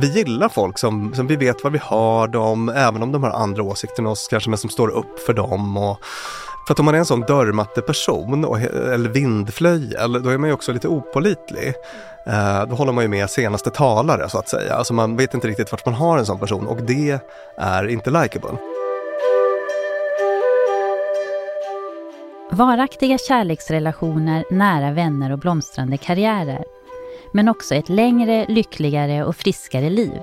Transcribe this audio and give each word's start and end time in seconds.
Vi 0.00 0.08
gillar 0.08 0.48
folk 0.48 0.78
som, 0.78 1.14
som 1.14 1.26
vi 1.26 1.36
vet 1.36 1.64
vad 1.64 1.72
vi 1.72 1.78
har 1.82 2.28
dem, 2.28 2.68
även 2.68 3.02
om 3.02 3.12
de 3.12 3.22
har 3.22 3.30
andra 3.30 3.62
åsikter 3.62 4.02
än 4.02 4.06
oss 4.06 4.28
kanske, 4.30 4.50
men 4.50 4.58
som 4.58 4.70
står 4.70 4.88
upp 4.88 5.18
för 5.26 5.32
dem. 5.32 5.76
Och, 5.76 5.98
för 6.66 6.74
att 6.74 6.78
om 6.78 6.84
man 6.84 6.94
är 6.94 6.98
en 6.98 7.04
sån 7.04 7.20
dörrmatteperson 7.20 8.44
och, 8.44 8.60
eller 8.60 9.08
vindflöjel, 9.08 10.22
då 10.22 10.30
är 10.30 10.38
man 10.38 10.48
ju 10.48 10.54
också 10.54 10.72
lite 10.72 10.88
opolitlig. 10.88 11.74
Eh, 12.26 12.66
då 12.68 12.76
håller 12.76 12.92
man 12.92 13.04
ju 13.04 13.08
med 13.08 13.30
senaste 13.30 13.70
talare 13.70 14.28
så 14.28 14.38
att 14.38 14.48
säga. 14.48 14.74
Alltså 14.74 14.94
man 14.94 15.16
vet 15.16 15.34
inte 15.34 15.48
riktigt 15.48 15.72
vart 15.72 15.86
man 15.86 15.94
har 15.94 16.18
en 16.18 16.26
sån 16.26 16.38
person 16.38 16.66
och 16.66 16.82
det 16.82 17.20
är 17.56 17.88
inte 17.88 18.10
likeable. 18.10 18.58
Varaktiga 22.50 23.18
kärleksrelationer, 23.18 24.44
nära 24.50 24.92
vänner 24.92 25.32
och 25.32 25.38
blomstrande 25.38 25.96
karriärer. 25.96 26.64
Men 27.32 27.48
också 27.48 27.74
ett 27.74 27.88
längre, 27.88 28.46
lyckligare 28.48 29.24
och 29.24 29.36
friskare 29.36 29.90
liv. 29.90 30.20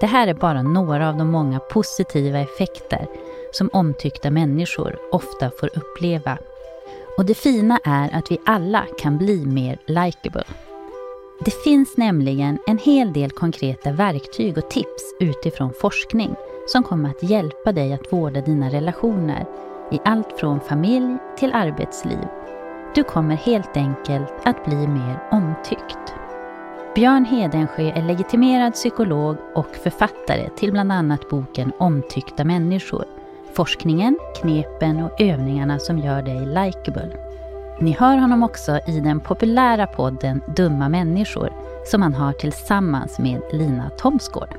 Det 0.00 0.06
här 0.06 0.28
är 0.28 0.34
bara 0.34 0.62
några 0.62 1.08
av 1.08 1.16
de 1.16 1.30
många 1.30 1.58
positiva 1.58 2.38
effekter 2.38 3.06
som 3.52 3.70
omtyckta 3.72 4.30
människor 4.30 4.98
ofta 5.12 5.50
får 5.60 5.70
uppleva. 5.78 6.38
Och 7.16 7.24
det 7.24 7.34
fina 7.34 7.80
är 7.84 8.18
att 8.18 8.30
vi 8.30 8.38
alla 8.46 8.86
kan 8.98 9.18
bli 9.18 9.46
mer 9.46 9.78
likeable. 9.86 10.44
Det 11.44 11.54
finns 11.64 11.96
nämligen 11.96 12.58
en 12.66 12.78
hel 12.78 13.12
del 13.12 13.30
konkreta 13.30 13.92
verktyg 13.92 14.58
och 14.58 14.70
tips 14.70 15.14
utifrån 15.20 15.72
forskning 15.80 16.34
som 16.66 16.82
kommer 16.82 17.10
att 17.10 17.22
hjälpa 17.22 17.72
dig 17.72 17.92
att 17.92 18.12
vårda 18.12 18.40
dina 18.40 18.70
relationer 18.70 19.46
i 19.92 20.00
allt 20.04 20.38
från 20.38 20.60
familj 20.60 21.18
till 21.38 21.52
arbetsliv. 21.52 22.26
Du 22.94 23.04
kommer 23.04 23.34
helt 23.34 23.76
enkelt 23.76 24.32
att 24.44 24.64
bli 24.64 24.86
mer 24.86 25.18
omtyckt. 25.30 26.23
Björn 26.94 27.24
Hedensjö 27.24 27.82
är 27.82 28.02
legitimerad 28.02 28.72
psykolog 28.72 29.36
och 29.54 29.76
författare 29.82 30.48
till 30.56 30.72
bland 30.72 30.92
annat 30.92 31.28
boken 31.28 31.72
Omtyckta 31.78 32.44
människor. 32.44 33.04
Forskningen, 33.52 34.18
knepen 34.40 35.02
och 35.02 35.20
övningarna 35.20 35.78
som 35.78 35.98
gör 35.98 36.22
dig 36.22 36.46
likeable. 36.46 37.16
Ni 37.80 37.92
hör 37.92 38.16
honom 38.16 38.42
också 38.42 38.78
i 38.88 39.00
den 39.00 39.20
populära 39.20 39.86
podden 39.86 40.40
Dumma 40.56 40.88
människor 40.88 41.52
som 41.86 42.02
han 42.02 42.14
har 42.14 42.32
tillsammans 42.32 43.18
med 43.18 43.40
Lina 43.52 43.90
Thomsgård. 43.90 44.54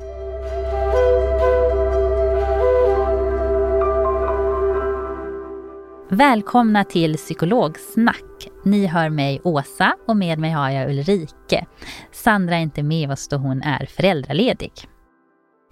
Välkomna 6.08 6.84
till 6.84 7.16
Psykologsnack. 7.16 8.35
Ni 8.66 8.86
hör 8.86 9.10
mig 9.10 9.40
Åsa 9.44 9.94
och 10.06 10.16
med 10.16 10.38
mig 10.38 10.50
har 10.50 10.70
jag 10.70 10.90
Ulrike. 10.90 11.66
Sandra 12.12 12.56
är 12.56 12.60
inte 12.60 12.82
med 12.82 13.10
oss 13.10 13.28
då 13.28 13.36
hon 13.36 13.62
är 13.62 13.86
föräldraledig. 13.86 14.72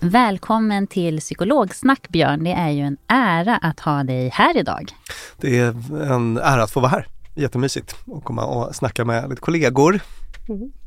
Välkommen 0.01 0.87
till 0.87 1.21
Psykologsnack 1.21 2.09
Björn. 2.09 2.45
Det 2.45 2.53
är 2.53 2.71
ju 2.71 2.83
en 2.83 2.97
ära 3.09 3.57
att 3.57 3.81
ha 3.81 4.05
dig 4.05 4.29
här 4.29 4.57
idag. 4.57 4.91
Det 5.37 5.59
är 5.59 5.69
en 6.13 6.37
ära 6.37 6.63
att 6.63 6.71
få 6.71 6.81
vara 6.81 6.91
här. 6.91 7.07
Jättemysigt 7.35 7.97
att 8.17 8.25
komma 8.25 8.45
och 8.45 8.75
snacka 8.75 9.05
med 9.05 9.29
lite 9.29 9.41
kollegor. 9.41 10.01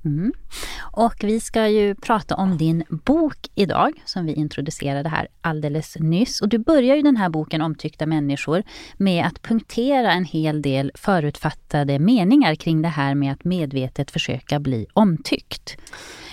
Mm. 0.06 0.34
Och 0.80 1.14
vi 1.24 1.40
ska 1.40 1.68
ju 1.68 1.96
prata 1.96 2.36
om 2.36 2.58
din 2.58 2.84
bok 2.90 3.38
idag 3.56 4.02
som 4.06 4.26
vi 4.26 4.34
introducerade 4.34 5.10
här 5.10 5.28
alldeles 5.42 5.98
nyss. 6.00 6.42
Och 6.42 6.50
du 6.50 6.58
börjar 6.58 6.96
ju 6.96 7.02
den 7.02 7.18
här 7.18 7.30
boken 7.30 7.62
Omtyckta 7.62 8.06
människor 8.06 8.64
med 8.98 9.26
att 9.26 9.42
punktera 9.42 10.12
en 10.12 10.26
hel 10.26 10.62
del 10.62 10.92
förutfattade 10.96 12.00
meningar 12.00 12.56
kring 12.56 12.82
det 12.82 12.88
här 12.88 13.16
med 13.16 13.34
att 13.34 13.44
medvetet 13.44 14.12
försöka 14.12 14.60
bli 14.60 14.88
omtyckt. 14.94 15.78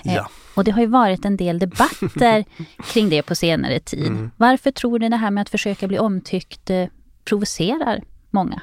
Eh, 0.04 0.14
Ja. 0.14 0.30
Och 0.54 0.64
det 0.64 0.70
har 0.70 0.80
ju 0.80 0.86
varit 0.86 1.24
en 1.24 1.36
del 1.36 1.58
debatter 1.58 2.44
kring 2.92 3.08
det 3.08 3.22
på 3.22 3.34
senare 3.34 3.80
tid. 3.80 4.06
Mm. 4.06 4.30
Varför 4.36 4.70
tror 4.70 4.98
du 4.98 5.08
det 5.08 5.16
här 5.16 5.30
med 5.30 5.42
att 5.42 5.50
försöka 5.50 5.88
bli 5.88 5.98
omtyckt 5.98 6.70
eh, 6.70 6.86
provocerar 7.24 8.02
många? 8.30 8.62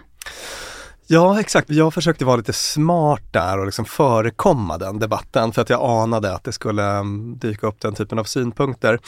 Ja, 1.13 1.39
exakt. 1.39 1.69
Jag 1.69 1.94
försökte 1.94 2.25
vara 2.25 2.35
lite 2.35 2.53
smart 2.53 3.22
där 3.31 3.59
och 3.59 3.66
liksom 3.66 3.85
förekomma 3.85 4.77
den 4.77 4.99
debatten 4.99 5.51
för 5.51 5.61
att 5.61 5.69
jag 5.69 5.81
anade 5.81 6.33
att 6.33 6.44
det 6.44 6.51
skulle 6.51 6.83
mm, 6.83 7.38
dyka 7.38 7.67
upp 7.67 7.81
den 7.81 7.95
typen 7.95 8.19
av 8.19 8.23
synpunkter. 8.23 8.99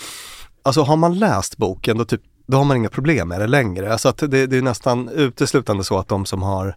Alltså 0.63 0.81
har 0.81 0.95
man 0.95 1.19
läst 1.19 1.57
boken 1.57 1.97
då, 1.97 2.05
typ, 2.05 2.21
då 2.47 2.57
har 2.57 2.63
man 2.63 2.77
inga 2.77 2.89
problem 2.89 3.27
med 3.27 3.39
det 3.39 3.47
längre. 3.47 3.91
Alltså 3.91 4.09
att 4.09 4.17
det, 4.17 4.47
det 4.47 4.57
är 4.57 4.61
nästan 4.61 5.09
uteslutande 5.09 5.83
så 5.83 5.97
att 5.97 6.07
de 6.07 6.25
som 6.25 6.41
har 6.41 6.75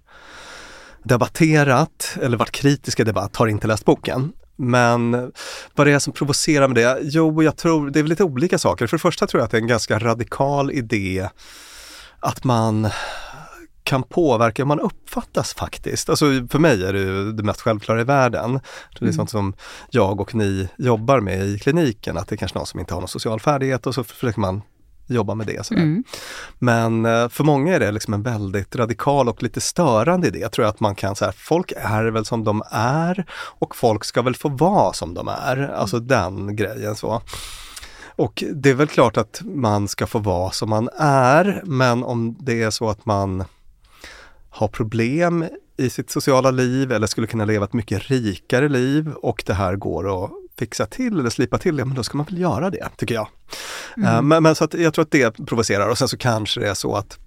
debatterat 1.02 2.16
eller 2.22 2.36
varit 2.36 2.52
kritiska 2.52 3.02
i 3.02 3.06
debatt 3.06 3.36
har 3.36 3.46
inte 3.46 3.66
läst 3.66 3.84
boken. 3.84 4.32
Men 4.56 5.32
vad 5.74 5.86
det 5.86 5.92
är 5.92 5.98
som 5.98 6.12
provocerar 6.12 6.68
med 6.68 6.76
det? 6.76 6.98
Jo, 7.02 7.42
jag 7.42 7.56
tror 7.56 7.90
det 7.90 7.98
är 7.98 8.02
väl 8.02 8.10
lite 8.10 8.24
olika 8.24 8.58
saker. 8.58 8.86
För 8.86 8.96
det 8.96 9.02
första 9.02 9.26
tror 9.26 9.40
jag 9.40 9.44
att 9.44 9.50
det 9.50 9.56
är 9.56 9.62
en 9.62 9.66
ganska 9.66 9.98
radikal 9.98 10.70
idé 10.70 11.28
att 12.20 12.44
man 12.44 12.88
kan 13.86 14.02
påverka 14.02 14.62
hur 14.62 14.66
man 14.66 14.80
uppfattas 14.80 15.54
faktiskt. 15.54 16.10
Alltså 16.10 16.26
för 16.50 16.58
mig 16.58 16.84
är 16.84 16.92
det 16.92 16.98
ju 16.98 17.32
det 17.32 17.42
mest 17.42 17.60
självklara 17.60 18.00
i 18.00 18.04
världen. 18.04 18.60
Det 18.98 19.06
är 19.06 19.12
sånt 19.12 19.30
som 19.30 19.54
jag 19.90 20.20
och 20.20 20.34
ni 20.34 20.68
jobbar 20.78 21.20
med 21.20 21.46
i 21.46 21.58
kliniken, 21.58 22.16
att 22.16 22.28
det 22.28 22.34
är 22.34 22.36
kanske 22.36 22.58
någon 22.58 22.66
som 22.66 22.80
inte 22.80 22.94
har 22.94 23.00
någon 23.00 23.08
social 23.08 23.40
färdighet 23.40 23.86
och 23.86 23.94
så 23.94 24.04
försöker 24.04 24.40
man 24.40 24.62
jobba 25.06 25.34
med 25.34 25.46
det. 25.46 25.66
Sådär. 25.66 25.82
Mm. 25.82 26.04
Men 26.58 27.06
eh, 27.06 27.28
för 27.28 27.44
många 27.44 27.74
är 27.74 27.80
det 27.80 27.92
liksom 27.92 28.14
en 28.14 28.22
väldigt 28.22 28.76
radikal 28.76 29.28
och 29.28 29.42
lite 29.42 29.60
störande 29.60 30.28
idé. 30.28 30.48
Tror 30.48 30.64
jag 30.64 30.72
att 30.72 30.80
man 30.80 30.94
kan 30.94 31.16
säga, 31.16 31.32
folk 31.36 31.72
är 31.76 32.04
väl 32.04 32.24
som 32.24 32.44
de 32.44 32.62
är 32.70 33.26
och 33.58 33.76
folk 33.76 34.04
ska 34.04 34.22
väl 34.22 34.36
få 34.36 34.48
vara 34.48 34.92
som 34.92 35.14
de 35.14 35.28
är. 35.28 35.68
Alltså 35.68 35.98
den 35.98 36.56
grejen 36.56 36.96
så. 36.96 37.22
Och 38.16 38.44
det 38.54 38.70
är 38.70 38.74
väl 38.74 38.88
klart 38.88 39.16
att 39.16 39.40
man 39.44 39.88
ska 39.88 40.06
få 40.06 40.18
vara 40.18 40.50
som 40.50 40.70
man 40.70 40.88
är, 40.98 41.62
men 41.64 42.04
om 42.04 42.36
det 42.40 42.62
är 42.62 42.70
så 42.70 42.88
att 42.88 43.06
man 43.06 43.44
har 44.56 44.68
problem 44.68 45.44
i 45.76 45.90
sitt 45.90 46.10
sociala 46.10 46.50
liv 46.50 46.92
eller 46.92 47.06
skulle 47.06 47.26
kunna 47.26 47.44
leva 47.44 47.64
ett 47.64 47.72
mycket 47.72 48.02
rikare 48.02 48.68
liv 48.68 49.12
och 49.12 49.42
det 49.46 49.54
här 49.54 49.76
går 49.76 50.24
att 50.24 50.30
fixa 50.58 50.86
till 50.86 51.20
eller 51.20 51.30
slipa 51.30 51.58
till, 51.58 51.78
ja 51.78 51.84
men 51.84 51.94
då 51.94 52.02
ska 52.02 52.16
man 52.16 52.26
väl 52.26 52.38
göra 52.38 52.70
det, 52.70 52.88
tycker 52.96 53.14
jag. 53.14 53.28
Mm. 53.96 54.28
Men, 54.28 54.42
men, 54.42 54.54
så 54.54 54.64
att 54.64 54.74
jag 54.74 54.94
tror 54.94 55.02
att 55.04 55.10
det 55.10 55.46
provocerar 55.46 55.88
och 55.88 55.98
sen 55.98 56.08
så 56.08 56.16
kanske 56.16 56.60
det 56.60 56.68
är 56.68 56.74
så 56.74 56.94
att 56.94 57.18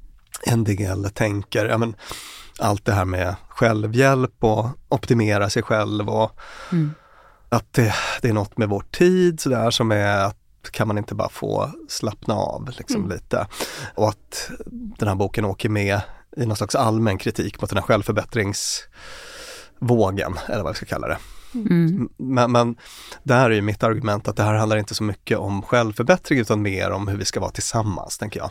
en 0.44 0.64
del 0.64 1.10
tänker, 1.14 1.66
ja 1.66 1.78
men 1.78 1.96
allt 2.60 2.86
det 2.86 2.94
här 2.94 3.06
med 3.06 3.36
självhjälp 3.50 4.44
och 4.44 4.68
optimera 4.90 5.50
sig 5.50 5.64
själv 5.64 6.10
och 6.10 6.40
mm. 6.72 6.92
att 7.50 7.74
det, 7.74 7.94
det, 8.22 8.30
är 8.30 8.34
något 8.34 8.58
med 8.58 8.70
vår 8.70 8.84
tid 8.92 9.40
sådär 9.40 9.72
som 9.72 9.92
är 9.92 10.26
att 10.26 10.38
kan 10.72 10.88
man 10.88 10.98
inte 10.98 11.16
bara 11.16 11.30
få 11.30 11.72
slappna 11.90 12.34
av 12.34 12.70
liksom 12.78 12.96
mm. 12.96 13.10
lite. 13.10 13.48
Och 13.96 14.10
att 14.10 14.52
den 14.72 15.08
här 15.08 15.16
boken 15.16 15.46
åker 15.46 15.70
med 15.70 16.02
i 16.40 16.46
någon 16.46 16.58
slags 16.58 16.76
allmän 16.76 17.18
kritik 17.18 17.62
mot 17.62 17.70
den 17.70 17.78
här 17.78 17.84
självförbättringsvågen, 17.84 20.34
eller 20.48 20.64
vad 20.64 20.74
vi 20.74 20.78
ska 20.78 20.86
kalla 20.86 21.08
det. 21.08 21.18
Mm. 21.54 22.10
Men, 22.18 22.52
men 22.52 22.76
där 23.24 23.50
är 23.50 23.56
ju 23.56 23.62
mitt 23.62 23.84
argument 23.84 24.28
att 24.28 24.36
det 24.36 24.44
här 24.44 24.54
handlar 24.54 24.78
inte 24.78 24.96
så 24.96 25.04
mycket 25.04 25.38
om 25.38 25.62
självförbättring 25.62 26.40
utan 26.40 26.62
mer 26.62 26.92
om 26.92 27.08
hur 27.08 27.18
vi 27.18 27.26
ska 27.26 27.40
vara 27.40 27.52
tillsammans, 27.52 28.18
tänker 28.18 28.40
jag. 28.40 28.50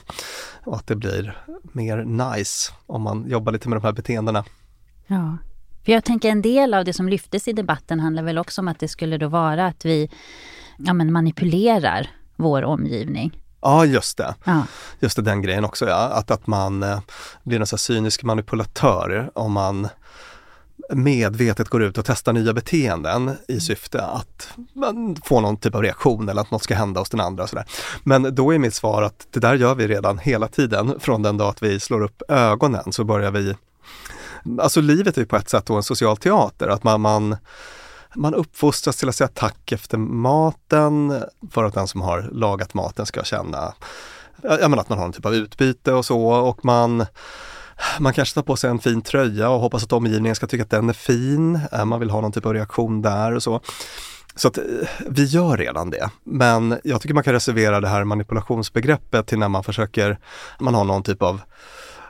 Och 0.65 0.77
att 0.77 0.87
det 0.87 0.97
blir 0.97 1.45
mer 1.73 2.05
nice 2.05 2.73
om 2.87 3.03
man 3.03 3.29
jobbar 3.29 3.53
lite 3.53 3.69
med 3.69 3.77
de 3.77 3.85
här 3.85 3.93
beteendena. 3.93 4.45
Ja, 5.07 5.37
för 5.85 5.93
jag 5.93 6.05
tänker 6.05 6.29
en 6.29 6.43
del 6.43 6.75
av 6.75 6.85
det 6.85 6.93
som 6.93 7.09
lyftes 7.09 7.49
i 7.49 7.53
debatten 7.53 8.01
handlar 8.01 8.23
väl 8.23 8.39
också 8.39 8.61
om 8.61 8.69
att 8.69 8.79
det 8.79 8.89
skulle 8.89 9.19
då 9.19 9.29
vara 9.29 9.67
att 9.67 9.85
vi 9.85 10.11
ja, 10.79 10.93
men 10.93 11.13
manipulerar 11.13 12.11
vår 12.37 12.63
omgivning. 12.63 13.43
Ja, 13.61 13.85
just 13.85 14.17
det. 14.17 14.35
Ja. 14.45 14.67
Just 15.01 15.17
det, 15.17 15.23
den 15.23 15.43
grejen 15.43 15.65
också 15.65 15.89
ja. 15.89 15.97
Att, 15.97 16.31
att 16.31 16.47
man 16.47 16.83
eh, 16.83 17.01
blir 17.43 17.61
en 17.61 17.67
sån 17.67 17.79
cynisk 17.79 18.23
manipulatör 18.23 19.31
om 19.35 19.53
man 19.53 19.89
medvetet 20.93 21.69
går 21.69 21.83
ut 21.83 21.99
och 21.99 22.05
testar 22.05 22.33
nya 22.33 22.53
beteenden 22.53 23.29
i 23.49 23.53
mm. 23.53 23.61
syfte 23.61 24.03
att 24.03 24.49
få 25.25 25.41
någon 25.41 25.57
typ 25.57 25.75
av 25.75 25.83
reaktion 25.83 26.29
eller 26.29 26.43
att 26.43 26.51
något 26.51 26.63
ska 26.63 26.75
hända 26.75 27.01
hos 27.01 27.11
den 27.11 27.21
andra. 27.21 27.43
Och 27.43 27.49
sådär. 27.49 27.65
Men 28.05 28.35
då 28.35 28.55
är 28.55 28.59
mitt 28.59 28.75
svar 28.75 29.03
att 29.03 29.27
det 29.31 29.41
där 29.41 29.55
gör 29.55 29.75
vi 29.75 29.89
redan 29.89 30.19
hela 30.19 30.49
tiden. 30.49 31.01
Från 31.01 31.23
den 31.23 31.37
dag 31.37 31.49
att 31.49 31.63
vi 31.63 31.81
slår 31.81 32.03
upp 32.03 32.23
ögonen 32.29 32.93
så 32.93 33.05
börjar 33.05 33.31
vi 33.31 33.55
Alltså 34.61 34.81
livet 34.81 35.19
är 35.19 35.25
på 35.25 35.37
ett 35.37 35.49
sätt 35.49 35.67
då 35.67 35.75
en 35.75 35.83
social 35.83 36.17
teater, 36.17 36.69
att 36.69 36.85
man, 36.85 37.01
man 37.01 37.37
man 38.15 38.35
uppfostras 38.35 38.97
till 38.97 39.09
att 39.09 39.15
säga 39.15 39.29
tack 39.29 39.73
efter 39.73 39.99
maten 39.99 41.23
för 41.51 41.65
att 41.65 41.75
den 41.75 41.89
som 41.89 42.01
har 42.01 42.29
lagat 42.33 42.75
maten 42.75 43.07
ska 43.07 43.23
känna 43.23 43.75
jag 44.43 44.71
menar 44.71 44.83
att 44.83 44.89
man 44.89 44.99
har 44.99 45.07
en 45.07 45.13
typ 45.13 45.27
av 45.27 45.35
utbyte 45.35 45.93
och 45.93 46.05
så 46.05 46.23
och 46.23 46.65
man 46.65 47.07
man 47.99 48.13
kanske 48.13 48.35
tar 48.35 48.43
på 48.43 48.57
sig 48.57 48.71
en 48.71 48.79
fin 48.79 49.03
tröja 49.03 49.51
och 49.51 49.61
hoppas 49.61 49.85
att 49.85 49.93
omgivningen 49.93 50.35
ska 50.35 50.47
tycka 50.47 50.63
att 50.63 50.71
den 50.71 50.89
är 50.89 50.93
fin. 50.93 51.61
Eh, 51.73 51.85
man 51.85 52.01
vill 52.01 52.11
ha 52.11 52.21
någon 52.21 52.33
typ 52.33 52.47
av 52.47 52.55
reaktion 52.55 53.03
där 53.03 53.35
och 53.35 53.43
så. 53.43 53.61
Så 54.35 54.49
att 54.49 54.59
eh, 54.59 54.65
vi 55.09 55.25
gör 55.25 55.57
redan 55.57 55.91
det. 55.91 56.11
Men 56.25 56.79
jag 56.85 57.01
tycker 57.01 57.15
man 57.15 57.25
kan 57.25 57.33
reservera 57.33 57.81
det 57.81 57.89
här 57.89 58.05
manipulationsbegreppet 58.05 59.27
till 59.27 59.39
när 59.39 59.49
man 59.49 59.65
försöker, 59.65 60.19
man 60.61 60.75
har 60.75 60.85
någon 60.85 61.03
typ 61.03 61.23
av 61.23 61.41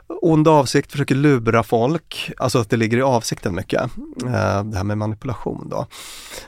ond 0.09 0.47
avsikt, 0.47 0.91
försöker 0.91 1.15
lura 1.15 1.63
folk, 1.63 2.31
alltså 2.37 2.59
att 2.59 2.69
det 2.69 2.77
ligger 2.77 2.97
i 2.97 3.01
avsikten 3.01 3.55
mycket. 3.55 3.81
Eh, 4.25 4.63
det 4.63 4.77
här 4.77 4.83
med 4.83 4.97
manipulation 4.97 5.67
då. 5.69 5.87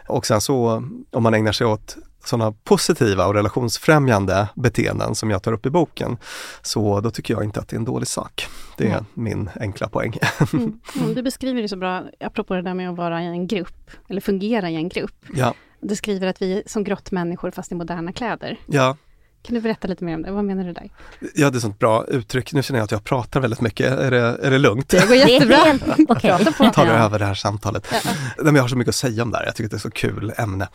Och 0.07 0.25
sen 0.25 0.41
så 0.41 0.83
om 1.11 1.23
man 1.23 1.33
ägnar 1.33 1.51
sig 1.51 1.67
åt 1.67 1.97
sådana 2.25 2.51
positiva 2.63 3.25
och 3.25 3.33
relationsfrämjande 3.33 4.47
beteenden 4.55 5.15
som 5.15 5.29
jag 5.29 5.43
tar 5.43 5.53
upp 5.53 5.65
i 5.65 5.69
boken, 5.69 6.17
så 6.61 7.01
då 7.01 7.11
tycker 7.11 7.33
jag 7.33 7.43
inte 7.43 7.59
att 7.59 7.67
det 7.67 7.75
är 7.75 7.79
en 7.79 7.85
dålig 7.85 8.07
sak. 8.07 8.47
Det 8.77 8.83
är 8.83 8.91
mm. 8.91 9.05
min 9.13 9.49
enkla 9.59 9.87
poäng. 9.87 10.17
Mm. 10.53 10.79
Mm, 11.01 11.13
du 11.13 11.23
beskriver 11.23 11.61
det 11.61 11.67
så 11.67 11.77
bra, 11.77 12.03
apropå 12.19 12.53
det 12.53 12.61
där 12.61 12.73
med 12.73 12.89
att 12.89 12.97
vara 12.97 13.23
i 13.23 13.25
en 13.25 13.47
grupp, 13.47 13.91
eller 14.09 14.21
fungera 14.21 14.69
i 14.69 14.75
en 14.75 14.89
grupp. 14.89 15.25
Ja. 15.33 15.53
Du 15.81 15.95
skriver 15.95 16.27
att 16.27 16.41
vi 16.41 16.53
är 16.53 16.63
som 16.65 16.83
grottmänniskor 16.83 17.51
fast 17.51 17.71
i 17.71 17.75
moderna 17.75 18.13
kläder. 18.13 18.57
Ja. 18.65 18.97
Kan 19.41 19.55
du 19.55 19.61
berätta 19.61 19.87
lite 19.87 20.03
mer 20.03 20.15
om 20.15 20.21
det? 20.21 20.31
Vad 20.31 20.45
menar 20.45 20.63
du 20.63 20.73
där? 20.73 20.89
Ja, 21.19 21.49
det 21.49 21.55
är 21.55 21.57
ett 21.57 21.61
sånt 21.61 21.79
bra 21.79 22.05
uttryck. 22.07 22.53
Nu 22.53 22.63
känner 22.63 22.79
jag 22.79 22.83
att 22.83 22.91
jag 22.91 23.03
pratar 23.03 23.39
väldigt 23.39 23.61
mycket. 23.61 23.99
Är 23.99 24.11
det, 24.11 24.37
är 24.41 24.51
det 24.51 24.57
lugnt? 24.57 24.89
Det 24.89 25.07
går 25.07 25.15
jättebra. 25.15 25.79
okay. 26.15 26.71
Tar 26.73 26.85
du 26.85 26.91
över 26.91 27.19
det 27.19 27.25
här 27.25 27.33
samtalet? 27.33 27.87
Ja. 27.91 28.11
Nej, 28.43 28.55
jag 28.55 28.61
har 28.61 28.67
så 28.67 28.75
mycket 28.75 28.89
att 28.89 28.95
säga 28.95 29.23
om 29.23 29.31
det 29.31 29.37
här. 29.37 29.45
Jag 29.45 29.55
tycker 29.55 29.69
det 29.69 29.75
är 29.75 29.79
så 29.79 29.91
kul 29.91 30.33
ämne. 30.37 30.67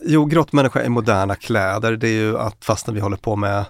Jo, 0.00 0.24
grottmänniska 0.24 0.84
i 0.84 0.88
moderna 0.88 1.34
kläder, 1.34 1.96
det 1.96 2.08
är 2.08 2.12
ju 2.12 2.38
att 2.38 2.64
fastän 2.64 2.94
vi 2.94 3.00
håller 3.00 3.16
på 3.16 3.36
med 3.36 3.64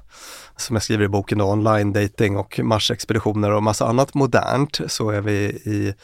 som 0.57 0.77
jag 0.77 0.83
skriver 0.83 1.05
i 1.05 1.09
boken 1.09 1.39
då, 1.39 1.45
online 1.45 1.93
dating 1.93 2.37
och 2.37 2.61
marsexpeditioner 2.63 3.51
och 3.51 3.63
massa 3.63 3.87
annat 3.87 4.15
modernt 4.15 4.81
så 4.87 5.11
är 5.11 5.21
vi 5.21 5.35
i 5.45 5.95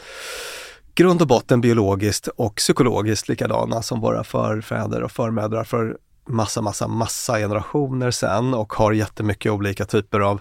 grund 0.94 1.22
och 1.22 1.28
botten 1.28 1.60
biologiskt 1.60 2.28
och 2.28 2.54
psykologiskt 2.54 3.28
likadana 3.28 3.82
som 3.82 4.00
våra 4.00 4.24
förfäder 4.24 5.02
och 5.02 5.12
förmödrar 5.12 5.64
för 5.64 5.96
massa, 6.30 6.60
massa, 6.60 6.88
massa 6.88 7.38
generationer 7.38 8.10
sen 8.10 8.54
och 8.54 8.72
har 8.72 8.92
jättemycket 8.92 9.52
olika 9.52 9.84
typer 9.84 10.20
av 10.20 10.40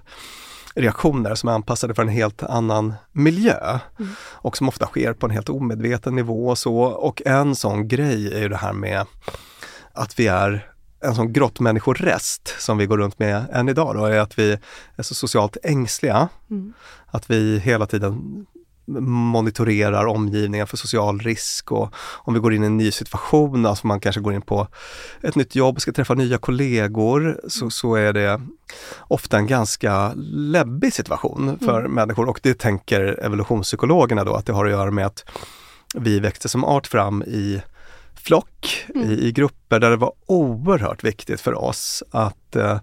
reaktioner 0.76 1.36
som 1.36 1.50
är 1.50 1.54
anpassade 1.54 1.96
för 1.96 2.02
en 2.02 2.10
helt 2.10 2.44
annan 2.44 2.94
miljö 3.12 3.80
mm. 4.00 4.12
och 4.20 4.58
som 4.58 4.70
ofta 4.70 4.86
sker 4.86 5.14
på 5.14 5.26
en 5.26 5.32
helt 5.32 5.50
omedveten 5.50 6.16
nivå 6.16 6.48
och 6.48 6.58
så. 6.58 6.78
Och 6.78 7.22
en 7.26 7.56
sån 7.56 7.88
grej 7.88 8.34
är 8.34 8.40
ju 8.40 8.50
det 8.50 8.58
här 8.58 8.74
med 8.74 9.06
att 9.94 10.20
vi 10.20 10.28
är 10.28 10.70
en 11.02 11.16
sån 11.16 11.34
grottmänniskorest 11.34 12.56
som 12.60 12.78
vi 12.78 12.86
går 12.86 12.98
runt 12.98 13.20
med 13.20 13.46
än 13.54 13.70
idag 13.70 13.96
då, 13.96 14.06
är 14.06 14.20
att 14.20 14.40
vi 14.40 14.58
är 14.96 15.04
så 15.04 15.16
socialt 15.16 15.58
ängsliga. 15.64 16.30
Mm. 16.50 16.74
Att 17.08 17.30
vi 17.30 17.60
hela 17.60 17.86
tiden 17.86 18.46
monitorerar 19.32 20.06
omgivningen 20.06 20.68
för 20.68 20.78
social 20.78 21.20
risk 21.20 21.72
och 21.72 21.94
om 22.18 22.34
vi 22.34 22.40
går 22.40 22.54
in 22.54 22.64
i 22.64 22.66
en 22.66 22.78
ny 22.78 22.92
situation, 22.92 23.66
alltså 23.66 23.88
man 23.88 24.00
kanske 24.00 24.22
går 24.22 24.34
in 24.34 24.42
på 24.42 24.68
ett 25.22 25.36
nytt 25.36 25.56
jobb 25.56 25.76
och 25.76 25.82
ska 25.82 25.92
träffa 25.92 26.14
nya 26.14 26.38
kollegor, 26.38 27.40
så, 27.48 27.70
så 27.70 27.96
är 27.96 28.14
det 28.14 28.42
ofta 29.00 29.38
en 29.38 29.48
ganska 29.48 30.12
läbbig 30.34 30.94
situation 30.94 31.60
för 31.60 31.80
mm. 31.80 31.92
människor 31.92 32.30
och 32.30 32.40
det 32.44 32.60
tänker 32.60 33.26
evolutionspsykologerna 33.26 34.24
då 34.24 34.34
att 34.34 34.46
det 34.46 34.54
har 34.54 34.66
att 34.66 34.72
göra 34.72 34.92
med 34.92 35.06
att 35.06 35.26
vi 35.96 36.20
växte 36.20 36.50
som 36.50 36.64
art 36.64 36.88
fram 36.88 37.24
i 37.24 37.62
flock, 38.30 38.86
mm. 38.96 39.10
i, 39.10 39.14
i, 39.14 39.32
grupper 39.32 39.80
där 39.80 39.90
det 39.90 39.96
var 39.96 40.12
oerhört 40.26 41.04
viktigt 41.04 41.42
för 41.42 41.54
oss 41.54 42.04
att 42.12 42.56
eh, 42.56 42.80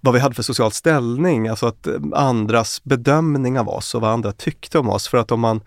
vad 0.00 0.14
vi 0.14 0.20
hade 0.20 0.34
för 0.34 0.42
social 0.42 0.72
ställning, 0.72 1.48
alltså 1.48 1.66
att 1.66 1.86
eh, 1.86 1.94
andras 2.12 2.84
bedömning 2.84 3.58
av 3.58 3.68
oss 3.68 3.94
och 3.94 4.00
vad 4.00 4.10
andra 4.10 4.32
tyckte 4.32 4.78
om 4.78 4.88
oss. 4.88 5.08
För 5.08 5.18
att 5.18 5.32
om 5.32 5.40
man 5.40 5.60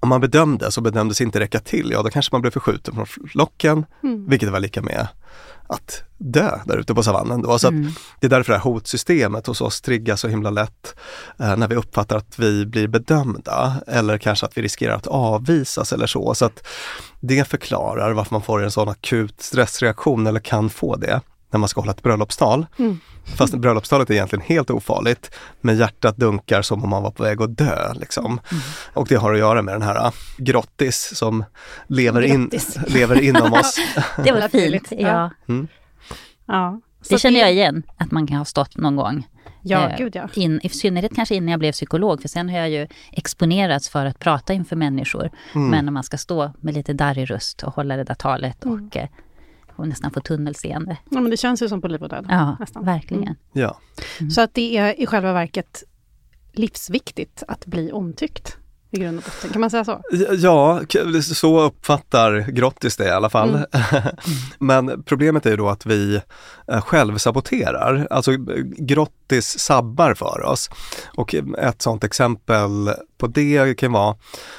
om 0.00 0.08
man 0.08 0.20
bedömde 0.20 0.72
så 0.72 0.80
bedömdes 0.80 1.20
inte 1.20 1.40
räcka 1.40 1.60
till, 1.60 1.90
ja 1.90 2.02
då 2.02 2.10
kanske 2.10 2.34
man 2.34 2.40
blev 2.40 2.50
förskjuten 2.50 2.94
från 2.94 3.06
flocken, 3.06 3.84
mm. 4.02 4.28
vilket 4.28 4.48
var 4.48 4.60
lika 4.60 4.82
med 4.82 5.08
att 5.70 6.02
dö 6.18 6.58
där 6.64 6.76
ute 6.76 6.94
på 6.94 7.02
savannen. 7.02 7.42
Då. 7.42 7.58
Så 7.58 7.68
mm. 7.68 7.90
Det 8.20 8.26
är 8.26 8.30
därför 8.30 8.52
det 8.52 8.58
här 8.58 8.64
hotsystemet 8.64 9.46
hos 9.46 9.60
oss 9.60 9.80
triggas 9.80 10.20
så 10.20 10.28
himla 10.28 10.50
lätt 10.50 10.94
eh, 11.38 11.56
när 11.56 11.68
vi 11.68 11.74
uppfattar 11.74 12.16
att 12.16 12.38
vi 12.38 12.66
blir 12.66 12.88
bedömda 12.88 13.74
eller 13.86 14.18
kanske 14.18 14.46
att 14.46 14.58
vi 14.58 14.62
riskerar 14.62 14.94
att 14.94 15.06
avvisas 15.06 15.92
eller 15.92 16.06
så. 16.06 16.34
Så 16.34 16.44
att 16.44 16.66
det 17.20 17.48
förklarar 17.48 18.12
varför 18.12 18.34
man 18.34 18.42
får 18.42 18.62
en 18.62 18.70
sån 18.70 18.88
akut 18.88 19.42
stressreaktion 19.42 20.26
eller 20.26 20.40
kan 20.40 20.70
få 20.70 20.96
det 20.96 21.20
när 21.50 21.58
man 21.58 21.68
ska 21.68 21.80
hålla 21.80 21.92
ett 21.92 22.02
bröllopstal. 22.02 22.66
Mm. 22.78 23.00
Fast 23.24 23.54
bröllopstalet 23.54 24.10
är 24.10 24.14
egentligen 24.14 24.44
helt 24.44 24.70
ofarligt, 24.70 25.34
men 25.60 25.76
hjärtat 25.76 26.16
dunkar 26.16 26.62
som 26.62 26.84
om 26.84 26.90
man 26.90 27.02
var 27.02 27.10
på 27.10 27.22
väg 27.22 27.42
att 27.42 27.56
dö. 27.56 27.94
Liksom. 27.94 28.26
Mm. 28.26 28.62
Och 28.94 29.06
det 29.08 29.14
har 29.14 29.32
att 29.32 29.38
göra 29.38 29.62
med 29.62 29.74
den 29.74 29.82
här 29.82 30.06
äh, 30.06 30.12
grottis 30.38 31.16
som 31.16 31.44
lever, 31.86 32.22
in, 32.22 32.50
lever 32.86 33.20
inom 33.22 33.52
oss. 33.52 33.76
det 34.24 34.32
var 34.32 34.48
fint, 34.48 34.88
ja. 34.90 35.30
Mm. 35.48 35.68
ja. 36.46 36.80
Det 37.08 37.18
känner 37.18 37.40
jag 37.40 37.52
igen, 37.52 37.82
att 37.96 38.10
man 38.10 38.26
kan 38.26 38.36
ha 38.36 38.44
stått 38.44 38.76
någon 38.76 38.96
gång. 38.96 39.24
Ja, 39.62 39.88
eh, 39.88 39.98
gud 39.98 40.16
ja. 40.16 40.28
In, 40.34 40.60
I 40.62 40.68
synnerhet 40.68 41.14
kanske 41.14 41.34
innan 41.34 41.48
jag 41.48 41.60
blev 41.60 41.72
psykolog, 41.72 42.22
för 42.22 42.28
sen 42.28 42.48
har 42.48 42.58
jag 42.58 42.70
ju 42.70 42.86
exponerats 43.12 43.88
för 43.88 44.06
att 44.06 44.18
prata 44.18 44.52
inför 44.52 44.76
människor. 44.76 45.30
Mm. 45.54 45.70
Men 45.70 45.84
när 45.84 45.92
man 45.92 46.02
ska 46.02 46.18
stå 46.18 46.52
med 46.60 46.74
lite 46.74 46.92
darrig 46.92 47.30
röst 47.30 47.62
och 47.62 47.74
hålla 47.74 47.96
det 47.96 48.04
där 48.04 48.14
talet 48.14 48.64
och 48.64 48.72
mm. 48.72 48.90
eh, 48.92 49.08
och 49.80 49.88
nästan 49.88 50.10
få 50.10 50.20
tunnelseende. 50.20 50.96
Ja, 51.10 51.20
men 51.20 51.30
det 51.30 51.36
känns 51.36 51.62
ju 51.62 51.68
som 51.68 51.80
på 51.80 51.88
liv 51.88 52.02
och 52.02 52.08
död. 52.08 52.26
Ja, 52.28 52.56
nästan. 52.60 52.84
verkligen. 52.84 53.22
Mm. 53.22 53.36
Ja. 53.52 53.78
Mm. 54.20 54.30
Så 54.30 54.40
att 54.40 54.54
det 54.54 54.76
är 54.76 55.00
i 55.00 55.06
själva 55.06 55.32
verket 55.32 55.82
livsviktigt 56.52 57.42
att 57.48 57.66
bli 57.66 57.92
omtyckt 57.92 58.56
i 58.92 59.00
grund 59.00 59.18
och 59.18 59.24
botten. 59.24 59.50
Kan 59.50 59.60
man 59.60 59.70
säga 59.70 59.84
så? 59.84 60.00
Ja, 60.38 60.80
så 61.22 61.60
uppfattar 61.60 62.50
Grottis 62.50 62.96
det 62.96 63.04
i 63.04 63.10
alla 63.10 63.30
fall. 63.30 63.48
Mm. 63.48 63.66
Men 64.58 65.02
problemet 65.02 65.46
är 65.46 65.50
ju 65.50 65.56
då 65.56 65.68
att 65.68 65.86
vi 65.86 66.20
eh, 66.68 66.80
självsaboterar. 66.80 68.06
Alltså 68.10 68.32
Grottis 68.78 69.58
sabbar 69.58 70.14
för 70.14 70.42
oss. 70.42 70.70
Och 71.06 71.34
ett 71.58 71.82
sådant 71.82 72.04
exempel 72.04 72.90
på 73.18 73.26
det 73.26 73.78
kan 73.78 73.92
vara, 73.92 74.16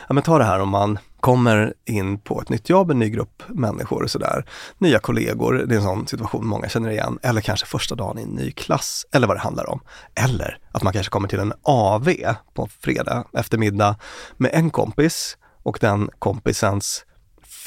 ja 0.08 0.14
men 0.14 0.24
ta 0.24 0.38
det 0.38 0.44
här 0.44 0.60
om 0.60 0.70
man 0.70 1.00
kommer 1.22 1.74
in 1.86 2.20
på 2.20 2.42
ett 2.42 2.50
nytt 2.50 2.70
jobb, 2.70 2.92
en 2.92 3.00
ny 3.00 3.10
grupp 3.10 3.44
människor 3.48 4.04
och 4.04 4.12
sådär. 4.12 4.46
Nya 4.78 5.00
kollegor, 5.00 5.54
det 5.54 5.76
är 5.76 5.78
en 5.78 5.84
sån 5.84 6.08
situation 6.08 6.48
många 6.48 6.70
känner 6.70 6.90
igen. 6.90 7.20
Eller 7.22 7.42
kanske 7.42 7.66
första 7.66 7.96
dagen 7.96 8.20
i 8.20 8.24
en 8.24 8.30
ny 8.30 8.52
klass, 8.52 9.06
eller 9.12 9.28
vad 9.28 9.36
det 9.36 9.42
handlar 9.42 9.70
om. 9.70 9.80
Eller 10.16 10.58
att 10.72 10.84
man 10.84 10.94
kanske 10.94 11.10
kommer 11.10 11.28
till 11.28 11.40
en 11.40 11.54
AV 11.64 12.10
på 12.54 12.68
fredag 12.80 13.24
eftermiddag 13.34 13.96
med 14.38 14.52
en 14.54 14.70
kompis 14.70 15.38
och 15.64 15.78
den 15.82 16.10
kompisens 16.20 17.06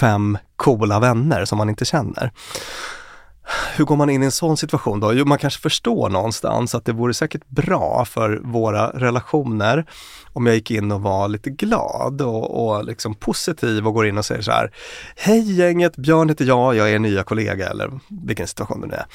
fem 0.00 0.38
coola 0.56 1.00
vänner 1.00 1.44
som 1.44 1.58
man 1.58 1.68
inte 1.68 1.84
känner. 1.84 2.32
Hur 3.76 3.84
går 3.84 3.96
man 3.96 4.10
in 4.10 4.22
i 4.22 4.24
en 4.24 4.32
sån 4.32 4.56
situation 4.56 5.00
då? 5.00 5.12
Jo, 5.12 5.24
man 5.24 5.38
kanske 5.38 5.60
förstår 5.60 6.08
någonstans 6.08 6.74
att 6.74 6.84
det 6.84 6.92
vore 6.92 7.14
säkert 7.14 7.48
bra 7.48 8.04
för 8.04 8.40
våra 8.44 8.88
relationer 8.88 9.86
om 10.32 10.46
jag 10.46 10.54
gick 10.54 10.70
in 10.70 10.92
och 10.92 11.02
var 11.02 11.28
lite 11.28 11.50
glad 11.50 12.22
och, 12.22 12.66
och 12.66 12.84
liksom 12.84 13.14
positiv 13.14 13.86
och 13.86 13.94
går 13.94 14.06
in 14.06 14.18
och 14.18 14.24
säger 14.24 14.42
så 14.42 14.50
här 14.50 14.72
Hej 15.16 15.52
gänget, 15.52 15.96
Björn 15.96 16.28
heter 16.28 16.44
jag, 16.44 16.76
jag 16.76 16.90
är 16.90 16.94
er 16.94 16.98
nya 16.98 17.22
kollega 17.22 17.68
eller 17.68 17.90
vilken 18.08 18.46
situation 18.46 18.80
det 18.80 18.86
nu 18.86 18.94
är. 18.94 19.06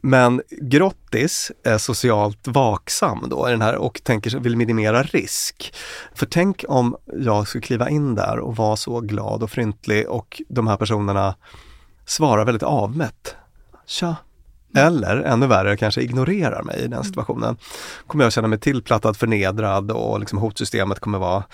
Men 0.00 0.42
Grottis 0.60 1.52
är 1.64 1.78
socialt 1.78 2.48
vaksam 2.48 3.26
då 3.30 3.48
i 3.48 3.50
den 3.50 3.62
här 3.62 3.76
och 3.76 4.00
tänker, 4.04 4.38
vill 4.38 4.56
minimera 4.56 5.02
risk. 5.02 5.74
För 6.14 6.26
tänk 6.26 6.64
om 6.68 6.96
jag 7.12 7.48
skulle 7.48 7.62
kliva 7.62 7.88
in 7.88 8.14
där 8.14 8.38
och 8.38 8.56
vara 8.56 8.76
så 8.76 9.00
glad 9.00 9.42
och 9.42 9.50
fryntlig 9.50 10.08
och 10.08 10.42
de 10.48 10.66
här 10.66 10.76
personerna 10.76 11.34
svarar 12.08 12.44
väldigt 12.44 12.62
avmätt. 12.62 13.36
Tja! 13.86 14.16
Eller 14.76 15.16
ännu 15.16 15.46
värre, 15.46 15.76
kanske 15.76 16.02
ignorerar 16.02 16.62
mig 16.62 16.80
i 16.80 16.86
den 16.86 17.04
situationen. 17.04 17.56
Kommer 18.06 18.24
jag 18.24 18.32
känna 18.32 18.48
mig 18.48 18.58
tillplattad, 18.58 19.16
förnedrad 19.16 19.90
och 19.90 20.20
liksom 20.20 20.38
hotsystemet 20.38 21.00
kommer 21.00 21.18
vara 21.18 21.44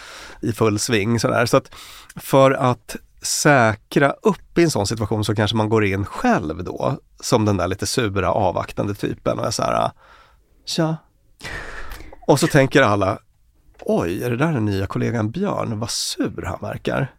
i 0.41 0.53
full 0.53 0.79
sving. 0.79 1.21
Sådär. 1.21 1.47
Så 1.47 1.57
att 1.57 1.75
för 2.17 2.51
att 2.51 2.97
säkra 3.23 4.11
upp 4.11 4.59
i 4.59 4.63
en 4.63 4.71
sån 4.71 4.87
situation 4.87 5.25
så 5.25 5.35
kanske 5.35 5.57
man 5.57 5.69
går 5.69 5.85
in 5.85 6.05
själv 6.05 6.65
då 6.65 6.99
som 7.21 7.45
den 7.45 7.57
där 7.57 7.69
lite 7.69 7.87
sura 7.87 8.33
avvaktande 8.33 8.95
typen 8.95 9.39
och 9.39 9.47
är 9.47 9.51
så 9.51 9.63
här, 9.63 9.91
tja. 10.67 10.97
Och 12.27 12.41
så 12.41 12.47
tänker 12.47 12.83
alla, 12.83 13.19
oj, 13.81 14.23
är 14.23 14.31
det 14.31 14.37
där 14.37 14.53
den 14.53 14.65
nya 14.65 14.87
kollegan 14.87 15.31
Björn? 15.31 15.79
Vad 15.81 15.91
sur 15.91 16.43
han 16.47 16.59
verkar. 16.61 17.15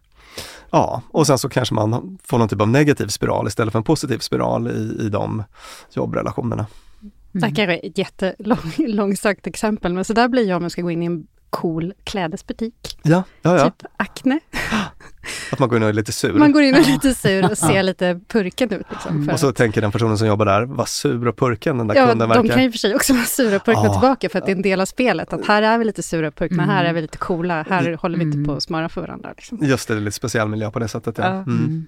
Ja, 0.76 1.02
och 1.10 1.26
sen 1.26 1.38
så 1.38 1.48
kanske 1.48 1.74
man 1.74 2.18
får 2.24 2.38
någon 2.38 2.48
typ 2.48 2.60
av 2.60 2.68
negativ 2.68 3.06
spiral 3.06 3.46
istället 3.46 3.72
för 3.72 3.78
en 3.78 3.84
positiv 3.84 4.18
spiral 4.18 4.68
i, 4.68 5.04
i 5.06 5.08
de 5.08 5.44
jobbrelationerna. 5.92 6.66
Mm. 7.00 7.12
Det 7.32 7.46
här 7.46 7.54
kanske 7.54 7.74
är 7.74 7.90
ett 7.90 7.98
jättelångsökt 7.98 9.46
exempel, 9.52 9.94
men 9.94 10.04
så 10.04 10.12
där 10.12 10.28
blir 10.28 10.48
jag 10.48 10.56
om 10.56 10.62
jag 10.62 10.72
ska 10.72 10.82
gå 10.82 10.90
in 10.90 11.02
i 11.02 11.06
en 11.06 11.26
cool 11.50 11.94
klädesbutik. 12.04 12.98
Ja, 13.02 13.22
ja, 13.42 13.58
ja. 13.58 13.64
Typ 13.64 13.90
Acne. 13.96 14.40
Att 15.52 15.58
man 15.58 15.68
går 15.68 15.76
in 15.76 15.82
och 15.82 15.88
är 15.88 15.92
lite 15.92 16.12
sur. 16.12 16.32
Man 16.32 16.52
går 16.52 16.62
in 16.62 16.74
och 16.74 16.80
är 16.80 16.84
lite 16.84 17.14
sur 17.14 17.50
och 17.50 17.58
ser 17.58 17.82
lite 17.82 18.20
purken 18.28 18.72
ut. 18.72 18.86
Liksom, 18.90 19.28
och 19.32 19.40
så 19.40 19.48
att... 19.48 19.56
tänker 19.56 19.80
den 19.80 19.92
personen 19.92 20.18
som 20.18 20.26
jobbar 20.26 20.46
där, 20.46 20.62
vad 20.62 20.88
sur 20.88 21.28
och 21.28 21.36
purken 21.36 21.78
den 21.78 21.86
där 21.86 21.94
ja, 21.94 22.06
kunden 22.06 22.28
verkar. 22.28 22.42
de 22.42 22.48
kan 22.48 22.62
ju 22.62 22.70
för 22.70 22.78
sig 22.78 22.94
också 22.94 23.12
vara 23.12 23.24
sura 23.24 23.56
och 23.56 23.64
purkna 23.64 23.84
ja. 23.84 23.92
tillbaka 23.92 24.28
för 24.28 24.38
att 24.38 24.46
det 24.46 24.52
är 24.52 24.56
en 24.56 24.62
del 24.62 24.80
av 24.80 24.86
spelet. 24.86 25.32
Att 25.32 25.46
här 25.46 25.62
är 25.62 25.78
vi 25.78 25.84
lite 25.84 26.02
sura 26.02 26.28
och 26.28 26.34
purkna, 26.34 26.62
mm. 26.62 26.74
här 26.74 26.84
är 26.84 26.92
vi 26.92 27.02
lite 27.02 27.18
coola, 27.18 27.66
här 27.68 27.86
mm. 27.86 27.98
håller 27.98 28.18
vi 28.18 28.24
inte 28.24 28.48
på 28.48 28.56
att 28.56 28.62
smöra 28.62 28.88
för 28.88 29.00
varandra. 29.00 29.32
Liksom. 29.36 29.58
Just 29.62 29.88
det, 29.88 29.94
det 29.94 30.00
är 30.00 30.02
lite 30.02 30.16
speciell 30.16 30.48
miljö 30.48 30.70
på 30.70 30.78
det 30.78 30.88
sättet. 30.88 31.18
Ja. 31.18 31.24
ja. 31.24 31.30
Mm. 31.30 31.86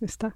Just 0.00 0.20
det. 0.20 0.30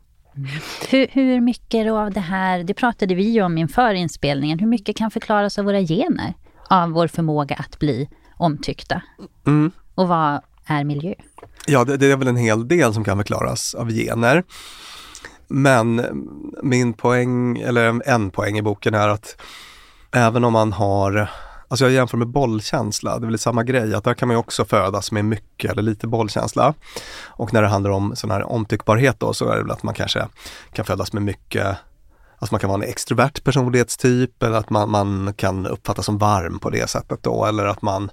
Hur, 0.90 1.06
hur, 1.10 1.40
mycket 1.40 1.92
av 1.92 2.10
det 2.10 2.20
här, 2.20 2.64
det 2.64 2.74
pratade 2.74 3.14
vi 3.14 3.22
ju 3.22 3.42
om 3.42 3.58
inför 3.58 3.94
inspelningen, 3.94 4.58
hur 4.58 4.66
mycket 4.66 4.96
kan 4.96 5.10
förklaras 5.10 5.58
av 5.58 5.64
våra 5.64 5.80
gener? 5.80 6.34
Av 6.70 6.90
vår 6.90 7.06
förmåga 7.06 7.56
att 7.56 7.78
bli 7.78 8.08
omtyckta? 8.36 9.02
Mm. 9.46 9.70
Och 9.94 10.08
vad 10.08 10.40
är 10.66 10.84
miljö? 10.84 11.14
Ja, 11.66 11.84
det, 11.84 11.96
det, 11.96 12.06
är 12.06 12.16
väl 12.16 12.28
en 12.28 12.36
hel 12.36 12.68
del 12.68 12.94
som 12.94 13.04
kan 13.04 13.18
förklaras 13.18 13.74
av 13.74 13.90
gener. 13.90 14.44
Men 15.48 16.06
min 16.62 16.92
poäng, 16.92 17.58
eller 17.58 18.08
en 18.08 18.30
poäng 18.30 18.58
i 18.58 18.62
boken 18.62 18.94
är 18.94 19.08
att 19.08 19.36
även 20.12 20.44
om 20.44 20.52
man 20.52 20.72
har 20.72 21.30
Alltså 21.68 21.84
jag 21.84 21.92
jämför 21.92 22.16
med 22.16 22.28
bollkänsla, 22.28 23.18
det 23.18 23.26
är 23.26 23.28
väl 23.28 23.38
samma 23.38 23.62
grej, 23.62 23.94
att 23.94 24.04
där 24.04 24.14
kan 24.14 24.28
man 24.28 24.36
också 24.36 24.64
födas 24.64 25.12
med 25.12 25.24
mycket 25.24 25.70
eller 25.70 25.82
lite 25.82 26.06
bollkänsla. 26.06 26.74
Och 27.24 27.52
när 27.52 27.62
det 27.62 27.68
handlar 27.68 27.90
om 27.90 28.16
sån 28.16 28.30
här 28.30 28.42
omtyckbarhet 28.42 29.20
då 29.20 29.32
så 29.32 29.48
är 29.48 29.56
det 29.56 29.62
väl 29.62 29.70
att 29.70 29.82
man 29.82 29.94
kanske 29.94 30.28
kan 30.72 30.84
födas 30.84 31.12
med 31.12 31.22
mycket 31.22 31.76
Alltså 32.38 32.54
man 32.54 32.60
kan 32.60 32.70
vara 32.70 32.82
en 32.82 32.88
extrovert 32.88 33.44
personlighetstyp 33.44 34.42
eller 34.42 34.56
att 34.56 34.70
man, 34.70 34.90
man 34.90 35.34
kan 35.36 35.66
uppfattas 35.66 36.06
som 36.06 36.18
varm 36.18 36.58
på 36.58 36.70
det 36.70 36.90
sättet 36.90 37.22
då 37.22 37.44
eller 37.44 37.66
att 37.66 37.82
man 37.82 38.10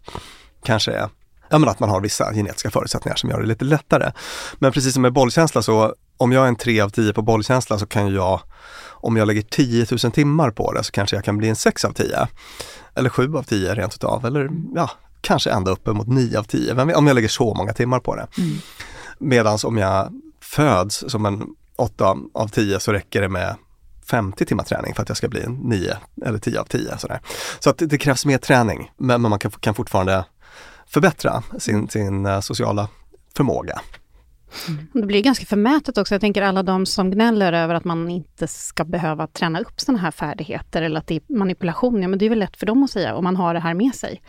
kanske 0.63 0.91
är 0.91 1.09
ja, 1.49 1.57
men 1.57 1.69
att 1.69 1.79
man 1.79 1.89
har 1.89 2.01
vissa 2.01 2.33
genetiska 2.33 2.71
förutsättningar 2.71 3.15
som 3.15 3.29
gör 3.29 3.39
det 3.39 3.47
lite 3.47 3.65
lättare. 3.65 4.11
Men 4.59 4.71
precis 4.71 4.93
som 4.93 5.01
med 5.01 5.13
bollkänsla 5.13 5.61
så, 5.61 5.93
om 6.17 6.31
jag 6.31 6.43
är 6.43 6.47
en 6.47 6.55
3 6.55 6.81
av 6.81 6.89
10 6.89 7.13
på 7.13 7.21
bollkänsla 7.21 7.79
så 7.79 7.85
kan 7.85 8.13
jag, 8.13 8.41
om 8.89 9.17
jag 9.17 9.27
lägger 9.27 9.41
10 9.41 9.85
000 10.03 10.11
timmar 10.11 10.51
på 10.51 10.73
det 10.73 10.83
så 10.83 10.91
kanske 10.91 11.15
jag 11.15 11.25
kan 11.25 11.37
bli 11.37 11.49
en 11.49 11.55
6 11.55 11.85
av 11.85 11.93
10. 11.93 12.27
Eller 12.95 13.09
7 13.09 13.35
av 13.35 13.43
10 13.43 13.75
rent 13.75 13.95
utav, 13.95 14.25
eller 14.25 14.49
ja, 14.75 14.89
kanske 15.21 15.51
ända 15.51 15.71
uppemot 15.71 16.07
9 16.07 16.39
av 16.39 16.43
10, 16.43 16.95
om 16.95 17.07
jag 17.07 17.15
lägger 17.15 17.27
så 17.27 17.53
många 17.53 17.73
timmar 17.73 17.99
på 17.99 18.15
det. 18.15 18.27
Mm. 18.37 18.57
Medans 19.19 19.63
om 19.63 19.77
jag 19.77 20.13
föds 20.41 21.03
som 21.07 21.25
en 21.25 21.43
8 21.75 22.17
av 22.33 22.47
10 22.47 22.79
så 22.79 22.93
räcker 22.93 23.21
det 23.21 23.29
med 23.29 23.55
50 24.09 24.45
timmar 24.45 24.63
träning 24.63 24.95
för 24.95 25.01
att 25.01 25.09
jag 25.09 25.17
ska 25.17 25.27
bli 25.27 25.41
en 25.41 25.53
9 25.53 25.97
eller 26.25 26.39
10 26.39 26.59
av 26.59 26.65
10. 26.65 26.97
Sådär. 26.97 27.21
Så 27.59 27.69
att 27.69 27.77
det, 27.77 27.97
krävs 27.97 28.25
mer 28.25 28.37
träning, 28.37 28.91
men, 28.97 29.21
men 29.21 29.29
man 29.29 29.39
kan, 29.39 29.51
kan 29.51 29.75
fortfarande 29.75 30.25
förbättra 30.89 31.43
sin, 31.59 31.89
sin 31.89 32.25
uh, 32.25 32.39
sociala 32.39 32.89
förmåga. 33.35 33.81
Mm. 34.67 34.87
Det 34.93 35.05
blir 35.05 35.21
ganska 35.21 35.45
förmätet 35.45 35.97
också. 35.97 36.13
Jag 36.13 36.21
tänker 36.21 36.41
alla 36.41 36.63
de 36.63 36.85
som 36.85 37.11
gnäller 37.11 37.53
över 37.53 37.75
att 37.75 37.83
man 37.83 38.09
inte 38.09 38.47
ska 38.47 38.85
behöva 38.85 39.27
träna 39.27 39.59
upp 39.59 39.81
sådana 39.81 39.99
här 39.99 40.11
färdigheter 40.11 40.81
eller 40.81 40.99
att 40.99 41.07
det 41.07 41.15
är 41.15 41.37
manipulation. 41.37 42.01
Ja, 42.01 42.07
men 42.07 42.19
det 42.19 42.25
är 42.25 42.29
väl 42.29 42.39
lätt 42.39 42.57
för 42.57 42.65
dem 42.65 42.83
att 42.83 42.91
säga 42.91 43.15
om 43.15 43.23
man 43.23 43.35
har 43.35 43.53
det 43.53 43.59
här 43.59 43.73
med 43.73 43.95
sig. 43.95 44.21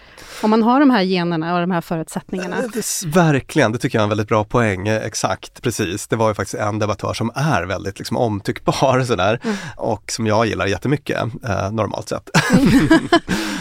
Om 0.43 0.51
man 0.51 0.63
har 0.63 0.81
de 0.81 0.91
här 0.91 1.03
generna 1.03 1.55
och 1.55 1.61
de 1.61 1.71
här 1.71 1.81
förutsättningarna. 1.81 2.57
Eh, 2.59 2.65
verkligen, 3.07 3.73
det 3.73 3.79
tycker 3.79 3.99
jag 3.99 4.03
är 4.03 4.05
en 4.05 4.09
väldigt 4.09 4.29
bra 4.29 4.45
poäng. 4.45 4.89
Eh, 4.89 5.07
exakt, 5.07 5.63
precis. 5.63 6.09
Det 6.09 6.17
var 6.17 6.29
ju 6.29 6.35
faktiskt 6.35 6.63
en 6.63 6.79
debattör 6.79 7.15
som 7.15 7.31
är 7.35 7.63
väldigt 7.63 7.99
liksom, 7.99 8.17
omtyckbar 8.17 9.01
sådär 9.07 9.41
mm. 9.45 9.57
och 9.77 10.11
som 10.11 10.27
jag 10.27 10.47
gillar 10.47 10.67
jättemycket, 10.67 11.23
eh, 11.45 11.73
normalt 11.73 12.09
sett. 12.09 12.31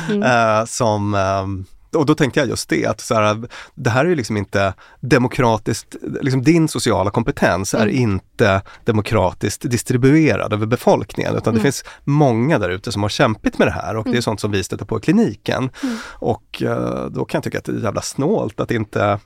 Mm. 0.09 0.23
eh, 0.59 0.65
som 0.65 1.13
eh, 1.13 1.78
och 1.95 2.05
då 2.05 2.15
tänkte 2.15 2.39
jag 2.39 2.49
just 2.49 2.69
det, 2.69 2.85
att 2.85 3.01
så 3.01 3.15
här, 3.15 3.47
det 3.75 3.89
här 3.89 4.05
är 4.05 4.09
ju 4.09 4.15
liksom 4.15 4.37
inte 4.37 4.73
demokratiskt, 4.99 5.95
liksom 6.21 6.41
din 6.41 6.67
sociala 6.67 7.11
kompetens 7.11 7.73
är 7.73 7.81
mm. 7.81 7.95
inte 7.95 8.61
demokratiskt 8.85 9.69
distribuerad 9.69 10.53
över 10.53 10.65
befolkningen 10.65 11.35
utan 11.35 11.53
mm. 11.53 11.55
det 11.55 11.61
finns 11.61 11.83
många 12.03 12.59
där 12.59 12.69
ute 12.69 12.91
som 12.91 13.01
har 13.01 13.09
kämpat 13.09 13.57
med 13.57 13.67
det 13.67 13.71
här 13.71 13.95
och 13.95 14.05
mm. 14.05 14.11
det 14.11 14.15
är 14.15 14.19
mm. 14.19 14.21
sånt 14.21 14.39
som 14.39 14.51
vi 14.51 14.63
stöter 14.63 14.85
på 14.85 14.97
i 14.97 15.01
kliniken. 15.01 15.69
Mm. 15.83 15.97
Och 16.05 16.63
uh, 16.63 17.05
då 17.05 17.25
kan 17.25 17.37
jag 17.37 17.43
tycka 17.43 17.57
att 17.57 17.65
det 17.65 17.71
är 17.71 17.83
jävla 17.83 18.01
snålt 18.01 18.59
att 18.59 18.71
inte 18.71 19.19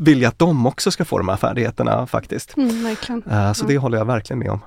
vilja 0.00 0.28
att 0.28 0.38
de 0.38 0.66
också 0.66 0.90
ska 0.90 1.04
få 1.04 1.18
de 1.18 1.28
här 1.28 1.36
färdigheterna 1.36 2.06
faktiskt. 2.06 2.56
Mm, 2.56 2.96
uh, 3.30 3.52
så 3.52 3.66
det 3.66 3.78
håller 3.78 3.98
jag 3.98 4.04
verkligen 4.04 4.38
med 4.38 4.50
om. 4.50 4.60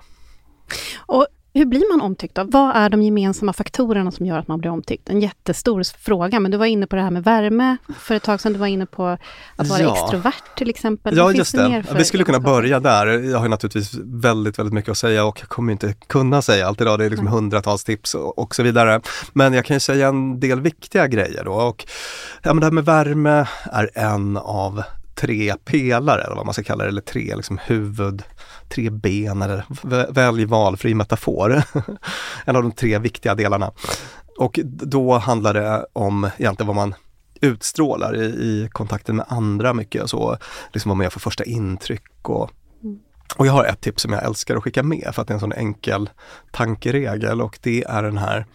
Och 1.06 1.28
hur 1.54 1.66
blir 1.66 1.98
man 1.98 2.02
omtyckt 2.02 2.36
då? 2.36 2.44
Vad 2.44 2.76
är 2.76 2.90
de 2.90 3.02
gemensamma 3.02 3.54
faktorerna 3.54 4.12
som 4.12 4.26
gör 4.26 4.38
att 4.38 4.48
man 4.48 4.60
blir 4.60 4.72
omtyckt? 4.72 5.10
En 5.10 5.20
jättestor 5.20 5.84
fråga, 5.98 6.40
men 6.40 6.52
du 6.52 6.58
var 6.58 6.66
inne 6.66 6.88
på 6.88 6.96
det 6.96 7.02
här 7.02 7.12
med 7.12 7.24
värme 7.24 7.78
för 8.00 8.16
ett 8.16 8.24
tag 8.24 8.42
sedan. 8.42 8.54
Du 8.54 8.60
var 8.60 8.68
inne 8.68 8.86
på 8.86 9.18
att 9.56 9.68
vara 9.68 9.82
ja. 9.82 9.94
extrovert 9.94 10.58
till 10.58 10.70
exempel. 10.70 11.18
Ja, 11.18 11.32
just 11.32 11.56
det. 11.56 11.84
Vi 11.96 12.06
skulle 12.06 12.24
kunna 12.24 12.40
börja 12.40 12.80
där. 12.80 13.08
Jag 13.08 13.40
har 13.40 13.48
naturligtvis 13.48 13.94
väldigt, 14.04 14.60
väldigt 14.60 14.74
mycket 14.74 14.92
att 14.92 14.98
säga 14.98 15.26
och 15.26 15.40
jag 15.42 15.50
kommer 15.50 15.72
inte 15.72 15.94
kunna 15.94 16.42
säga 16.42 16.68
allt 16.68 16.82
idag. 16.82 17.00
Det 17.00 17.06
är 17.06 17.10
liksom 17.10 17.28
mm. 17.28 17.36
hundratals 17.36 17.84
tips 17.84 18.16
och, 18.16 18.40
och, 18.40 18.56
så 18.56 18.64
vidare. 18.64 19.02
Men 19.34 19.54
jag 19.54 19.66
kan 19.66 19.76
ju 19.76 19.80
säga 19.80 20.08
en 20.08 20.40
del 20.40 20.62
viktiga 20.62 21.08
grejer 21.08 21.44
då. 21.44 21.54
Och, 21.54 21.86
ja, 22.42 22.54
men 22.54 22.60
det 22.60 22.66
här 22.66 22.72
med 22.72 22.86
värme 22.86 23.46
är 23.72 23.90
en 23.94 24.38
av 24.38 24.84
tre 25.24 25.56
pelare, 25.66 26.24
eller 26.24 26.36
vad 26.36 26.46
man 26.46 26.54
ska 26.54 26.64
kalla 26.64 26.84
det, 26.84 26.90
eller 26.90 27.02
tre 27.02 27.36
liksom 27.36 27.60
huvud 27.66 28.24
tre 28.70 28.90
ben 28.90 29.42
eller 29.42 29.66
välj 30.14 30.46
valfri 30.46 30.94
metafor. 30.94 31.64
en 32.46 32.56
av 32.56 32.64
de 32.64 32.72
tre 32.72 33.00
viktiga 33.00 33.36
delarna. 33.36 33.72
Och 34.38 34.60
då 34.64 35.18
handlar 35.18 35.54
det 35.54 35.86
om 35.94 36.30
egentligen 36.38 36.68
vad 36.68 36.76
man 36.76 36.96
utstrålar 37.42 38.16
i, 38.16 38.26
i 38.26 38.70
kontakten 38.72 39.16
med 39.16 39.26
andra 39.30 39.74
mycket. 39.74 40.10
Så 40.10 40.38
liksom 40.74 40.90
vad 40.90 40.98
man 40.98 41.04
gör 41.04 41.12
för 41.12 41.20
första 41.20 41.44
intryck 41.44 42.30
och 42.30 42.52
mm. 42.84 43.00
och 43.36 43.48
jag 43.48 43.54
har 43.54 43.66
ett 43.66 43.82
tips 43.82 44.02
som 44.02 44.14
jag 44.14 44.24
älskar 44.24 44.56
att 44.56 44.64
skicka 44.64 44.84
med 44.84 45.10
för 45.14 45.22
att 45.22 45.28
det 45.28 45.32
är 45.32 45.36
en 45.36 45.40
sån 45.40 45.54
enkel 45.54 46.10
tankeregel 46.52 47.42
och 47.42 47.60
det 47.62 47.84
är 47.84 48.04
den 48.04 48.18
här 48.18 48.46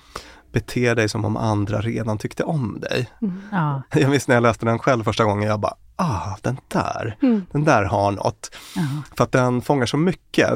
Bete 0.53 0.95
dig 0.95 1.09
som 1.09 1.25
om 1.25 1.37
andra 1.37 1.81
redan 1.81 2.19
tyckte 2.19 2.45
om 2.45 2.81
dig. 2.81 3.11
Mm. 3.23 3.43
Ja. 3.53 3.83
Jag 4.01 4.11
minns 4.11 4.29
när 4.29 4.35
jag 4.35 4.43
läste 4.43 4.67
den 4.67 4.79
själv 4.79 5.05
första 5.05 5.25
gången, 5.25 5.49
jag 5.49 5.61
bara 5.61 5.75
ah, 5.97 6.37
den 6.43 6.57
där, 6.69 7.17
mm. 7.23 7.47
den 7.53 7.65
där 7.65 7.85
har 7.85 8.11
något. 8.13 8.57
Uh 8.77 9.01
För 9.17 9.25
att 9.25 9.33
den 9.33 9.63
fångar 9.63 9.87
så 9.87 9.97
mycket. 9.97 10.51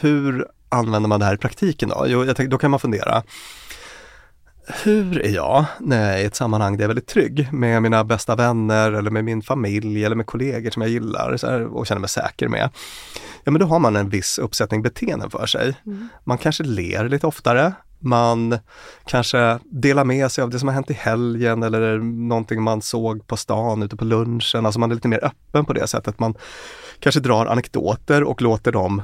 Hur 0.00 0.46
använder 0.68 1.08
man 1.08 1.20
det 1.20 1.26
här 1.26 1.34
i 1.34 1.38
praktiken 1.38 1.88
då? 1.88 2.04
Jo, 2.08 2.24
jag 2.24 2.36
tänkte, 2.36 2.50
då 2.50 2.58
kan 2.58 2.70
man 2.70 2.80
fundera. 2.80 3.22
Hur 4.84 5.20
är 5.20 5.30
jag 5.30 5.64
när 5.80 6.02
jag 6.02 6.18
är 6.18 6.22
i 6.22 6.24
ett 6.24 6.34
sammanhang 6.34 6.76
där 6.76 6.82
jag 6.82 6.84
är 6.84 6.94
väldigt 6.94 7.08
trygg 7.08 7.52
med 7.52 7.82
mina 7.82 8.04
bästa 8.04 8.36
vänner 8.36 8.92
eller 8.92 9.10
med 9.10 9.24
min 9.24 9.42
familj 9.42 10.04
eller 10.04 10.16
med 10.16 10.26
kollegor 10.26 10.70
som 10.70 10.82
jag 10.82 10.90
gillar 10.90 11.38
här, 11.42 11.66
och 11.66 11.86
känner 11.86 12.00
mig 12.00 12.10
säker 12.10 12.48
med? 12.48 12.70
Ja 13.44 13.52
men 13.52 13.60
då 13.60 13.66
har 13.66 13.78
man 13.78 13.96
en 13.96 14.08
viss 14.08 14.38
uppsättning 14.38 14.82
beteenden 14.82 15.30
för 15.30 15.46
sig. 15.46 15.74
Mm. 15.86 16.08
Man 16.24 16.38
kanske 16.38 16.64
ler 16.64 17.08
lite 17.08 17.26
oftare, 17.26 17.72
Man 18.02 18.58
kanske 19.06 19.58
delar 19.64 20.04
med 20.04 20.30
sig 20.30 20.44
av 20.44 20.50
det 20.50 20.58
som 20.58 20.68
har 20.68 20.74
hänt 20.74 20.90
i 20.90 20.94
helgen 20.94 21.62
eller 21.62 21.98
någonting 21.98 22.62
man 22.62 22.82
såg 22.82 23.26
på 23.26 23.36
stan 23.36 23.82
ute 23.82 23.96
på 23.96 24.04
lunchen. 24.04 24.66
Alltså 24.66 24.80
man 24.80 24.90
är 24.90 24.94
lite 24.94 25.08
mer 25.08 25.24
öppen 25.24 25.64
på 25.64 25.72
det 25.72 25.86
sättet. 25.86 26.18
Man 26.18 26.34
kanske 27.00 27.20
drar 27.20 27.46
anekdoter 27.46 28.24
och 28.24 28.42
låter 28.42 28.72
dem 28.72 29.02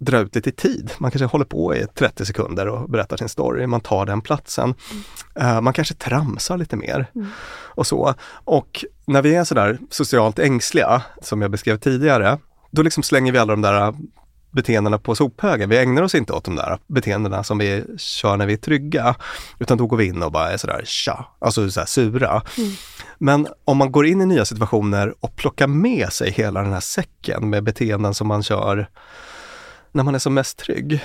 dra 0.00 0.18
ut 0.18 0.34
lite 0.34 0.52
tid. 0.52 0.92
Man 0.98 1.10
kanske 1.10 1.26
håller 1.26 1.44
på 1.44 1.74
i 1.74 1.86
30 1.94 2.26
sekunder 2.26 2.68
och 2.68 2.90
berättar 2.90 3.16
sin 3.16 3.28
story. 3.28 3.66
Man 3.66 3.80
tar 3.80 4.06
den 4.06 4.20
platsen. 4.20 4.74
Mm. 5.34 5.64
man 5.64 5.72
kanske 5.72 5.94
tramsar 5.94 6.56
lite 6.56 6.76
mer 6.76 7.06
mm. 7.14 7.28
och 7.52 7.86
så. 7.86 8.14
Och 8.30 8.84
när 9.04 9.22
vi 9.22 9.34
är 9.34 9.44
sådär 9.44 9.78
socialt 9.90 10.38
ängsliga, 10.38 11.02
som 11.22 11.42
jag 11.42 11.50
beskrev 11.50 11.76
tidigare, 11.76 12.38
då 12.70 12.82
liksom 12.82 13.02
slänger 13.02 13.32
vi 13.32 13.38
alla 13.38 13.52
de 13.52 13.62
där 13.62 13.94
beteendena 14.50 14.98
på 14.98 15.14
sophögen. 15.14 15.68
Vi 15.68 15.78
ägnar 15.78 16.02
oss 16.02 16.14
inte 16.14 16.32
åt 16.32 16.44
de 16.44 16.56
där 16.56 16.78
beteendena 16.86 17.44
som 17.44 17.58
vi 17.58 17.84
kör 17.96 18.36
när 18.36 18.46
vi 18.46 18.52
är 18.52 18.56
trygga. 18.56 19.14
Utan 19.58 19.78
då 19.78 19.86
går 19.86 19.96
vi 19.96 20.06
in 20.06 20.22
och 20.22 20.32
bara 20.32 20.50
är 20.50 20.56
sådär 20.56 20.82
tja, 20.84 21.28
alltså 21.38 21.70
sådär 21.70 21.86
sura. 21.86 22.42
Mm. 22.58 22.70
Men 23.18 23.46
om 23.64 23.76
man 23.76 23.92
går 23.92 24.06
in 24.06 24.20
i 24.20 24.26
nya 24.26 24.44
situationer 24.44 25.14
och 25.20 25.36
plockar 25.36 25.66
med 25.66 26.12
sig 26.12 26.30
hela 26.30 26.62
den 26.62 26.72
här 26.72 26.80
säcken 26.80 27.50
med 27.50 27.64
beteenden 27.64 28.14
som 28.14 28.26
man 28.26 28.42
kör 28.42 28.88
när 29.92 30.02
man 30.02 30.14
är 30.14 30.18
som 30.18 30.34
mest 30.34 30.58
trygg. 30.58 31.00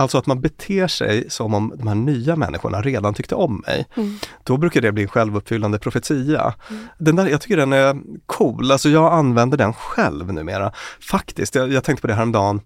Alltså 0.00 0.18
att 0.18 0.26
man 0.26 0.40
beter 0.40 0.86
sig 0.86 1.30
som 1.30 1.54
om 1.54 1.72
de 1.76 1.88
här 1.88 1.94
nya 1.94 2.36
människorna 2.36 2.82
redan 2.82 3.14
tyckte 3.14 3.34
om 3.34 3.64
mig. 3.66 3.86
Mm. 3.96 4.18
Då 4.44 4.56
brukar 4.56 4.80
det 4.80 4.92
bli 4.92 5.02
en 5.02 5.08
självuppfyllande 5.08 5.78
profetia. 5.78 6.54
Mm. 6.70 6.86
Den 6.98 7.16
där, 7.16 7.26
jag 7.26 7.40
tycker 7.40 7.56
den 7.56 7.72
är 7.72 7.96
cool, 8.26 8.72
alltså 8.72 8.88
jag 8.88 9.12
använder 9.12 9.58
den 9.58 9.72
själv 9.72 10.32
numera. 10.32 10.72
Faktiskt, 11.10 11.54
jag, 11.54 11.72
jag 11.72 11.84
tänkte 11.84 12.00
på 12.00 12.06
det 12.06 12.14
häromdagen. 12.14 12.60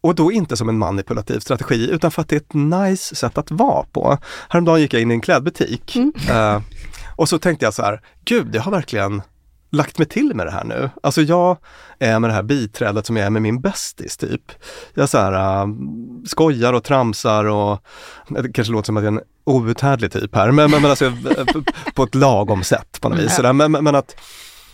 Och 0.00 0.14
då 0.14 0.32
inte 0.32 0.56
som 0.56 0.68
en 0.68 0.78
manipulativ 0.78 1.38
strategi 1.38 1.90
utan 1.90 2.10
för 2.10 2.22
att 2.22 2.28
det 2.28 2.36
är 2.36 2.40
ett 2.40 2.54
nice 2.90 3.14
sätt 3.14 3.38
att 3.38 3.50
vara 3.50 3.86
på. 3.92 4.18
Häromdagen 4.48 4.80
gick 4.80 4.94
jag 4.94 5.02
in 5.02 5.10
i 5.10 5.14
en 5.14 5.20
klädbutik 5.20 5.96
mm. 5.96 6.12
uh, 6.30 6.62
och 7.16 7.28
så 7.28 7.38
tänkte 7.38 7.66
jag 7.66 7.74
så 7.74 7.82
här, 7.82 8.00
gud 8.24 8.54
jag 8.54 8.62
har 8.62 8.72
verkligen 8.72 9.22
lagt 9.70 9.98
mig 9.98 10.08
till 10.08 10.34
med 10.34 10.46
det 10.46 10.50
här 10.50 10.64
nu. 10.64 10.90
Alltså 11.02 11.22
jag 11.22 11.56
är 11.98 12.18
med 12.18 12.30
det 12.30 12.34
här 12.34 12.42
biträdet 12.42 13.06
som 13.06 13.16
jag 13.16 13.26
är 13.26 13.30
med 13.30 13.42
min 13.42 13.60
bästis 13.60 14.16
typ. 14.16 14.52
Jag 14.94 15.08
så 15.08 15.18
här, 15.18 15.62
äh, 15.62 15.68
skojar 16.26 16.72
och 16.72 16.84
tramsar 16.84 17.44
och 17.44 17.78
det 18.28 18.52
kanske 18.52 18.72
låter 18.72 18.86
som 18.86 18.96
att 18.96 19.04
jag 19.04 19.14
är 19.14 19.18
en 19.18 19.24
outhärdlig 19.44 20.12
typ 20.12 20.34
här, 20.34 20.50
men, 20.50 20.70
men, 20.70 20.82
men 20.82 20.90
alltså 20.90 21.12
på 21.94 22.02
ett 22.02 22.14
lagom 22.14 22.62
sätt 22.62 23.00
på 23.00 23.08
något 23.08 23.18
vis. 23.18 23.38
Mm. 23.38 23.56
Men, 23.56 23.72
men, 23.72 23.84
men, 23.84 23.94
att, 23.94 24.16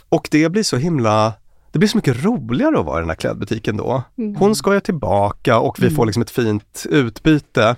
och 0.09 0.29
det 0.31 0.49
blir 0.49 0.63
så 0.63 0.77
himla 0.77 1.33
det 1.73 1.79
blir 1.79 1.89
så 1.89 1.97
mycket 1.97 2.25
roligare 2.25 2.79
att 2.79 2.87
vara 2.87 2.99
i 2.99 3.03
den 3.03 3.09
här 3.09 3.17
klädbutiken 3.17 3.77
då. 3.77 4.03
Mm. 4.19 4.37
Hon 4.37 4.57
skojar 4.57 4.81
tillbaka 4.81 5.59
och 5.59 5.79
vi 5.79 5.87
mm. 5.87 5.97
får 5.97 6.07
liksom 6.07 6.23
ett 6.23 6.31
fint 6.31 6.87
utbyte. 6.91 7.77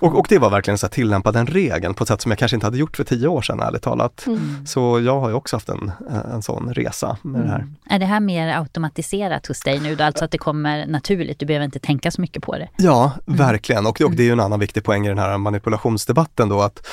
Och, 0.00 0.18
och, 0.18 0.26
det 0.28 0.38
var 0.38 0.50
verkligen 0.50 0.78
så 0.78 0.86
att 0.86 0.92
tillämpa 0.92 1.32
den 1.32 1.46
regeln 1.46 1.94
på 1.94 2.04
ett 2.04 2.08
sätt 2.08 2.20
som 2.20 2.30
jag 2.30 2.38
kanske 2.38 2.56
inte 2.56 2.66
hade 2.66 2.78
gjort 2.78 2.96
för 2.96 3.04
tio 3.04 3.28
år 3.28 3.42
sedan 3.42 3.60
ärligt 3.60 3.82
talat. 3.82 4.26
Mm. 4.26 4.66
Så 4.66 5.00
jag 5.00 5.20
har 5.20 5.28
ju 5.28 5.34
också 5.34 5.56
haft 5.56 5.68
en, 5.68 5.92
en 6.32 6.42
sån 6.42 6.74
resa 6.74 7.16
med 7.22 7.34
mm. 7.34 7.46
det 7.46 7.52
här. 7.52 7.60
Mm. 7.60 7.76
Är 7.90 7.98
det 7.98 8.06
här 8.06 8.20
mer 8.20 8.58
automatiserat 8.58 9.46
hos 9.46 9.60
dig 9.60 9.80
nu 9.80 9.96
då? 9.96 10.04
Alltså 10.04 10.24
att 10.24 10.30
det 10.30 10.38
kommer 10.38 10.86
naturligt, 10.86 11.38
du 11.38 11.46
behöver 11.46 11.64
inte 11.64 11.78
tänka 11.78 12.10
så 12.10 12.20
mycket 12.20 12.42
på 12.42 12.58
det? 12.58 12.68
Ja, 12.76 13.12
mm. 13.26 13.38
verkligen. 13.38 13.86
Och, 13.86 14.00
och 14.00 14.12
det 14.12 14.22
är 14.22 14.26
ju 14.26 14.32
en 14.32 14.40
annan 14.40 14.60
viktig 14.60 14.84
poäng 14.84 15.06
i 15.06 15.08
den 15.08 15.18
här 15.18 15.38
manipulationsdebatten 15.38 16.48
då 16.48 16.60
att 16.60 16.86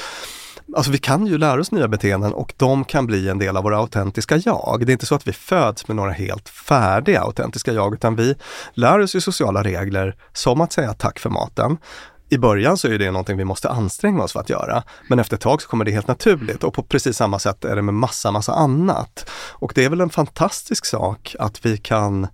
Alltså 0.76 0.92
vi 0.92 0.98
kan 0.98 1.28
ju 1.28 1.38
lära 1.38 1.62
oss 1.62 1.72
nya 1.72 1.88
beteenden 1.88 2.34
och 2.34 2.54
de 2.58 2.86
kan 2.86 3.06
bli 3.06 3.30
en 3.30 3.38
del 3.40 3.58
av 3.58 3.64
våra 3.64 3.78
autentiska 3.78 4.38
jag. 4.38 4.84
Det 4.86 4.92
är 4.92 4.94
inte 4.94 5.06
så 5.06 5.16
att 5.16 5.28
vi 5.28 5.34
föds 5.34 5.88
med 5.88 5.96
några 5.96 6.12
helt 6.12 6.50
färdiga 6.50 7.22
autentiska 7.22 7.74
jag 7.74 7.94
utan 7.94 8.16
vi 8.16 8.36
lär 8.74 9.00
oss 9.00 9.16
ju 9.16 9.22
sociala 9.22 9.64
regler 9.64 10.16
som 10.34 10.62
att 10.62 10.74
säga 10.74 10.94
tack 10.94 11.20
för 11.20 11.30
maten 11.30 11.78
i 12.30 12.38
början 12.38 12.78
så 12.78 12.88
är 12.88 13.00
det 13.00 13.12
någonting 13.12 13.38
vi 13.38 13.46
måste 13.46 13.70
anstränga 13.70 14.24
oss 14.24 14.34
för 14.34 14.40
att 14.40 14.50
göra. 14.50 14.84
Men 15.10 15.20
efter 15.20 15.36
ett 15.36 15.42
tag 15.42 15.62
så 15.62 15.68
kommer 15.68 15.86
det 15.86 15.92
helt 15.92 16.08
naturligt 16.08 16.64
och 16.64 16.74
på 16.74 16.84
precis 16.84 17.18
samma 17.18 17.40
sätt 17.40 17.66
är 17.66 17.76
det 17.76 17.82
med 17.82 17.94
massa, 17.94 18.32
massa 18.32 18.54
annat. 18.54 19.30
Och 19.52 19.72
det 19.76 19.86
är 19.86 19.90
väl 19.90 20.02
en 20.02 20.10
fantastisk 20.10 20.86
sak 20.86 21.36
att 21.40 21.66
vi 21.66 21.78
kan 21.78 22.28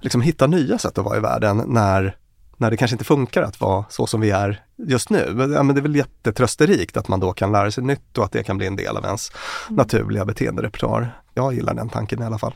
liksom 0.00 0.20
hitta 0.20 0.46
nya 0.46 0.78
sätt 0.78 0.98
att 0.98 1.04
vara 1.04 1.16
i 1.16 1.20
världen 1.20 1.62
när, 1.66 2.16
när 2.56 2.70
det 2.70 2.76
kanske 2.76 2.94
inte 2.94 3.04
funkar 3.04 3.42
att 3.42 3.60
vara 3.60 3.84
så 3.88 4.06
som 4.06 4.20
vi 4.20 4.30
är 4.30 4.64
just 4.76 5.10
nu. 5.10 5.24
Ja, 5.54 5.62
men 5.62 5.74
det 5.74 5.80
är 5.80 5.82
väl 5.82 5.96
jättetrösterikt 5.96 6.96
att 6.96 7.08
man 7.08 7.20
då 7.20 7.32
kan 7.32 7.52
lära 7.52 7.70
sig 7.70 7.84
nytt 7.84 8.18
och 8.18 8.24
att 8.24 8.32
det 8.32 8.42
kan 8.42 8.58
bli 8.58 8.66
en 8.66 8.76
del 8.76 8.96
av 8.96 9.04
ens 9.04 9.32
mm. 9.68 9.76
naturliga 9.76 10.24
beteenderepertoar. 10.24 11.20
Jag 11.34 11.54
gillar 11.54 11.74
den 11.74 11.88
tanken 11.88 12.22
i 12.22 12.24
alla 12.24 12.38
fall. 12.38 12.54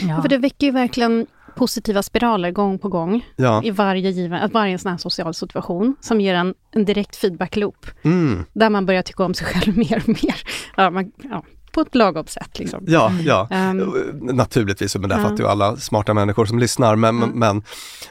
Ja. 0.00 0.22
För 0.22 0.28
det 0.28 0.38
väcker 0.38 0.66
ju 0.66 0.72
verkligen 0.72 1.26
positiva 1.56 2.02
spiraler 2.02 2.50
gång 2.50 2.78
på 2.78 2.88
gång 2.88 3.26
ja. 3.36 3.62
i 3.64 3.70
varje 3.70 4.10
given, 4.10 4.50
varje 4.52 4.78
sån 4.78 4.90
här 4.90 4.98
social 4.98 5.34
situation 5.34 5.96
som 6.00 6.20
ger 6.20 6.34
en, 6.34 6.54
en 6.70 6.84
direkt 6.84 7.16
feedback-loop. 7.16 7.86
Mm. 8.02 8.44
Där 8.52 8.70
man 8.70 8.86
börjar 8.86 9.02
tycka 9.02 9.24
om 9.24 9.34
sig 9.34 9.46
själv 9.46 9.78
mer 9.78 9.96
och 9.96 10.08
mer. 10.08 10.42
Ja, 10.76 10.90
man, 10.90 11.12
ja 11.30 11.42
på 11.72 11.80
ett 11.80 11.94
lagom 11.94 12.26
sätt. 12.26 12.58
Liksom. 12.58 12.84
Ja, 12.86 13.12
ja. 13.24 13.48
Um, 13.50 14.18
naturligtvis, 14.20 14.96
men 14.96 15.10
det 15.10 15.16
fattar 15.16 15.36
ju 15.36 15.46
alla 15.46 15.76
smarta 15.76 16.14
människor 16.14 16.46
som 16.46 16.58
lyssnar, 16.58 16.96
men, 16.96 17.16
mm. 17.16 17.30
men 17.30 17.62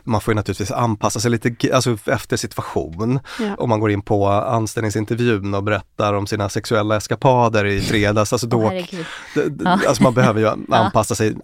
man 0.03 0.21
får 0.21 0.31
ju 0.31 0.35
naturligtvis 0.35 0.71
anpassa 0.71 1.19
sig 1.19 1.31
lite 1.31 1.75
alltså, 1.75 1.97
efter 2.05 2.37
situation. 2.37 3.19
Ja. 3.39 3.55
Om 3.55 3.69
man 3.69 3.79
går 3.79 3.91
in 3.91 4.01
på 4.01 4.27
anställningsintervjun 4.27 5.53
och 5.53 5.63
berättar 5.63 6.13
om 6.13 6.27
sina 6.27 6.49
sexuella 6.49 6.97
eskapader 6.97 7.65
i 7.65 7.81
fredags, 7.81 8.33
alltså 8.33 8.47
då, 8.47 8.63
oh, 8.63 8.73
ja. 9.63 9.79
alltså 9.87 10.03
man 10.03 10.13
behöver 10.13 10.39
ju 10.39 10.47
anpassa 10.75 11.15
sig 11.15 11.35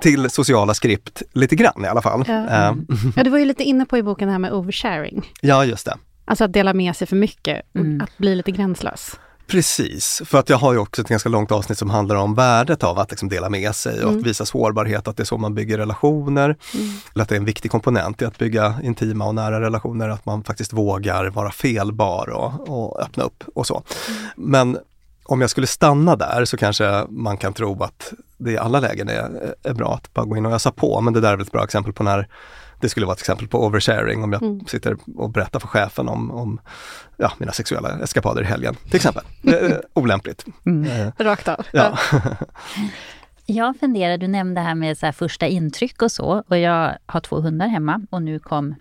till 0.00 0.30
sociala 0.30 0.74
skript 0.74 1.22
lite 1.32 1.56
grann 1.56 1.84
i 1.84 1.88
alla 1.88 2.02
fall. 2.02 2.24
Ja. 2.26 2.70
Um. 2.70 2.86
ja, 3.16 3.24
du 3.24 3.30
var 3.30 3.38
ju 3.38 3.44
lite 3.44 3.64
inne 3.64 3.86
på 3.86 3.98
i 3.98 4.02
boken 4.02 4.28
det 4.28 4.32
här 4.32 4.38
med 4.38 4.52
oversharing. 4.52 5.32
Ja, 5.40 5.64
just 5.64 5.86
det. 5.86 5.96
Alltså 6.24 6.44
att 6.44 6.52
dela 6.52 6.74
med 6.74 6.96
sig 6.96 7.06
för 7.06 7.16
mycket, 7.16 7.74
mm. 7.74 8.00
att 8.00 8.18
bli 8.18 8.34
lite 8.34 8.50
gränslös. 8.50 9.18
Precis, 9.50 10.22
för 10.24 10.38
att 10.38 10.48
jag 10.48 10.56
har 10.56 10.72
ju 10.72 10.78
också 10.78 11.02
ett 11.02 11.08
ganska 11.08 11.28
långt 11.28 11.52
avsnitt 11.52 11.78
som 11.78 11.90
handlar 11.90 12.16
om 12.16 12.34
värdet 12.34 12.84
av 12.84 12.98
att 12.98 13.10
liksom 13.10 13.28
dela 13.28 13.48
med 13.48 13.74
sig 13.74 13.94
och 13.94 14.08
mm. 14.08 14.18
att 14.18 14.26
visa 14.26 14.46
sårbarhet, 14.46 15.08
att 15.08 15.16
det 15.16 15.22
är 15.22 15.24
så 15.24 15.38
man 15.38 15.54
bygger 15.54 15.78
relationer. 15.78 16.56
Mm. 16.74 16.90
Eller 17.14 17.22
att 17.22 17.28
det 17.28 17.34
är 17.34 17.38
en 17.38 17.44
viktig 17.44 17.70
komponent 17.70 18.22
i 18.22 18.24
att 18.24 18.38
bygga 18.38 18.80
intima 18.82 19.26
och 19.26 19.34
nära 19.34 19.60
relationer, 19.60 20.08
att 20.08 20.26
man 20.26 20.44
faktiskt 20.44 20.72
vågar 20.72 21.30
vara 21.30 21.50
felbar 21.50 22.30
och, 22.30 22.68
och 22.68 23.02
öppna 23.02 23.24
upp 23.24 23.44
och 23.54 23.66
så. 23.66 23.82
Mm. 24.08 24.20
Men 24.36 24.78
om 25.24 25.40
jag 25.40 25.50
skulle 25.50 25.66
stanna 25.66 26.16
där 26.16 26.44
så 26.44 26.56
kanske 26.56 27.06
man 27.08 27.36
kan 27.36 27.52
tro 27.52 27.82
att 27.82 28.12
det 28.36 28.52
i 28.52 28.58
alla 28.58 28.80
lägen 28.80 29.08
är, 29.08 29.54
är 29.62 29.74
bra 29.74 29.94
att 29.94 30.14
bara 30.14 30.26
gå 30.26 30.36
in 30.36 30.46
och 30.46 30.52
ösa 30.52 30.70
på, 30.70 31.00
men 31.00 31.12
det 31.12 31.20
där 31.20 31.32
är 31.32 31.36
väl 31.36 31.46
ett 31.46 31.52
bra 31.52 31.64
exempel 31.64 31.92
på 31.92 32.02
när 32.02 32.28
det 32.80 32.88
skulle 32.88 33.06
vara 33.06 33.14
ett 33.14 33.20
exempel 33.20 33.48
på 33.48 33.64
oversharing 33.66 34.24
om 34.24 34.32
jag 34.32 34.42
mm. 34.42 34.66
sitter 34.66 34.96
och 35.16 35.30
berättar 35.30 35.60
för 35.60 35.68
chefen 35.68 36.08
om, 36.08 36.30
om 36.30 36.60
ja, 37.16 37.32
mina 37.38 37.52
sexuella 37.52 37.98
eskapader 38.02 38.42
i 38.42 38.44
helgen, 38.44 38.74
till 38.74 38.96
exempel. 38.96 39.22
olämpligt. 39.94 40.46
Mm. 40.66 40.90
Eh, 40.90 41.24
Rakt 41.24 41.48
av. 41.48 41.66
Ja. 41.72 41.98
Jag 43.46 43.76
funderar, 43.80 44.18
du 44.18 44.28
nämnde 44.28 44.60
det 44.60 44.64
här 44.64 44.74
med 44.74 44.98
så 44.98 45.12
första 45.12 45.46
intryck 45.46 46.02
och 46.02 46.12
så. 46.12 46.44
Och 46.48 46.58
jag 46.58 46.98
har 47.06 47.20
två 47.20 47.40
hundar 47.40 47.66
hemma 47.66 48.00
och 48.10 48.22
nu 48.22 48.38
kom 48.38 48.74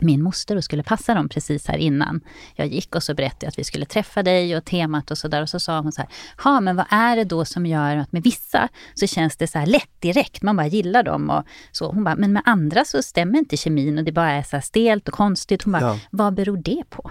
min 0.00 0.22
moster 0.22 0.56
och 0.56 0.64
skulle 0.64 0.82
passa 0.82 1.14
dem 1.14 1.28
precis 1.28 1.66
här 1.66 1.76
innan 1.76 2.20
jag 2.54 2.66
gick 2.66 2.94
och 2.94 3.02
så 3.02 3.14
berättade 3.14 3.46
jag 3.46 3.48
att 3.48 3.58
vi 3.58 3.64
skulle 3.64 3.86
träffa 3.86 4.22
dig 4.22 4.56
och 4.56 4.64
temat 4.64 5.10
och 5.10 5.18
sådär 5.18 5.42
och 5.42 5.48
så 5.48 5.60
sa 5.60 5.80
hon 5.80 5.92
så 5.92 6.00
här, 6.00 6.10
ja 6.44 6.60
men 6.60 6.76
vad 6.76 6.86
är 6.90 7.16
det 7.16 7.24
då 7.24 7.44
som 7.44 7.66
gör 7.66 7.96
att 7.96 8.12
med 8.12 8.22
vissa 8.22 8.68
så 8.94 9.06
känns 9.06 9.36
det 9.36 9.46
så 9.46 9.58
här 9.58 9.66
lätt 9.66 10.00
direkt, 10.00 10.42
man 10.42 10.56
bara 10.56 10.66
gillar 10.66 11.02
dem 11.02 11.30
och 11.30 11.44
så. 11.72 11.92
Hon 11.92 12.04
bara, 12.04 12.16
men 12.16 12.32
med 12.32 12.42
andra 12.46 12.84
så 12.84 13.02
stämmer 13.02 13.38
inte 13.38 13.56
kemin 13.56 13.98
och 13.98 14.04
det 14.04 14.12
bara 14.12 14.30
är 14.30 14.42
så 14.42 14.56
här 14.56 14.60
stelt 14.60 15.08
och 15.08 15.14
konstigt. 15.14 15.62
Hon 15.62 15.72
bara, 15.72 15.82
ja. 15.82 15.98
vad 16.10 16.34
beror 16.34 16.56
det 16.56 16.82
på? 16.90 17.10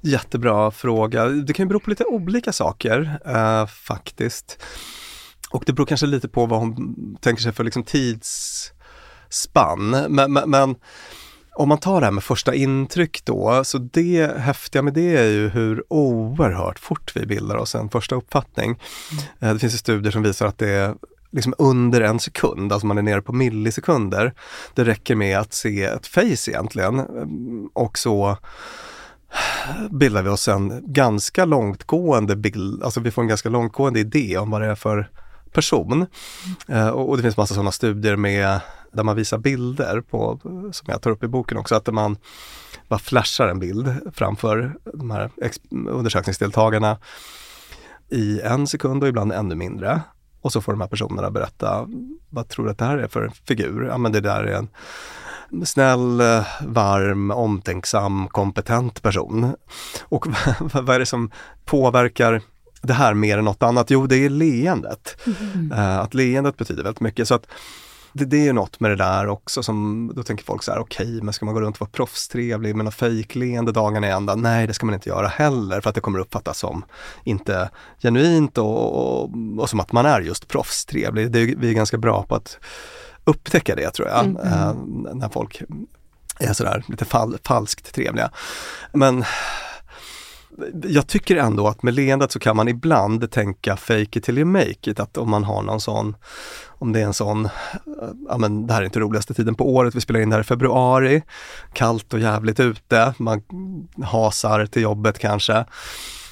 Jättebra 0.00 0.70
fråga. 0.70 1.24
Det 1.24 1.52
kan 1.52 1.64
ju 1.64 1.68
bero 1.68 1.80
på 1.80 1.90
lite 1.90 2.04
olika 2.04 2.52
saker 2.52 3.20
uh, 3.26 3.66
faktiskt. 3.66 4.62
Och 5.50 5.62
det 5.66 5.72
beror 5.72 5.86
kanske 5.86 6.06
lite 6.06 6.28
på 6.28 6.46
vad 6.46 6.60
hon 6.60 6.94
tänker 7.20 7.42
sig 7.42 7.52
för 7.52 7.64
liksom 7.64 7.84
tidsspann. 7.84 9.90
Men, 9.90 10.32
men, 10.32 10.50
men 10.50 10.74
om 11.54 11.68
man 11.68 11.78
tar 11.78 12.00
det 12.00 12.06
här 12.06 12.12
med 12.12 12.24
första 12.24 12.54
intryck 12.54 13.24
då, 13.24 13.64
så 13.64 13.78
det 13.78 14.38
häftiga 14.38 14.82
med 14.82 14.94
det 14.94 15.16
är 15.16 15.30
ju 15.30 15.48
hur 15.48 15.84
oerhört 15.88 16.78
fort 16.78 17.12
vi 17.16 17.26
bildar 17.26 17.56
oss 17.56 17.74
en 17.74 17.88
första 17.88 18.14
uppfattning. 18.14 18.80
Mm. 19.40 19.54
Det 19.54 19.60
finns 19.60 19.78
studier 19.78 20.12
som 20.12 20.22
visar 20.22 20.46
att 20.46 20.58
det 20.58 20.70
är 20.70 20.94
liksom 21.32 21.54
under 21.58 22.00
en 22.00 22.20
sekund, 22.20 22.72
alltså 22.72 22.86
man 22.86 22.98
är 22.98 23.02
nere 23.02 23.22
på 23.22 23.32
millisekunder. 23.32 24.34
Det 24.74 24.84
räcker 24.84 25.14
med 25.14 25.38
att 25.38 25.52
se 25.52 25.84
ett 25.84 26.06
face 26.06 26.50
egentligen 26.50 27.00
och 27.72 27.98
så 27.98 28.36
bildar 29.90 30.22
vi 30.22 30.28
oss 30.28 30.48
en 30.48 30.92
ganska 30.92 31.44
långtgående 31.44 32.36
bild, 32.36 32.82
alltså 32.82 33.00
vi 33.00 33.10
får 33.10 33.22
en 33.22 33.28
ganska 33.28 33.48
långtgående 33.48 34.00
idé 34.00 34.38
om 34.38 34.50
vad 34.50 34.60
det 34.60 34.66
är 34.66 34.74
för 34.74 35.10
person. 35.52 36.06
Mm. 36.68 36.94
och, 36.94 37.16
det 37.16 37.22
finns 37.22 37.36
massa 37.36 37.54
sådana 37.54 37.72
studier 37.72 38.16
med 38.16 38.60
där 38.92 39.02
man 39.02 39.16
visar 39.16 39.38
bilder 39.38 40.00
på, 40.00 40.38
som 40.72 40.86
jag 40.88 41.02
tar 41.02 41.10
upp 41.10 41.24
i 41.24 41.28
boken 41.28 41.58
också, 41.58 41.74
att 41.74 41.94
man 41.94 42.16
bara 42.88 42.98
flashar 42.98 43.48
en 43.48 43.58
bild 43.58 43.94
framför 44.14 44.76
de 44.94 45.10
här 45.10 45.30
undersökningsdeltagarna 45.70 46.98
i 48.08 48.40
en 48.40 48.66
sekund 48.66 49.02
och 49.02 49.08
ibland 49.08 49.32
ännu 49.32 49.54
mindre. 49.54 50.00
Och 50.40 50.52
så 50.52 50.60
får 50.60 50.72
de 50.72 50.80
här 50.80 50.88
personerna 50.88 51.30
berätta, 51.30 51.88
vad 52.30 52.48
tror 52.48 52.64
du 52.64 52.70
att 52.70 52.78
det 52.78 52.84
här 52.84 52.98
är 52.98 53.08
för 53.08 53.30
figur? 53.44 53.86
Ja 53.86 53.98
men 53.98 54.12
det 54.12 54.20
där 54.20 54.44
är 54.44 54.54
en 54.54 54.68
snäll, 55.66 56.22
varm, 56.66 57.30
omtänksam, 57.30 58.28
kompetent 58.28 59.02
person. 59.02 59.56
Och 60.02 60.26
vad 60.72 60.90
är 60.90 60.98
det 60.98 61.06
som 61.06 61.30
påverkar 61.64 62.42
det 62.82 62.92
här 62.92 63.14
mer 63.14 63.38
än 63.38 63.44
något 63.44 63.62
annat? 63.62 63.90
Jo, 63.90 64.06
det 64.06 64.16
är 64.16 64.30
leendet. 64.30 65.16
Mm. 65.54 65.72
Att 66.00 66.14
leendet 66.14 66.56
betyder 66.56 66.82
väldigt 66.82 67.00
mycket. 67.00 67.28
Så 67.28 67.34
att 67.34 67.46
det, 68.12 68.24
det 68.24 68.36
är 68.36 68.44
ju 68.44 68.52
något 68.52 68.80
med 68.80 68.90
det 68.90 68.96
där 68.96 69.28
också 69.28 69.62
som, 69.62 70.10
då 70.14 70.22
tänker 70.22 70.44
folk 70.44 70.62
så 70.62 70.72
här, 70.72 70.78
okej, 70.78 71.06
okay, 71.06 71.22
men 71.22 71.32
ska 71.32 71.44
man 71.44 71.54
gå 71.54 71.60
runt 71.60 71.76
och 71.76 71.80
vara 71.80 71.90
proffstrevlig 71.90 72.76
med 72.76 72.84
något 72.84 72.94
fejkleende 72.94 73.72
dagarna 73.72 74.06
i 74.06 74.10
ända? 74.10 74.34
Nej, 74.34 74.66
det 74.66 74.74
ska 74.74 74.86
man 74.86 74.94
inte 74.94 75.08
göra 75.08 75.28
heller 75.28 75.80
för 75.80 75.88
att 75.88 75.94
det 75.94 76.00
kommer 76.00 76.18
uppfattas 76.18 76.58
som 76.58 76.84
inte 77.24 77.70
genuint 78.02 78.58
och, 78.58 79.22
och, 79.22 79.30
och 79.58 79.70
som 79.70 79.80
att 79.80 79.92
man 79.92 80.06
är 80.06 80.20
just 80.20 80.48
proffstrevlig. 80.48 81.30
Det 81.30 81.44
vi 81.44 81.70
är 81.70 81.74
ganska 81.74 81.98
bra 81.98 82.22
på 82.22 82.34
att 82.34 82.58
upptäcka 83.24 83.74
det 83.74 83.90
tror 83.90 84.08
jag, 84.08 84.24
mm. 84.24 84.36
äh, 84.36 84.74
när 85.14 85.28
folk 85.28 85.62
är 86.38 86.52
sådär 86.52 86.84
lite 86.88 87.04
fal 87.04 87.38
falskt 87.44 87.94
trevliga. 87.94 88.30
Men 88.92 89.24
jag 90.84 91.06
tycker 91.06 91.36
ändå 91.36 91.68
att 91.68 91.82
med 91.82 91.94
leendet 91.94 92.32
så 92.32 92.38
kan 92.38 92.56
man 92.56 92.68
ibland 92.68 93.30
tänka 93.30 93.76
fake 93.76 94.18
it 94.18 94.24
till 94.24 94.38
you 94.38 94.44
make 94.44 94.90
it, 94.90 95.00
att 95.00 95.16
om 95.16 95.30
man 95.30 95.44
har 95.44 95.62
någon 95.62 95.80
sån, 95.80 96.16
om 96.66 96.92
det 96.92 97.00
är 97.00 97.04
en 97.04 97.14
sån, 97.14 97.44
eh, 97.44 97.50
ja 98.28 98.38
men 98.38 98.66
det 98.66 98.74
här 98.74 98.80
är 98.80 98.84
inte 98.84 99.00
roligaste 99.00 99.34
tiden 99.34 99.54
på 99.54 99.74
året, 99.74 99.94
vi 99.94 100.00
spelar 100.00 100.20
in 100.20 100.30
det 100.30 100.36
här 100.36 100.40
i 100.40 100.44
februari, 100.44 101.22
kallt 101.72 102.14
och 102.14 102.20
jävligt 102.20 102.60
ute, 102.60 103.14
man 103.18 103.42
hasar 104.02 104.66
till 104.66 104.82
jobbet 104.82 105.18
kanske 105.18 105.64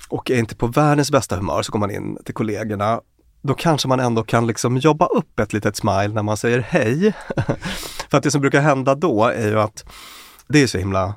och 0.08 0.30
är 0.30 0.38
inte 0.38 0.56
på 0.56 0.66
världens 0.66 1.10
bästa 1.10 1.36
humör 1.36 1.62
så 1.62 1.72
går 1.72 1.78
man 1.78 1.90
in 1.90 2.18
till 2.24 2.34
kollegorna 2.34 3.00
då 3.42 3.54
kanske 3.54 3.88
man 3.88 4.00
ändå 4.00 4.22
kan 4.22 4.46
liksom 4.46 4.76
jobba 4.76 5.06
upp 5.06 5.40
ett 5.40 5.52
litet 5.52 5.76
smile 5.76 6.08
när 6.08 6.22
man 6.22 6.36
säger 6.36 6.58
hej. 6.58 7.12
För 8.10 8.18
att 8.18 8.22
det 8.22 8.30
som 8.30 8.40
brukar 8.40 8.60
hända 8.60 8.94
då 8.94 9.24
är 9.24 9.48
ju 9.48 9.60
att 9.60 9.84
det 10.48 10.62
är 10.62 10.66
så 10.66 10.78
himla 10.78 11.14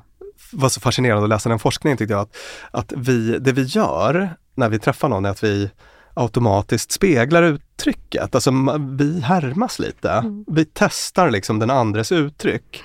var 0.54 0.68
så 0.68 0.80
fascinerande 0.80 1.24
att 1.24 1.28
läsa 1.28 1.48
den 1.48 1.58
forskningen 1.58 1.96
tyckte 1.96 2.14
jag, 2.14 2.20
att, 2.20 2.36
att 2.70 2.92
vi, 2.96 3.38
det 3.38 3.52
vi 3.52 3.62
gör 3.62 4.36
när 4.54 4.68
vi 4.68 4.78
träffar 4.78 5.08
någon 5.08 5.24
är 5.24 5.30
att 5.30 5.44
vi 5.44 5.70
automatiskt 6.14 6.92
speglar 6.92 7.42
uttrycket. 7.42 8.34
Alltså 8.34 8.50
vi 8.98 9.20
härmas 9.20 9.78
lite. 9.78 10.10
Mm. 10.10 10.44
Vi 10.48 10.64
testar 10.64 11.30
liksom 11.30 11.58
den 11.58 11.70
andres 11.70 12.12
uttryck. 12.12 12.82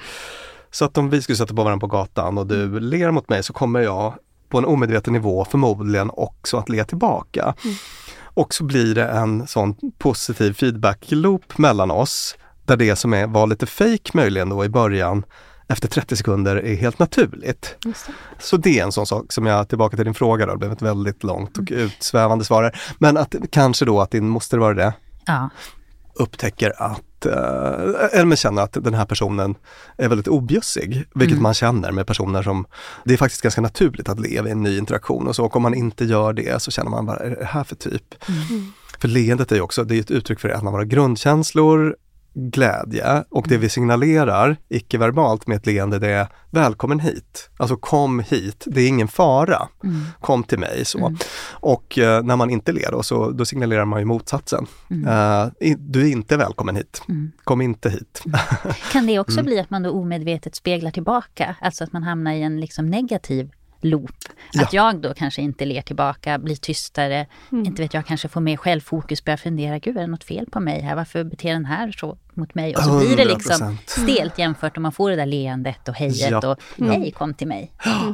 Så 0.71 0.85
att 0.85 0.97
om 0.97 1.09
vi 1.09 1.21
skulle 1.21 1.35
sätta 1.35 1.53
på 1.53 1.63
varandra 1.63 1.87
på 1.87 1.87
gatan 1.87 2.37
och 2.37 2.47
du 2.47 2.63
mm. 2.63 2.83
ler 2.83 3.11
mot 3.11 3.29
mig 3.29 3.43
så 3.43 3.53
kommer 3.53 3.79
jag 3.79 4.13
på 4.49 4.57
en 4.57 4.65
omedveten 4.65 5.13
nivå 5.13 5.45
förmodligen 5.45 6.11
också 6.13 6.57
att 6.57 6.69
le 6.69 6.83
tillbaka. 6.83 7.53
Mm. 7.63 7.75
Och 8.21 8.53
så 8.53 8.63
blir 8.63 8.95
det 8.95 9.07
en 9.07 9.47
sån 9.47 9.75
positiv 9.97 10.53
feedback-loop 10.53 11.57
mellan 11.57 11.91
oss 11.91 12.35
där 12.65 12.77
det 12.77 12.95
som 12.95 13.13
är, 13.13 13.27
var 13.27 13.47
lite 13.47 13.65
fake 13.65 14.11
möjligen 14.13 14.49
då 14.49 14.65
i 14.65 14.69
början 14.69 15.23
efter 15.69 15.87
30 15.87 16.15
sekunder 16.15 16.55
är 16.55 16.75
helt 16.75 16.99
naturligt. 16.99 17.75
Det. 17.83 17.93
Så 18.39 18.57
det 18.57 18.79
är 18.79 18.83
en 18.83 18.91
sån 18.91 19.05
sak 19.05 19.33
som 19.33 19.45
jag, 19.45 19.69
tillbaka 19.69 19.95
till 19.95 20.05
din 20.05 20.13
fråga 20.13 20.45
då, 20.45 20.51
det 20.51 20.57
blev 20.57 20.71
ett 20.71 20.81
väldigt 20.81 21.23
långt 21.23 21.57
och 21.57 21.71
mm. 21.71 21.83
utsvävande 21.83 22.45
svar. 22.45 22.77
Men 22.97 23.17
att 23.17 23.35
kanske 23.51 23.85
då 23.85 24.01
att 24.01 24.11
din 24.11 24.29
moster 24.29 24.57
var 24.57 24.73
det, 24.73 24.93
ja. 25.25 25.49
upptäcker 26.15 26.73
att, 26.77 27.25
eh, 27.25 28.19
eller 28.19 28.35
känner 28.35 28.61
att 28.61 28.73
den 28.73 28.93
här 28.93 29.05
personen 29.05 29.55
är 29.97 30.09
väldigt 30.09 30.27
objusig, 30.27 31.05
vilket 31.15 31.33
mm. 31.33 31.43
man 31.43 31.53
känner 31.53 31.91
med 31.91 32.07
personer 32.07 32.43
som, 32.43 32.65
det 33.03 33.13
är 33.13 33.17
faktiskt 33.17 33.41
ganska 33.41 33.61
naturligt 33.61 34.09
att 34.09 34.19
leva 34.19 34.47
i 34.47 34.51
en 34.51 34.63
ny 34.63 34.77
interaktion 34.77 35.27
och 35.27 35.35
så, 35.35 35.45
och 35.45 35.55
om 35.55 35.61
man 35.61 35.73
inte 35.73 36.05
gör 36.05 36.33
det 36.33 36.61
så 36.61 36.71
känner 36.71 36.89
man 36.89 37.05
bara, 37.05 37.17
är 37.17 37.29
det 37.29 37.45
här 37.45 37.63
för 37.63 37.75
typ? 37.75 38.29
Mm. 38.29 38.71
För 38.99 39.07
leendet 39.07 39.51
är 39.51 39.55
ju 39.55 39.61
också, 39.61 39.83
det 39.83 39.95
är 39.95 39.99
ett 39.99 40.11
uttryck 40.11 40.39
för 40.39 40.49
en 40.49 40.67
av 40.67 40.73
våra 40.73 40.85
grundkänslor, 40.85 41.95
glädje 42.39 43.23
och 43.29 43.45
det 43.47 43.57
vi 43.57 43.69
signalerar 43.69 44.57
icke-verbalt 44.69 45.47
med 45.47 45.57
ett 45.57 45.65
leende 45.65 45.99
det 45.99 46.09
är 46.09 46.27
välkommen 46.49 46.99
hit. 46.99 47.49
Alltså 47.57 47.75
kom 47.75 48.19
hit, 48.19 48.63
det 48.67 48.81
är 48.81 48.87
ingen 48.87 49.07
fara. 49.07 49.67
Mm. 49.83 50.01
Kom 50.19 50.43
till 50.43 50.59
mig. 50.59 50.85
så. 50.85 50.97
Mm. 50.97 51.17
Och 51.51 51.97
uh, 51.97 52.21
när 52.23 52.35
man 52.35 52.49
inte 52.49 52.71
ler 52.71 52.91
då, 52.91 53.03
så 53.03 53.31
då 53.31 53.45
signalerar 53.45 53.85
man 53.85 53.99
ju 53.99 54.05
motsatsen. 54.05 54.65
Mm. 54.89 55.07
Uh, 55.07 55.75
du 55.77 56.01
är 56.01 56.11
inte 56.11 56.37
välkommen 56.37 56.75
hit. 56.75 57.01
Mm. 57.09 57.31
Kom 57.43 57.61
inte 57.61 57.89
hit. 57.89 58.21
Mm. 58.25 58.39
kan 58.91 59.05
det 59.05 59.19
också 59.19 59.39
mm. 59.39 59.45
bli 59.45 59.59
att 59.59 59.69
man 59.69 59.83
då 59.83 59.91
omedvetet 59.91 60.55
speglar 60.55 60.91
tillbaka? 60.91 61.55
Alltså 61.61 61.83
att 61.83 61.93
man 61.93 62.03
hamnar 62.03 62.33
i 62.33 62.41
en 62.41 62.59
liksom 62.59 62.85
negativ 62.85 63.51
loop. 63.81 64.11
Ja. 64.51 64.63
Att 64.63 64.73
jag 64.73 65.01
då 65.01 65.13
kanske 65.13 65.41
inte 65.41 65.65
ler 65.65 65.81
tillbaka, 65.81 66.37
blir 66.37 66.55
tystare, 66.55 67.25
mm. 67.51 67.65
inte 67.65 67.81
vet 67.81 67.93
jag, 67.93 68.05
kanske 68.05 68.27
får 68.27 68.41
mer 68.41 68.57
självfokus, 68.57 69.25
börjar 69.25 69.37
fundera, 69.37 69.79
gud 69.79 69.97
är 69.97 70.01
det 70.01 70.07
något 70.07 70.23
fel 70.23 70.45
på 70.51 70.59
mig 70.59 70.81
här, 70.81 70.95
varför 70.95 71.23
beter 71.23 71.53
den 71.53 71.65
här 71.65 71.91
så 71.91 72.17
mot 72.33 72.55
mig? 72.55 72.75
Och 72.75 72.83
så 72.83 72.89
100%. 72.89 72.99
blir 72.99 73.17
det 73.17 73.25
liksom 73.25 73.77
stelt 73.85 74.39
jämfört 74.39 74.77
om 74.77 74.83
man 74.83 74.91
får 74.91 75.09
det 75.09 75.15
där 75.15 75.25
leendet 75.25 75.89
och 75.89 75.95
hejet 75.95 76.31
ja. 76.31 76.47
och 76.47 76.85
hej 76.85 77.11
kom 77.11 77.33
till 77.33 77.47
mig. 77.47 77.71
Ja. 77.83 78.13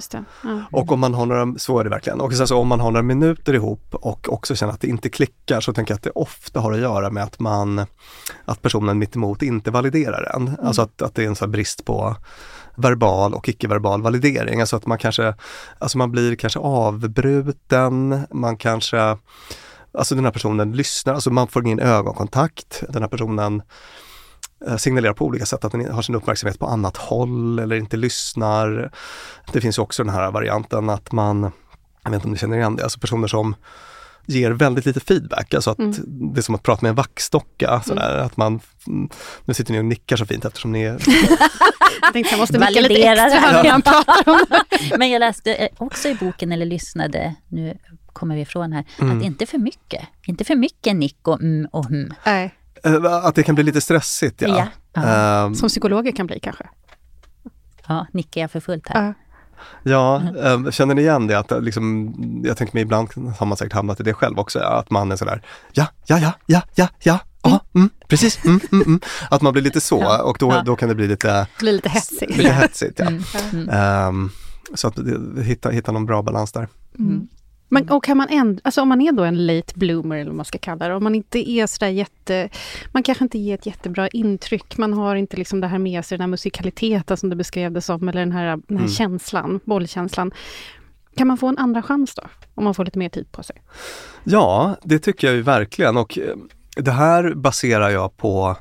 Och 0.71 0.91
om 0.91 0.99
man 0.99 1.13
har 1.13 1.25
några, 1.25 1.59
så 1.59 1.79
är 1.79 1.83
det 1.83 1.89
verkligen, 1.89 2.21
och 2.21 2.33
sen 2.33 2.47
så 2.47 2.57
om 2.57 2.67
man 2.67 2.79
har 2.79 2.91
några 2.91 3.03
minuter 3.03 3.53
ihop 3.53 3.95
och 3.95 4.33
också 4.33 4.55
känner 4.55 4.73
att 4.73 4.81
det 4.81 4.87
inte 4.87 5.09
klickar 5.09 5.61
så 5.61 5.73
tänker 5.73 5.91
jag 5.91 5.95
att 5.97 6.03
det 6.03 6.09
ofta 6.09 6.59
har 6.59 6.71
att 6.71 6.79
göra 6.79 7.09
med 7.09 7.23
att 7.23 7.39
man, 7.39 7.85
att 8.45 8.61
personen 8.61 8.99
mittemot 8.99 9.41
inte 9.41 9.71
validerar 9.71 10.35
en. 10.35 10.47
Mm. 10.47 10.65
Alltså 10.65 10.81
att, 10.81 11.01
att 11.01 11.15
det 11.15 11.23
är 11.23 11.27
en 11.27 11.35
sån 11.35 11.51
brist 11.51 11.85
på 11.85 12.15
verbal 12.75 13.33
och 13.33 13.49
icke-verbal 13.49 14.01
validering. 14.01 14.59
Alltså 14.59 14.75
att 14.75 14.85
man 14.85 14.97
kanske, 14.97 15.33
alltså 15.79 15.97
man 15.97 16.11
blir 16.11 16.35
kanske 16.35 16.59
avbruten, 16.59 18.27
man 18.31 18.57
kanske, 18.57 19.17
alltså 19.93 20.15
den 20.15 20.25
här 20.25 20.31
personen 20.31 20.71
lyssnar, 20.71 21.13
alltså 21.13 21.31
man 21.31 21.47
får 21.47 21.65
ingen 21.65 21.79
ögonkontakt, 21.79 22.83
den 22.89 23.01
här 23.01 23.09
personen 23.09 23.61
eh, 24.67 24.77
signalerar 24.77 25.13
på 25.13 25.25
olika 25.25 25.45
sätt 25.45 25.65
att 25.65 25.71
den 25.71 25.91
har 25.91 26.01
sin 26.01 26.15
uppmärksamhet 26.15 26.59
på 26.59 26.65
annat 26.65 26.97
håll 26.97 27.59
eller 27.59 27.75
inte 27.75 27.97
lyssnar. 27.97 28.91
Det 29.51 29.61
finns 29.61 29.77
också 29.77 30.03
den 30.03 30.13
här 30.13 30.31
varianten 30.31 30.89
att 30.89 31.11
man, 31.11 31.51
jag 32.03 32.11
vet 32.11 32.13
inte 32.13 32.25
om 32.27 32.31
ni 32.31 32.37
känner 32.37 32.57
igen 32.57 32.75
det, 32.75 32.83
alltså 32.83 32.99
personer 32.99 33.27
som 33.27 33.55
ger 34.25 34.51
väldigt 34.51 34.85
lite 34.85 34.99
feedback. 34.99 35.53
Alltså 35.53 35.69
att 35.69 35.79
mm. 35.79 35.93
det 36.33 36.39
är 36.39 36.41
som 36.41 36.55
att 36.55 36.63
prata 36.63 36.81
med 36.81 36.89
en 36.89 36.95
vaxdocka. 36.95 37.81
Sådär, 37.85 38.13
mm. 38.13 38.25
att 38.25 38.37
man, 38.37 38.59
nu 39.45 39.53
sitter 39.53 39.73
ni 39.73 39.79
och 39.79 39.85
nickar 39.85 40.15
så 40.15 40.25
fint 40.25 40.45
eftersom 40.45 40.71
ni 40.71 40.81
är... 40.83 40.91
jag 42.01 42.13
tänkte 42.13 42.33
jag 42.33 42.39
måste 42.39 42.59
nicka 42.59 42.81
lite 42.81 43.03
extra 43.03 43.25
när 43.25 43.65
jag 43.65 43.83
pratar 43.83 44.31
om 44.31 44.45
det. 44.49 44.97
Men 44.97 45.09
jag 45.09 45.19
läste 45.19 45.69
också 45.77 46.09
i 46.09 46.15
boken, 46.15 46.51
eller 46.51 46.65
lyssnade, 46.65 47.35
nu 47.47 47.77
kommer 48.13 48.35
vi 48.35 48.41
ifrån 48.41 48.73
här, 48.73 48.85
mm. 48.99 49.17
att 49.17 49.23
inte 49.23 49.45
för 49.45 49.57
mycket. 49.57 50.05
Inte 50.27 50.43
för 50.43 50.55
mycket 50.55 50.95
nick 50.95 51.27
och 51.27 51.41
mm 51.41 51.67
och 51.71 51.85
hm. 51.85 52.13
Nej. 52.25 52.53
Eh, 52.83 53.05
att 53.05 53.35
det 53.35 53.43
kan 53.43 53.55
bli 53.55 53.63
lite 53.63 53.81
stressigt 53.81 54.41
ja. 54.41 54.67
ja. 54.93 55.45
Um, 55.45 55.55
Som 55.55 55.69
psykologer 55.69 56.11
kan 56.11 56.27
bli 56.27 56.39
kanske. 56.39 56.63
Ja, 57.87 58.07
nickar 58.11 58.41
jag 58.41 58.51
för 58.51 58.59
fullt 58.59 58.89
här? 58.89 59.07
Uh. 59.07 59.13
Ja, 59.83 60.21
äh, 60.43 60.71
känner 60.71 60.95
ni 60.95 61.01
igen 61.01 61.27
det? 61.27 61.39
Att, 61.39 61.63
liksom, 61.63 62.13
jag 62.43 62.57
tänker 62.57 62.73
mig 62.73 62.83
ibland 62.83 63.09
har 63.37 63.45
man 63.45 63.57
säkert 63.57 63.73
hamnat 63.73 63.99
i 63.99 64.03
det 64.03 64.13
själv 64.13 64.39
också, 64.39 64.59
att 64.59 64.89
man 64.89 65.11
är 65.11 65.15
sådär, 65.15 65.41
ja, 65.73 65.87
ja, 66.05 66.19
ja, 66.19 66.31
ja, 66.45 66.61
ja, 66.75 66.87
ja, 66.99 67.19
ja, 67.43 67.59
mm, 67.75 67.89
precis, 68.07 68.45
mm, 68.45 68.59
mm, 68.71 68.83
mm. 68.87 68.99
Att 69.29 69.41
man 69.41 69.53
blir 69.53 69.63
lite 69.63 69.81
så 69.81 69.99
ja, 70.01 70.23
och 70.23 70.37
då, 70.39 70.51
ja. 70.51 70.63
då 70.65 70.75
kan 70.75 70.89
det 70.89 70.95
bli 70.95 71.07
lite... 71.07 71.47
Blir 71.59 71.73
lite 71.73 71.89
hetsigt. 71.89 72.37
Lite 72.37 72.53
hetsigt, 72.53 72.99
ja. 72.99 74.07
Um, 74.07 74.31
så 74.73 74.87
att 74.87 74.99
hitta, 75.43 75.69
hitta 75.69 75.91
någon 75.91 76.05
bra 76.05 76.21
balans 76.21 76.51
där. 76.51 76.67
Mm. 76.99 77.27
Men, 77.67 77.89
och 77.89 78.03
kan 78.03 78.17
man 78.17 78.27
ändra, 78.29 78.61
alltså 78.63 78.81
om 78.81 78.89
man 78.89 79.01
är 79.01 79.11
då 79.11 79.23
en 79.23 79.45
late 79.45 79.73
bloomer 79.75 80.15
eller 80.15 80.29
vad 80.29 80.35
man 80.35 80.45
ska 80.45 80.57
kalla 80.57 80.87
det, 80.87 80.95
om 80.95 81.03
man 81.03 81.15
inte 81.15 81.49
är 81.49 81.67
sådär 81.67 81.87
jätte... 81.87 82.49
Man 82.91 83.03
kanske 83.03 83.23
inte 83.23 83.37
ger 83.37 83.55
ett 83.55 83.65
jättebra 83.65 84.07
intryck, 84.07 84.77
man 84.77 84.93
har 84.93 85.15
inte 85.15 85.37
liksom 85.37 85.61
det 85.61 85.67
här 85.67 85.79
med 85.79 86.05
sig, 86.05 86.17
den 86.17 86.21
här 86.21 86.27
musikaliteten 86.27 87.17
som 87.17 87.29
du 87.29 87.35
beskrev 87.35 87.71
det 87.71 87.81
som, 87.81 88.09
eller 88.09 88.19
den 88.19 88.31
här, 88.31 88.45
den 88.45 88.77
här 88.77 88.85
mm. 88.85 88.87
känslan, 88.87 89.59
bollkänslan. 89.65 90.31
Kan 91.15 91.27
man 91.27 91.37
få 91.37 91.47
en 91.47 91.57
andra 91.57 91.81
chans 91.81 92.15
då, 92.15 92.23
om 92.55 92.63
man 92.63 92.73
får 92.73 92.85
lite 92.85 92.99
mer 92.99 93.09
tid 93.09 93.31
på 93.31 93.43
sig? 93.43 93.55
Ja, 94.23 94.75
det 94.83 94.99
tycker 94.99 95.27
jag 95.27 95.35
ju 95.35 95.41
verkligen 95.41 95.97
och 95.97 96.19
eh, 96.19 96.35
det 96.75 96.91
här 96.91 97.33
baserar 97.33 97.89
jag 97.89 98.17
på 98.17 98.55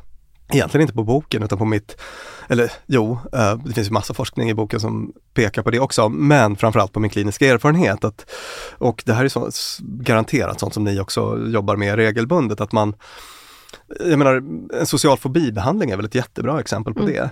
egentligen 0.52 0.82
inte 0.82 0.94
på 0.94 1.04
boken 1.04 1.42
utan 1.42 1.58
på 1.58 1.64
mitt, 1.64 2.00
eller 2.48 2.72
jo, 2.86 3.18
eh, 3.32 3.56
det 3.56 3.72
finns 3.72 3.88
ju 3.88 3.92
massa 3.92 4.14
forskning 4.14 4.50
i 4.50 4.54
boken 4.54 4.80
som 4.80 5.12
pekar 5.34 5.62
på 5.62 5.70
det 5.70 5.80
också, 5.80 6.08
men 6.08 6.56
framförallt 6.56 6.92
på 6.92 7.00
min 7.00 7.10
kliniska 7.10 7.46
erfarenhet. 7.46 8.04
Att, 8.04 8.30
och 8.78 9.02
det 9.06 9.12
här 9.12 9.24
är 9.24 9.28
så, 9.28 9.50
garanterat 9.82 10.60
sånt 10.60 10.74
som 10.74 10.84
ni 10.84 11.00
också 11.00 11.38
jobbar 11.46 11.76
med 11.76 11.96
regelbundet, 11.96 12.60
att 12.60 12.72
man 12.72 12.94
jag 14.00 14.18
menar, 14.18 14.42
en 14.80 14.86
social 14.86 15.18
fobibehandling 15.18 15.90
är 15.90 15.96
väl 15.96 16.04
ett 16.04 16.14
jättebra 16.14 16.60
exempel 16.60 16.94
på 16.94 17.00
mm. 17.00 17.12
det. 17.12 17.30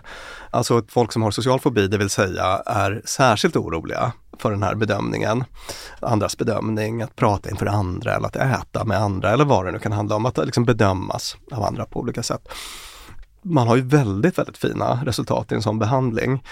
Alltså 0.51 0.83
folk 0.88 1.12
som 1.12 1.22
har 1.22 1.31
social 1.31 1.61
fobi, 1.61 1.88
det 1.88 1.98
vill 1.98 2.11
säga 2.11 2.44
är 2.66 3.03
särskilt 3.05 3.57
oroliga 3.57 4.12
för 4.38 4.51
den 4.51 4.62
här 4.62 4.75
bedömningen, 4.75 5.44
andras 6.01 6.38
bedömning, 6.38 7.03
att 7.03 7.16
prata 7.16 7.51
inför 7.51 7.66
andra 7.66 8.14
eller 8.14 8.27
att 8.27 8.37
äta 8.37 8.85
med 8.85 8.98
andra 8.98 9.31
eller 9.31 9.44
vad 9.44 9.66
det 9.66 9.72
nu 9.72 9.79
kan 9.79 9.92
handla 9.92 10.16
om, 10.16 10.27
att 10.27 10.37
liksom 10.37 10.64
bedömas 10.64 11.37
av 11.53 11.62
andra 11.62 11.85
på 11.85 12.01
olika 12.01 12.22
sätt 12.22 12.48
man 13.42 13.68
har 13.68 13.76
ju 13.76 13.83
väldigt, 13.83 14.38
väldigt 14.38 14.59
fina 14.59 15.00
resultat 15.05 15.52
i 15.52 15.55
en 15.55 15.62
sån 15.62 15.78
behandling. 15.78 16.44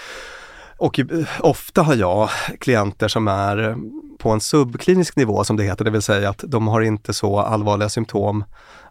Och 0.77 0.99
ofta 1.39 1.81
har 1.81 1.95
jag 1.95 2.29
klienter 2.59 3.07
som 3.07 3.27
är 3.27 3.75
på 4.17 4.29
en 4.29 4.41
subklinisk 4.41 5.15
nivå 5.15 5.43
som 5.43 5.57
det 5.57 5.63
heter, 5.63 5.85
det 5.85 5.91
vill 5.91 6.01
säga 6.01 6.29
att 6.29 6.43
de 6.47 6.67
har 6.67 6.81
inte 6.81 7.13
så 7.13 7.39
allvarliga 7.39 7.89
symptom 7.89 8.43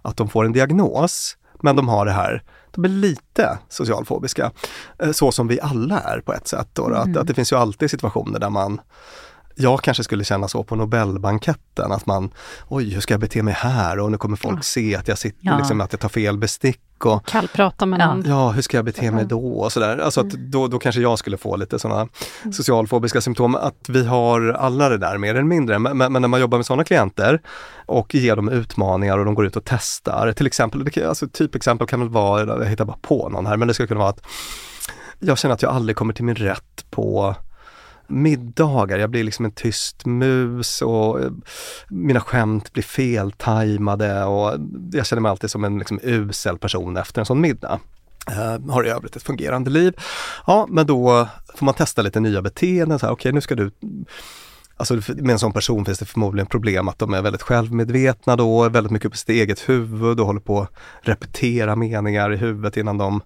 att 0.03 0.17
de 0.17 0.29
får 0.29 0.45
en 0.45 0.53
diagnos, 0.53 1.37
men 1.63 1.77
de 1.77 1.89
har 1.89 2.07
det 2.07 2.13
här 2.13 2.43
de 2.71 2.85
är 2.85 2.89
lite 2.89 3.59
socialfobiska. 3.69 4.51
Eh, 4.99 5.13
så 5.13 5.33
som 5.33 5.49
vi 5.49 5.61
alla 5.61 6.01
är 6.01 6.21
på 6.21 6.33
ett 6.33 6.49
sätt. 6.49 6.69
Då, 6.73 6.87
mm. 6.87 7.01
att, 7.01 7.17
att 7.17 7.27
det 7.27 7.35
finns 7.35 7.53
ju 7.53 7.57
alltid 7.57 7.91
situationer 7.91 8.39
där 8.39 8.51
man 8.51 8.81
jag 9.55 9.83
kanske 9.83 10.05
skulle 10.05 10.25
känna 10.25 10.49
så 10.49 10.65
på 10.65 10.77
Nobelbanketten 10.77 11.93
att 11.93 12.07
man, 12.07 12.31
oj 12.69 12.95
hur 12.95 13.01
ska 13.01 13.15
jag 13.15 13.21
bete 13.21 13.43
mig 13.43 13.55
här 13.55 13.99
och 13.99 14.11
nu 14.11 14.19
kommer 14.19 14.37
folk 14.37 14.59
ja. 14.59 14.63
se 14.63 14.97
att 14.97 15.09
jag 15.09 15.19
sitter, 15.19 15.39
ja. 15.41 15.59
liksom, 15.59 15.81
att 15.81 15.93
jag 15.93 16.01
tar 16.01 16.09
fel 16.09 16.39
bestick. 16.39 16.81
Och, 17.05 17.27
Kallprata 17.27 17.87
med 17.87 17.99
någon. 17.99 18.25
Ja, 18.27 18.51
hur 18.51 18.63
ska 18.63 18.77
jag 18.77 18.85
bete 18.85 19.11
mig 19.11 19.25
då 19.25 19.53
och 19.53 19.73
sådär. 19.73 19.99
Alltså 19.99 20.21
att 20.21 20.35
mm. 20.35 20.51
då, 20.51 20.69
då 20.69 20.79
kanske 20.79 21.01
jag 21.01 21.19
skulle 21.19 21.37
få 21.37 21.57
lite 21.57 21.79
sådana 21.79 22.01
mm. 22.01 22.53
socialfobiska 22.53 23.21
symptom. 23.21 23.55
Att 23.55 23.89
vi 23.89 24.07
har 24.07 24.49
alla 24.49 24.89
det 24.89 24.99
där 24.99 25.19
mer 25.19 25.31
eller 25.31 25.43
mindre. 25.43 25.79
Men, 25.79 25.99
men 25.99 26.13
när 26.13 26.29
man 26.29 26.41
jobbar 26.41 26.59
med 26.59 26.67
sådana 26.67 26.85
klienter 26.85 27.41
och 27.87 28.15
ger 28.15 28.37
dem 28.37 28.49
utmaningar 28.49 29.19
och 29.19 29.25
de 29.25 29.35
går 29.35 29.47
ut 29.47 29.57
och 29.57 29.65
testar. 29.65 30.33
Till 30.33 30.47
exempel, 30.47 30.85
det, 30.85 31.05
alltså 31.05 31.29
typexempel 31.29 31.87
kan 31.87 32.01
väl 32.01 32.09
vara, 32.09 32.63
jag 32.63 32.71
hittar 32.71 32.85
bara 32.85 32.99
på 33.03 33.29
någon 33.29 33.47
här, 33.47 33.57
men 33.57 33.69
det 33.69 33.75
skulle 33.75 33.87
kunna 33.87 34.01
vara 34.01 34.11
att 34.11 34.23
jag 35.19 35.39
känner 35.39 35.55
att 35.55 35.63
jag 35.63 35.73
aldrig 35.73 35.97
kommer 35.97 36.15
till 36.15 36.25
min 36.25 36.35
rätt 36.35 36.85
på 36.91 37.35
middagar. 38.11 38.99
Jag 38.99 39.11
blir 39.11 39.25
liksom 39.25 39.45
en 39.45 39.51
tyst 39.51 40.07
mus 40.07 40.83
och 40.83 41.21
eh, 41.21 41.31
mina 41.89 42.21
skämt 42.21 42.73
blir 42.73 42.83
feltajmade 42.83 44.25
och 44.25 44.57
jag 44.93 45.07
känner 45.07 45.21
mig 45.21 45.31
alltid 45.31 45.51
som 45.51 45.65
en 45.65 45.79
liksom 45.79 46.01
usel 46.03 46.59
person 46.59 46.97
efter 46.97 47.21
en 47.21 47.27
sån 47.27 47.41
middag. 47.41 47.81
Uh, 48.31 48.71
har 48.71 48.87
i 48.87 48.91
övrigt 48.91 49.17
ett 49.17 49.23
fungerande 49.23 49.71
liv. 49.71 49.95
Ja, 50.47 50.67
men 50.71 50.87
då 50.87 51.29
får 51.55 51.65
man 51.65 51.75
testa 51.75 52.03
lite 52.03 52.21
nya 52.21 52.43
beteenden. 52.43 52.97
Okej, 52.97 53.11
okay, 53.11 53.33
nu 53.33 53.41
ska 53.41 53.55
du 53.55 53.71
Alltså 54.81 54.95
med 55.09 55.31
en 55.31 55.39
sån 55.39 55.53
person 55.53 55.85
finns 55.85 55.99
det 55.99 56.05
förmodligen 56.05 56.47
problem 56.47 56.89
att 56.89 56.99
de 56.99 57.15
är 57.15 57.23
väldigt 57.23 57.43
självmedvetna 57.43 58.37
då, 58.37 58.69
väldigt 58.69 58.91
mycket 58.91 59.11
på 59.11 59.17
sitt 59.17 59.29
eget 59.29 59.69
huvud 59.69 60.21
och 60.21 60.27
håller 60.27 60.41
på 60.41 60.61
att 60.61 60.71
repetera 61.01 61.77
meningar 61.77 62.33
i 62.33 62.37
huvudet 62.37 62.77
innan 62.77 62.99
de 62.99 63.21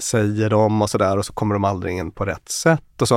säger 0.00 0.50
de 0.50 0.82
och 0.82 0.90
sådär 0.90 1.16
och 1.18 1.26
så 1.26 1.32
kommer 1.32 1.54
de 1.54 1.64
aldrig 1.64 1.98
in 1.98 2.10
på 2.10 2.24
rätt 2.24 2.48
sätt. 2.48 3.02
Och 3.02 3.08
så, 3.08 3.14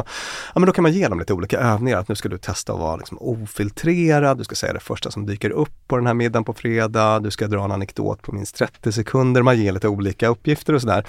ja, 0.54 0.60
men 0.60 0.66
då 0.66 0.72
kan 0.72 0.82
man 0.82 0.94
ge 0.94 1.08
dem 1.08 1.20
lite 1.20 1.34
olika 1.34 1.60
övningar. 1.60 1.98
Att 1.98 2.08
nu 2.08 2.16
ska 2.16 2.30
du 2.30 2.38
testa 2.38 2.74
att 2.74 2.80
vara 2.80 2.96
liksom 2.96 3.18
ofiltrerad, 3.22 4.38
du 4.38 4.44
ska 4.44 4.56
säga 4.56 4.74
det 4.74 4.80
första 4.80 5.12
som 5.12 5.26
dyker 5.26 5.50
upp 5.50 5.88
på 5.88 5.98
den 5.98 6.08
här 6.08 6.14
middagen 6.14 6.44
på 6.44 6.54
fredag, 6.54 7.20
du 7.20 7.32
ska 7.32 7.48
dra 7.48 7.66
en 7.66 7.72
anekdot 7.72 8.22
på 8.22 8.32
minst 8.32 8.56
30 8.56 8.92
sekunder. 8.92 9.42
Man 9.42 9.58
ger 9.58 9.72
lite 9.72 9.88
olika 9.88 10.28
uppgifter 10.28 10.74
och 10.74 10.82
sådär. 10.82 11.06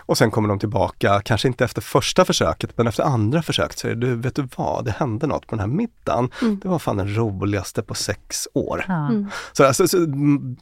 Och 0.00 0.18
sen 0.18 0.30
kommer 0.30 0.48
de 0.48 0.58
tillbaka, 0.58 1.20
kanske 1.24 1.48
inte 1.48 1.64
efter 1.64 1.80
första 1.80 2.24
försöket, 2.24 2.78
men 2.78 2.86
efter 2.86 3.02
andra 3.02 3.42
försöket 3.42 3.78
säger 3.78 3.94
du, 3.94 4.16
vet 4.16 4.36
du 4.36 4.48
vad, 4.56 4.84
det 4.84 4.90
hände 4.90 5.26
något 5.26 5.46
på 5.46 5.56
den 5.56 5.60
här 5.60 5.76
middagen. 5.76 6.30
Mm. 6.42 6.60
Det 6.62 6.68
var 6.68 6.78
fan 6.78 6.96
den 6.96 7.16
roligaste 7.16 7.82
på 7.82 7.94
sex 7.94 8.48
år. 8.54 8.84
Mm. 8.88 9.30
Så, 9.52 9.64
alltså, 9.64 9.88
så, 9.88 9.96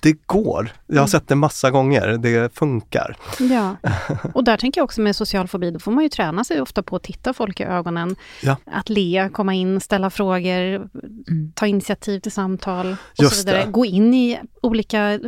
det 0.03 0.27
går. 0.27 0.73
Jag 0.87 0.95
har 0.95 0.99
mm. 0.99 1.09
sett 1.09 1.29
det 1.29 1.35
massa 1.35 1.71
gånger, 1.71 2.18
det 2.18 2.55
funkar. 2.55 3.16
Ja, 3.38 3.77
och 4.35 4.45
där 4.45 4.57
tänker 4.57 4.81
jag 4.81 4.85
också 4.85 5.01
med 5.01 5.16
social 5.16 5.49
fobi, 5.49 5.71
då 5.71 5.79
får 5.79 5.92
man 5.92 6.03
ju 6.03 6.09
träna 6.09 6.45
sig 6.45 6.61
ofta 6.61 6.83
på 6.83 6.97
att 6.97 7.03
titta 7.03 7.33
folk 7.33 7.61
i 7.61 7.64
ögonen. 7.64 8.16
Ja. 8.42 8.57
Att 8.66 8.88
le, 8.88 9.29
komma 9.33 9.55
in, 9.55 9.81
ställa 9.81 10.11
frågor, 10.11 10.59
mm. 10.59 11.53
ta 11.55 11.66
initiativ 11.66 12.21
till 12.21 12.33
samtal 12.33 12.87
och 12.92 13.23
Just 13.23 13.37
så 13.37 13.47
vidare. 13.47 13.64
Det. 13.64 13.71
Gå 13.71 13.87
in 13.87 14.14
i 14.14 14.40
olika 14.62 15.21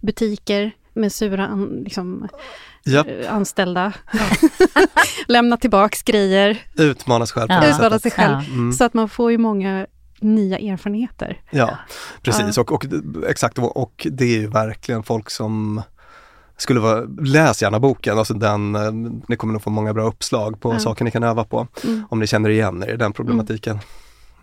butiker 0.00 0.72
med 1.00 1.12
sura 1.12 1.58
liksom, 1.84 2.28
Yep. 2.86 3.06
Eh, 3.06 3.34
anställda. 3.34 3.92
Lämna 5.26 5.56
tillbaks 5.56 6.02
grejer. 6.02 6.62
Utmana 6.76 7.26
sig 7.26 7.34
själv. 7.34 7.50
Ja. 7.50 7.74
Utmana 7.74 7.98
sig 7.98 8.10
själv. 8.10 8.36
Ja. 8.48 8.52
Mm. 8.52 8.72
Så 8.72 8.84
att 8.84 8.94
man 8.94 9.08
får 9.08 9.30
ju 9.30 9.38
många 9.38 9.86
nya 10.20 10.58
erfarenheter. 10.58 11.40
Ja, 11.50 11.78
precis. 12.22 12.56
Ja. 12.56 12.62
Och, 12.62 12.72
och, 12.72 12.86
exakt, 13.28 13.58
och 13.58 14.06
det 14.10 14.24
är 14.24 14.40
ju 14.40 14.46
verkligen 14.46 15.02
folk 15.02 15.30
som 15.30 15.82
skulle 16.56 16.80
vara, 16.80 17.00
läs 17.20 17.62
gärna 17.62 17.80
boken, 17.80 18.18
alltså 18.18 18.34
den, 18.34 18.74
eh, 18.74 18.92
ni 19.28 19.36
kommer 19.36 19.52
nog 19.52 19.62
få 19.62 19.70
många 19.70 19.94
bra 19.94 20.04
uppslag 20.04 20.60
på 20.60 20.72
ja. 20.72 20.78
saker 20.78 21.04
ni 21.04 21.10
kan 21.10 21.22
öva 21.22 21.44
på. 21.44 21.66
Mm. 21.84 22.04
Om 22.10 22.18
ni 22.18 22.26
känner 22.26 22.50
igen 22.50 22.82
er 22.82 22.94
i 22.94 22.96
den 22.96 23.12
problematiken. 23.12 23.72
Mm. 23.72 23.84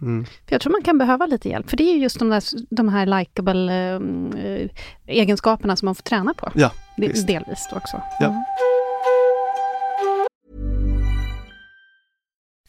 Mm. 0.01 0.25
För 0.25 0.55
jag 0.55 0.61
tror 0.61 0.71
man 0.71 0.83
kan 0.83 0.97
behöva 0.97 1.25
lite 1.25 1.49
hjälp, 1.49 1.69
för 1.69 1.77
det 1.77 1.83
är 1.83 1.97
just 1.97 2.19
de, 2.19 2.29
där, 2.29 2.43
de 2.69 2.89
här 2.89 3.05
likable 3.05 3.73
äh, 3.93 4.69
egenskaperna 5.07 5.75
som 5.75 5.85
man 5.85 5.95
får 5.95 6.03
träna 6.03 6.33
på. 6.33 6.51
Ja, 6.55 6.71
Del, 6.97 7.25
delvis 7.25 7.67
också. 7.71 8.01
Ja. 8.19 8.25
Mm. 8.25 8.43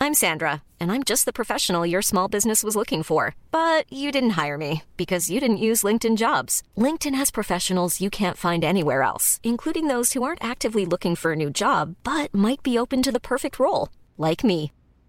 I'm 0.01 0.15
Sandra, 0.15 0.63
and 0.81 0.93
I'm 0.93 1.03
just 1.03 1.25
the 1.25 1.33
professional 1.33 1.85
your 1.85 2.03
small 2.03 2.29
business 2.29 2.63
was 2.63 2.77
looking 2.77 3.03
for. 3.03 3.35
But 3.51 3.93
you 3.93 4.13
didn't 4.13 4.39
hire 4.45 4.57
me, 4.57 4.83
because 4.97 5.29
you 5.29 5.41
didn't 5.41 5.65
use 5.71 5.83
LinkedIn 5.83 6.17
jobs. 6.17 6.63
LinkedIn 6.77 7.17
has 7.17 7.33
professionals 7.33 8.01
you 8.01 8.09
can't 8.09 8.37
find 8.37 8.65
anywhere 8.65 9.03
else, 9.03 9.41
including 9.43 9.89
those 9.89 10.13
who 10.13 10.23
aren't 10.23 10.43
actively 10.43 10.87
looking 10.87 11.17
for 11.17 11.33
a 11.33 11.37
new 11.37 11.51
job, 11.51 11.97
but 12.05 12.33
might 12.33 12.63
be 12.63 12.79
open 12.79 13.03
to 13.03 13.13
the 13.13 13.21
perfect 13.21 13.59
role, 13.59 13.89
like 14.17 14.45
me. 14.45 14.71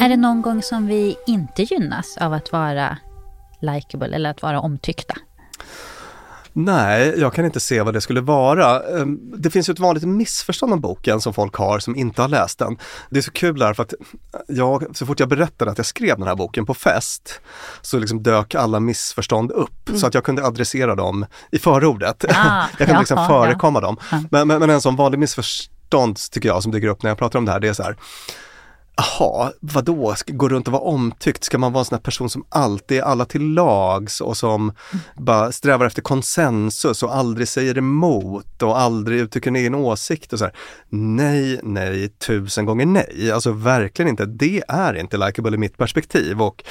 Är 0.00 0.08
det 0.08 0.16
någon 0.16 0.42
gång 0.42 0.62
som 0.62 0.86
vi 0.86 1.16
inte 1.26 1.62
gynnas 1.62 2.16
av 2.20 2.32
att 2.32 2.52
vara 2.52 2.98
likable 3.60 4.14
eller 4.14 4.30
att 4.30 4.42
vara 4.42 4.60
omtyckta? 4.60 5.14
Nej, 6.58 7.14
jag 7.16 7.34
kan 7.34 7.44
inte 7.44 7.60
se 7.60 7.82
vad 7.82 7.94
det 7.94 8.00
skulle 8.00 8.20
vara. 8.20 8.98
Ehm, 9.00 9.18
det 9.36 9.50
finns 9.50 9.68
ju 9.68 9.72
ett 9.72 9.78
vanligt 9.78 10.04
missförstånd 10.04 10.72
om 10.72 10.80
boken 10.80 11.20
som 11.20 11.34
folk 11.34 11.54
har 11.54 11.78
som 11.78 11.96
inte 11.96 12.22
har 12.22 12.28
läst 12.28 12.58
den. 12.58 12.78
Det 13.10 13.18
är 13.18 13.22
så 13.22 13.30
kul 13.30 13.58
där 13.58 13.74
för 13.74 13.82
att 13.82 13.94
jag, 14.48 14.96
så 14.96 15.06
fort 15.06 15.20
jag 15.20 15.28
berättade 15.28 15.70
att 15.70 15.78
jag 15.78 15.86
skrev 15.86 16.18
den 16.18 16.28
här 16.28 16.34
boken 16.34 16.66
på 16.66 16.74
fest 16.74 17.40
så 17.82 17.98
liksom 17.98 18.22
dök 18.22 18.54
alla 18.54 18.80
missförstånd 18.80 19.52
upp 19.52 19.88
mm. 19.88 20.00
så 20.00 20.06
att 20.06 20.14
jag 20.14 20.24
kunde 20.24 20.46
adressera 20.46 20.94
dem 20.94 21.26
i 21.50 21.58
förordet. 21.58 22.24
Ah, 22.28 22.64
jag 22.78 22.86
kunde 22.86 23.00
liksom 23.00 23.26
förekomma 23.26 23.78
ja. 23.78 23.86
dem. 23.86 23.96
Men, 24.30 24.48
men, 24.48 24.60
men 24.60 24.70
en 24.70 24.80
sån 24.80 24.96
vanlig 24.96 25.18
missförstånd 25.18 26.16
tycker 26.30 26.48
jag 26.48 26.62
som 26.62 26.72
dyker 26.72 26.88
upp 26.88 27.02
när 27.02 27.10
jag 27.10 27.18
pratar 27.18 27.38
om 27.38 27.44
det 27.44 27.52
här, 27.52 27.60
det 27.60 27.68
är 27.68 27.72
så 27.72 27.82
här 27.82 27.96
Jaha, 28.96 29.52
vadå, 29.60 30.14
ska 30.14 30.32
gå 30.32 30.48
runt 30.48 30.66
och 30.66 30.72
vara 30.72 30.82
omtyckt? 30.82 31.44
Ska 31.44 31.58
man 31.58 31.72
vara 31.72 31.80
en 31.80 31.84
sån 31.84 31.96
här 31.96 32.02
person 32.02 32.30
som 32.30 32.44
alltid 32.48 32.98
är 32.98 33.02
alla 33.02 33.24
till 33.24 33.42
lags 33.42 34.20
och 34.20 34.36
som 34.36 34.62
mm. 34.62 35.04
bara 35.16 35.52
strävar 35.52 35.86
efter 35.86 36.02
konsensus 36.02 37.02
och 37.02 37.16
aldrig 37.16 37.48
säger 37.48 37.78
emot 37.78 38.62
och 38.62 38.80
aldrig 38.80 39.20
uttrycker 39.20 39.50
en 39.50 39.56
egen 39.56 39.74
åsikt 39.74 40.32
och 40.32 40.38
så 40.38 40.44
här. 40.44 40.54
Nej, 40.88 41.60
nej, 41.62 42.08
tusen 42.08 42.66
gånger 42.66 42.86
nej. 42.86 43.30
Alltså 43.32 43.52
verkligen 43.52 44.08
inte. 44.08 44.26
Det 44.26 44.62
är 44.68 44.94
inte 44.94 45.16
likeable 45.16 45.54
i 45.54 45.58
mitt 45.58 45.76
perspektiv 45.76 46.42
och 46.42 46.64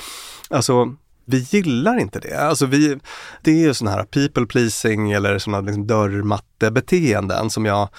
alltså 0.50 0.96
vi 1.26 1.38
gillar 1.50 2.00
inte 2.00 2.20
det. 2.20 2.40
Alltså 2.40 2.66
vi, 2.66 3.00
det 3.42 3.52
är 3.52 3.68
ju 3.68 3.74
sådana 3.74 3.98
här 3.98 4.04
people 4.04 4.46
pleasing 4.46 5.12
eller 5.12 5.40
sådana 5.40 5.62
liksom 5.62 5.88
dörrmattebeteenden 5.88 7.50
som 7.50 7.66
jag 7.66 7.90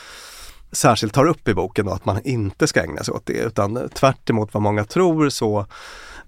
särskilt 0.72 1.14
tar 1.14 1.26
upp 1.26 1.48
i 1.48 1.54
boken 1.54 1.86
då, 1.86 1.92
att 1.92 2.04
man 2.04 2.20
inte 2.24 2.66
ska 2.66 2.82
ägna 2.82 3.02
sig 3.02 3.14
åt 3.14 3.26
det 3.26 3.32
utan 3.32 3.88
tvärt 3.88 4.30
vad 4.52 4.62
många 4.62 4.84
tror 4.84 5.28
så 5.28 5.66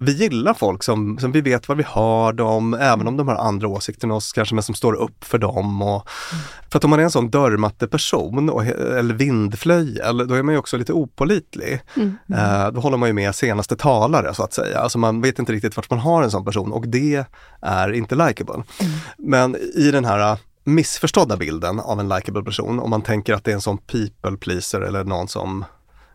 vi 0.01 0.13
gillar 0.13 0.55
folk 0.55 0.83
som, 0.83 1.19
som 1.19 1.33
vi 1.33 1.41
vet 1.41 1.69
var 1.69 1.77
vi 1.77 1.83
har 1.83 2.33
dem, 2.33 2.75
även 2.75 3.09
om 3.09 3.17
de 3.17 3.29
har 3.29 3.35
andra 3.35 3.69
åsikter 3.69 4.07
än 4.07 4.11
oss 4.11 4.33
kanske, 4.33 4.55
men 4.55 4.63
som 4.63 4.75
står 4.75 4.95
upp 4.95 5.25
för 5.25 5.39
dem. 5.39 5.83
Och, 5.83 6.09
mm. 6.33 6.45
För 6.71 6.79
att 6.79 6.85
om 6.85 6.91
man 6.91 7.01
är 7.01 7.05
en 7.05 7.11
sån 7.11 7.31
dörrmatteperson 7.31 8.51
och, 8.51 8.67
eller 8.67 9.15
vindflöjel, 9.15 10.29
då 10.29 10.35
är 10.35 10.43
man 10.43 10.55
ju 10.55 10.59
också 10.59 10.77
lite 10.77 10.93
opolitlig. 10.93 11.81
Mm. 11.97 12.17
Eh, 12.35 12.71
då 12.71 12.81
håller 12.81 12.97
man 12.97 13.09
ju 13.09 13.13
med 13.13 13.35
senaste 13.35 13.77
talare 13.77 14.35
så 14.35 14.43
att 14.43 14.53
säga. 14.53 14.79
Alltså 14.79 14.99
man 14.99 15.21
vet 15.21 15.39
inte 15.39 15.53
riktigt 15.53 15.77
vart 15.77 15.91
man 15.91 15.99
har 15.99 16.23
en 16.23 16.31
sån 16.31 16.45
person 16.45 16.73
och 16.73 16.89
det 16.89 17.25
är 17.61 17.93
inte 17.93 18.15
likeable. 18.15 18.55
Mm. 18.55 18.93
Men 19.19 19.57
i 19.57 19.91
den 19.91 20.05
här 20.05 20.39
missförstådda 20.75 21.37
bilden 21.37 21.81
av 21.81 22.01
en 22.01 22.09
likable 22.09 22.43
person 22.43 22.81
om 22.81 22.91
man 22.91 23.03
tänker 23.03 23.35
att 23.35 23.45
det 23.45 23.51
är 23.51 23.55
en 23.55 23.61
sån 23.61 23.79
people 23.79 24.37
pleaser 24.37 24.81
eller 24.81 25.05
någon 25.05 25.29
som 25.29 25.65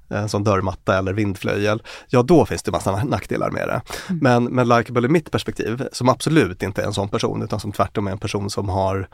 en 0.08 0.30
sån 0.30 0.44
dörrmatta 0.44 0.98
eller 0.98 1.14
vindflöjel, 1.14 1.84
ja 2.10 2.24
då 2.24 2.46
finns 2.46 2.64
det 2.64 2.72
massa 2.72 3.04
nackdelar 3.04 3.52
med 3.52 3.68
det. 3.68 3.82
Mm. 4.10 4.20
Men, 4.22 4.44
men 4.44 4.68
Likeable 4.68 5.06
i 5.08 5.12
mitt 5.12 5.32
perspektiv, 5.32 5.88
som 5.92 6.10
absolut 6.10 6.64
inte 6.64 6.82
är 6.82 6.86
en 6.86 6.94
sån 6.94 7.10
person 7.10 7.42
utan 7.42 7.60
som 7.60 7.72
tvärtom 7.72 8.08
är 8.08 8.12
en 8.12 8.18
person 8.18 8.50
som 8.50 8.70
har 8.70 9.08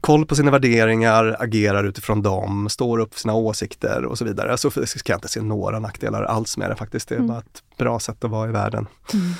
koll 0.00 0.26
på 0.26 0.36
sina 0.36 0.50
värderingar, 0.50 1.36
agerar 1.40 1.84
utifrån 1.84 2.22
dem, 2.22 2.68
står 2.68 2.98
upp 2.98 3.14
för 3.14 3.20
sina 3.20 3.34
åsikter 3.34 4.04
och 4.04 4.18
så 4.18 4.24
vidare. 4.24 4.58
Så 4.58 4.70
kan 4.70 4.84
jag 5.04 5.16
inte 5.16 5.28
se 5.28 5.42
några 5.42 5.78
nackdelar 5.78 6.22
alls 6.22 6.56
med 6.56 6.70
det 6.70 6.76
faktiskt. 6.76 7.08
Det 7.08 7.14
är 7.14 7.16
mm. 7.16 7.28
bara 7.28 7.38
ett 7.38 7.62
bra 7.78 7.98
sätt 7.98 8.24
att 8.24 8.30
vara 8.30 8.48
i 8.48 8.52
världen. 8.52 8.86
Mm. 9.14 9.32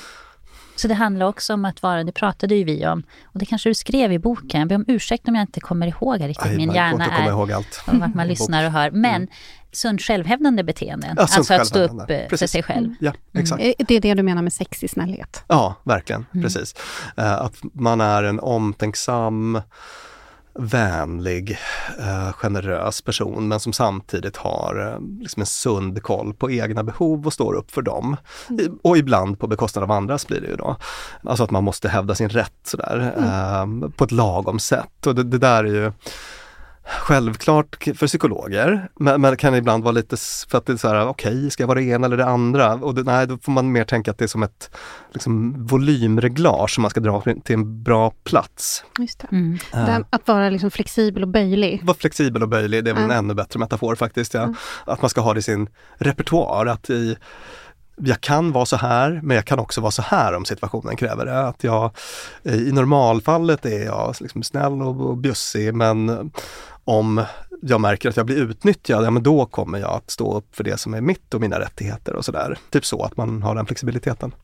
Så 0.83 0.87
det 0.87 0.93
handlar 0.93 1.25
också 1.25 1.53
om 1.53 1.65
att 1.65 1.83
vara, 1.83 2.03
det 2.03 2.11
pratade 2.11 2.55
ju 2.55 2.63
vi 2.63 2.87
om, 2.87 3.03
och 3.23 3.39
det 3.39 3.45
kanske 3.45 3.69
du 3.69 3.73
skrev 3.73 4.11
i 4.11 4.19
boken, 4.19 4.59
jag 4.59 4.67
ber 4.67 4.75
om 4.75 4.85
ursäkt 4.87 5.27
om 5.27 5.35
jag 5.35 5.43
inte 5.43 5.59
kommer 5.59 5.87
ihåg 5.87 6.21
riktigt, 6.21 6.45
Aj, 6.45 6.57
min 6.57 6.71
hjärna 6.71 7.05
är 7.05 7.29
ihåg 7.29 7.51
allt. 7.51 7.83
vart 7.85 8.15
man 8.15 8.27
lyssnar 8.27 8.65
och 8.65 8.71
hör. 8.71 8.91
Men 8.91 9.15
mm. 9.15 9.27
sunt 9.71 10.01
självhävdande 10.01 10.63
beteende, 10.63 11.13
ja, 11.17 11.21
alltså 11.21 11.53
att 11.53 11.67
stå 11.67 11.79
upp 11.79 11.91
eh, 11.91 12.05
Precis. 12.05 12.39
för 12.39 12.47
sig 12.47 12.63
själv. 12.63 12.95
Ja, 12.99 13.13
exakt. 13.33 13.61
Mm. 13.61 13.73
Det 13.77 13.95
är 13.95 14.01
det 14.01 14.13
du 14.13 14.23
menar 14.23 14.41
med 14.41 14.53
sexig 14.53 14.89
snällhet? 14.89 15.43
Ja, 15.47 15.75
verkligen, 15.83 16.25
mm. 16.33 16.43
precis. 16.43 16.75
Uh, 17.19 17.33
att 17.33 17.55
man 17.73 18.01
är 18.01 18.23
en 18.23 18.39
omtänksam, 18.39 19.61
vänlig, 20.55 21.57
eh, 21.99 22.33
generös 22.33 23.01
person 23.01 23.47
men 23.47 23.59
som 23.59 23.73
samtidigt 23.73 24.37
har 24.37 24.91
eh, 24.91 25.21
liksom 25.21 25.39
en 25.39 25.45
sund 25.45 26.03
koll 26.03 26.33
på 26.33 26.51
egna 26.51 26.83
behov 26.83 27.25
och 27.25 27.33
står 27.33 27.53
upp 27.53 27.71
för 27.71 27.81
dem. 27.81 28.17
Mm. 28.49 28.79
Och 28.83 28.97
ibland 28.97 29.39
på 29.39 29.47
bekostnad 29.47 29.83
av 29.83 29.91
andras 29.91 30.27
blir 30.27 30.41
det 30.41 30.47
ju 30.47 30.55
då. 30.55 30.75
Alltså 31.23 31.43
att 31.43 31.51
man 31.51 31.63
måste 31.63 31.89
hävda 31.89 32.15
sin 32.15 32.29
rätt 32.29 32.53
sådär 32.63 33.13
mm. 33.17 33.83
eh, 33.83 33.89
på 33.89 34.03
ett 34.03 34.11
lagom 34.11 34.59
sätt. 34.59 35.07
Och 35.07 35.15
det, 35.15 35.23
det 35.23 35.37
där 35.37 35.63
är 35.63 35.73
ju 35.73 35.91
självklart 36.85 37.83
för 37.95 38.07
psykologer, 38.07 38.89
men, 38.95 39.21
men 39.21 39.37
kan 39.37 39.55
ibland 39.55 39.83
vara 39.83 39.91
lite 39.91 40.17
för 40.49 40.57
att 40.57 40.65
det 40.65 40.73
är 40.73 40.77
så 40.77 40.87
här, 40.87 41.07
okej, 41.07 41.37
okay, 41.37 41.49
ska 41.49 41.63
jag 41.63 41.67
vara 41.67 41.79
det 41.79 41.85
ena 41.85 42.05
eller 42.05 42.17
det 42.17 42.25
andra? 42.25 42.73
Och 42.73 42.95
det, 42.95 43.03
nej, 43.03 43.27
då 43.27 43.37
får 43.37 43.51
man 43.51 43.71
mer 43.71 43.85
tänka 43.85 44.11
att 44.11 44.17
det 44.17 44.25
är 44.25 44.27
som 44.27 44.43
ett 44.43 44.75
liksom, 45.13 45.65
volymreglage 45.65 46.69
som 46.71 46.81
man 46.81 46.91
ska 46.91 46.99
dra 46.99 47.21
till 47.21 47.55
en 47.55 47.83
bra 47.83 48.11
plats. 48.23 48.83
Just 48.99 49.19
det. 49.19 49.27
Mm. 49.31 49.59
Uh, 49.75 50.05
att 50.09 50.27
vara 50.27 50.49
liksom 50.49 50.71
flexibel 50.71 51.23
och 51.23 51.29
böjlig. 51.29 51.81
Vara 51.83 51.97
flexibel 51.97 52.43
och 52.43 52.49
böjlig, 52.49 52.83
det 52.83 52.89
är 52.89 52.93
väl 52.93 53.03
uh. 53.03 53.09
en 53.09 53.17
ännu 53.17 53.33
bättre 53.33 53.59
metafor 53.59 53.95
faktiskt. 53.95 54.33
Ja. 54.33 54.43
Uh. 54.43 54.51
Att 54.85 55.01
man 55.01 55.09
ska 55.09 55.21
ha 55.21 55.33
det 55.33 55.39
i 55.39 55.43
sin 55.43 55.69
repertoar, 55.97 56.65
att 56.65 56.89
i 56.89 57.17
jag 57.95 58.21
kan 58.21 58.51
vara 58.51 58.65
så 58.65 58.75
här, 58.75 59.19
men 59.23 59.35
jag 59.35 59.45
kan 59.45 59.59
också 59.59 59.81
vara 59.81 59.91
så 59.91 60.01
här 60.01 60.33
om 60.33 60.45
situationen 60.45 60.95
kräver 60.95 61.25
det. 61.25 61.47
Att 61.47 61.63
jag, 61.63 61.91
I 62.43 62.71
normalfallet 62.71 63.65
är 63.65 63.85
jag 63.85 64.15
liksom 64.19 64.43
snäll 64.43 64.81
och 64.81 65.17
bjussig, 65.17 65.73
men 65.73 66.31
om 66.83 67.23
jag 67.61 67.81
märker 67.81 68.09
att 68.09 68.17
jag 68.17 68.25
blir 68.25 68.37
utnyttjad, 68.37 69.05
ja 69.05 69.11
men 69.11 69.23
då 69.23 69.45
kommer 69.45 69.79
jag 69.79 69.91
att 69.91 70.09
stå 70.09 70.37
upp 70.37 70.55
för 70.55 70.63
det 70.63 70.77
som 70.77 70.93
är 70.93 71.01
mitt 71.01 71.33
och 71.33 71.41
mina 71.41 71.59
rättigheter 71.59 72.15
och 72.15 72.25
sådär. 72.25 72.57
Typ 72.69 72.85
så, 72.85 73.03
att 73.03 73.17
man 73.17 73.43
har 73.43 73.55
den 73.55 73.65
flexibiliteten. 73.65 74.35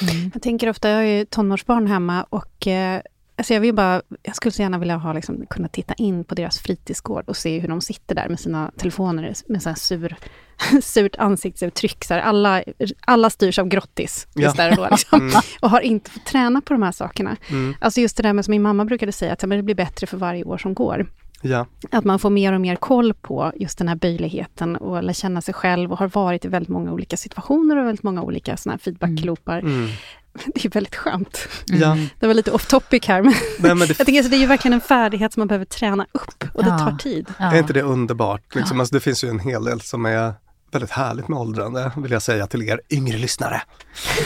Mm. 0.00 0.30
Jag 0.34 0.42
tänker 0.42 0.68
ofta, 0.68 0.88
jag 0.88 0.96
har 0.96 1.02
ju 1.02 1.24
tonårsbarn 1.24 1.86
hemma 1.86 2.26
och 2.28 2.66
eh, 2.66 3.00
alltså 3.42 3.54
jag 3.54 3.60
vill 3.60 3.74
bara, 3.74 4.02
jag 4.22 4.36
skulle 4.36 4.52
så 4.52 4.62
gärna 4.62 4.78
vilja 4.78 4.96
ha, 4.96 5.12
liksom, 5.12 5.46
kunna 5.50 5.68
titta 5.68 5.94
in 5.94 6.24
på 6.24 6.34
deras 6.34 6.58
fritidsgård 6.58 7.24
och 7.26 7.36
se 7.36 7.58
hur 7.58 7.68
de 7.68 7.80
sitter 7.80 8.14
där 8.14 8.28
med 8.28 8.40
sina 8.40 8.70
telefoner 8.76 9.34
med 9.46 9.62
så 9.62 9.68
här 9.68 9.76
sur, 9.76 10.16
surt 10.82 11.16
ansiktsuttryck. 11.18 12.04
Så 12.04 12.14
här, 12.14 12.20
alla, 12.20 12.62
alla 13.00 13.30
styrs 13.30 13.58
av 13.58 13.68
grottis 13.68 14.26
ja. 14.34 14.52
där 14.52 14.70
och 14.70 14.76
då. 14.76 14.88
Liksom, 14.90 15.20
mm. 15.20 15.40
Och 15.60 15.70
har 15.70 15.80
inte 15.80 16.10
fått 16.10 16.24
träna 16.24 16.60
på 16.60 16.72
de 16.74 16.82
här 16.82 16.92
sakerna. 16.92 17.36
Mm. 17.50 17.74
Alltså 17.80 18.00
just 18.00 18.16
det 18.16 18.22
där 18.22 18.32
med 18.32 18.44
som 18.44 18.52
min 18.52 18.62
mamma 18.62 18.84
brukade 18.84 19.12
säga, 19.12 19.32
att 19.32 19.38
det 19.38 19.62
blir 19.62 19.74
bättre 19.74 20.06
för 20.06 20.16
varje 20.16 20.44
år 20.44 20.58
som 20.58 20.74
går. 20.74 21.06
Ja. 21.42 21.66
Att 21.90 22.04
man 22.04 22.18
får 22.18 22.30
mer 22.30 22.52
och 22.52 22.60
mer 22.60 22.76
koll 22.76 23.14
på 23.14 23.52
just 23.56 23.78
den 23.78 23.88
här 23.88 23.96
böjligheten 23.96 24.76
och 24.76 25.02
lär 25.02 25.12
känna 25.12 25.40
sig 25.40 25.54
själv 25.54 25.92
och 25.92 25.98
har 25.98 26.08
varit 26.08 26.44
i 26.44 26.48
väldigt 26.48 26.68
många 26.68 26.92
olika 26.92 27.16
situationer 27.16 27.76
och 27.76 27.86
väldigt 27.86 28.02
många 28.02 28.22
olika 28.22 28.56
såna 28.56 28.72
här 28.72 28.78
feedbackloopar. 28.78 29.58
Mm. 29.58 29.74
Mm. 29.74 29.90
Det 30.54 30.64
är 30.64 30.70
väldigt 30.70 30.96
skönt. 30.96 31.48
Ja. 31.66 31.96
Det 32.20 32.26
var 32.26 32.34
lite 32.34 32.50
off 32.50 32.66
topic 32.66 33.06
här, 33.06 33.22
men, 33.22 33.34
Nej, 33.58 33.74
men 33.74 33.78
det... 33.78 33.88
jag 33.98 34.06
tänker 34.06 34.20
att 34.20 34.30
det 34.30 34.36
är 34.36 34.40
ju 34.40 34.46
verkligen 34.46 34.72
en 34.72 34.80
färdighet 34.80 35.32
som 35.32 35.40
man 35.40 35.48
behöver 35.48 35.64
träna 35.64 36.06
upp 36.12 36.44
och 36.54 36.64
det 36.64 36.70
ja. 36.70 36.78
tar 36.78 36.92
tid. 36.92 37.26
Ja. 37.38 37.52
Är 37.52 37.58
inte 37.58 37.72
det 37.72 37.82
underbart? 37.82 38.54
Liksom, 38.54 38.80
alltså, 38.80 38.94
det 38.94 39.00
finns 39.00 39.24
ju 39.24 39.28
en 39.28 39.38
hel 39.38 39.64
del 39.64 39.80
som 39.80 40.06
är 40.06 40.34
väldigt 40.74 40.90
härligt 40.90 41.28
med 41.28 41.38
åldrande, 41.38 41.92
vill 41.96 42.12
jag 42.12 42.22
säga 42.22 42.46
till 42.46 42.62
er 42.62 42.80
yngre 42.90 43.18
lyssnare. 43.18 43.62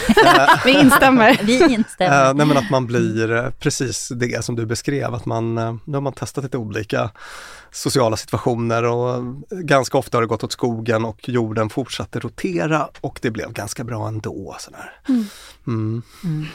Vi 0.65 0.79
instämmer. 0.79 1.39
Vi 1.43 1.73
instämmer. 1.73 2.29
Uh, 2.29 2.35
nej, 2.35 2.45
men 2.45 2.57
att 2.57 2.69
man 2.69 2.85
blir 2.85 3.31
uh, 3.31 3.49
precis 3.49 4.09
det 4.15 4.45
som 4.45 4.55
du 4.55 4.65
beskrev, 4.65 5.13
att 5.13 5.25
man, 5.25 5.57
uh, 5.57 5.75
nu 5.85 5.93
har 5.93 6.01
man 6.01 6.13
testat 6.13 6.43
lite 6.43 6.57
olika 6.57 7.11
sociala 7.71 8.17
situationer 8.17 8.83
och 8.83 9.23
ganska 9.49 9.97
ofta 9.97 10.17
har 10.17 10.21
det 10.21 10.27
gått 10.27 10.43
åt 10.43 10.51
skogen 10.51 11.05
och 11.05 11.29
jorden 11.29 11.69
fortsatte 11.69 12.19
rotera 12.19 12.89
och 13.01 13.19
det 13.21 13.31
blev 13.31 13.53
ganska 13.53 13.83
bra 13.83 14.07
ändå. 14.07 14.55
Sådär. 14.59 14.99
Mm. 15.07 15.25
Mm. 15.67 16.03
Mm 16.23 16.45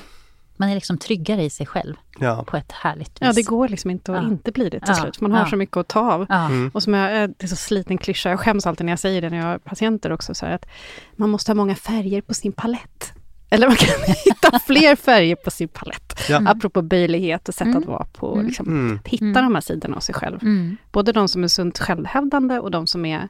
man 0.56 0.68
är 0.68 0.74
liksom 0.74 0.98
tryggare 0.98 1.42
i 1.42 1.50
sig 1.50 1.66
själv 1.66 1.94
ja. 2.18 2.44
på 2.46 2.56
ett 2.56 2.72
härligt 2.72 3.08
vis. 3.08 3.18
Ja, 3.20 3.32
det 3.32 3.42
går 3.42 3.68
liksom 3.68 3.90
inte 3.90 4.12
att 4.12 4.22
ja. 4.22 4.28
inte 4.28 4.52
bli 4.52 4.64
det 4.64 4.80
till 4.80 4.88
ja. 4.88 4.94
slut. 4.94 5.20
Man 5.20 5.32
har 5.32 5.46
så 5.46 5.56
mycket 5.56 5.76
att 5.76 5.88
ta 5.88 6.12
av. 6.12 6.26
Mm. 6.30 6.70
Och 6.74 6.82
som 6.82 6.94
jag, 6.94 7.30
det 7.30 7.44
är 7.44 7.48
så 7.48 7.56
sliten 7.56 7.98
klyscha, 7.98 8.30
jag 8.30 8.40
skäms 8.40 8.66
alltid 8.66 8.86
när 8.86 8.92
jag 8.92 8.98
säger 8.98 9.22
det 9.22 9.30
när 9.30 9.36
jag 9.36 9.44
har 9.44 9.58
patienter 9.58 10.12
också, 10.12 10.34
så 10.34 10.46
att 10.46 10.66
man 11.16 11.30
måste 11.30 11.50
ha 11.50 11.54
många 11.54 11.74
färger 11.74 12.20
på 12.20 12.34
sin 12.34 12.52
palett. 12.52 13.12
Eller 13.52 13.66
man 13.66 13.76
kan 13.76 13.88
hitta 14.24 14.58
fler 14.58 14.96
färger 14.96 15.36
på 15.36 15.50
sin 15.50 15.68
palett. 15.68 16.20
Ja. 16.28 16.36
Mm. 16.36 16.46
Apropå 16.46 16.82
böjlighet 16.82 17.48
och 17.48 17.54
sätt 17.54 17.66
mm. 17.66 17.78
att 17.78 17.86
vara 17.86 18.04
på. 18.04 18.34
Mm. 18.34 18.46
Liksom, 18.46 18.66
mm. 18.66 19.00
Hitta 19.04 19.24
mm. 19.24 19.44
de 19.44 19.54
här 19.54 19.60
sidorna 19.60 19.96
av 19.96 20.00
sig 20.00 20.14
själv. 20.14 20.42
Mm. 20.42 20.76
Både 20.92 21.12
de 21.12 21.28
som 21.28 21.44
är 21.44 21.48
sunt 21.48 21.78
självhävdande 21.78 22.58
och 22.58 22.70
de 22.70 22.86
som 22.86 23.04
är 23.04 23.28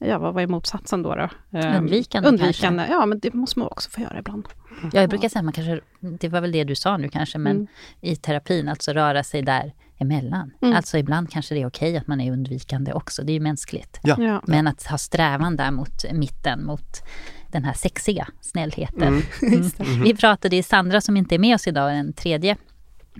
Ja, 0.00 0.18
vad 0.18 0.34
var 0.34 0.46
motsatsen 0.46 1.02
då? 1.02 1.14
då? 1.14 1.28
Undvikande, 1.58 2.28
Undvikande 2.28 2.86
Ja, 2.90 3.06
men 3.06 3.18
det 3.18 3.34
måste 3.34 3.58
man 3.58 3.68
också 3.68 3.90
få 3.90 4.00
göra 4.00 4.18
ibland. 4.18 4.48
Ja, 4.92 5.00
jag 5.00 5.10
brukar 5.10 5.28
säga, 5.28 5.42
man 5.42 5.52
kanske, 5.52 5.80
det 6.00 6.28
var 6.28 6.40
väl 6.40 6.52
det 6.52 6.64
du 6.64 6.74
sa 6.74 6.96
nu 6.96 7.08
kanske, 7.08 7.38
men 7.38 7.56
mm. 7.56 7.66
i 8.00 8.16
terapin, 8.16 8.68
alltså 8.68 8.92
röra 8.92 9.24
sig 9.24 9.42
där 9.42 9.74
emellan. 9.98 10.50
Mm. 10.62 10.76
Alltså 10.76 10.98
ibland 10.98 11.30
kanske 11.30 11.54
det 11.54 11.62
är 11.62 11.66
okej 11.66 11.96
att 11.96 12.06
man 12.06 12.20
är 12.20 12.32
undvikande 12.32 12.92
också, 12.92 13.22
det 13.22 13.32
är 13.32 13.34
ju 13.34 13.40
mänskligt. 13.40 14.00
Ja. 14.02 14.16
Ja. 14.18 14.42
Men 14.46 14.66
att 14.66 14.86
ha 14.86 14.98
strävan 14.98 15.56
där 15.56 15.70
mot 15.70 16.12
mitten, 16.12 16.64
mot 16.64 17.02
den 17.48 17.64
här 17.64 17.72
sexiga 17.72 18.28
snällheten. 18.40 19.22
Mm. 19.42 19.70
Mm. 19.78 20.02
Vi 20.02 20.14
pratade, 20.14 20.62
Sandra 20.62 21.00
som 21.00 21.16
inte 21.16 21.34
är 21.34 21.38
med 21.38 21.54
oss 21.54 21.66
idag, 21.66 21.96
en 21.96 22.12
tredje 22.12 22.56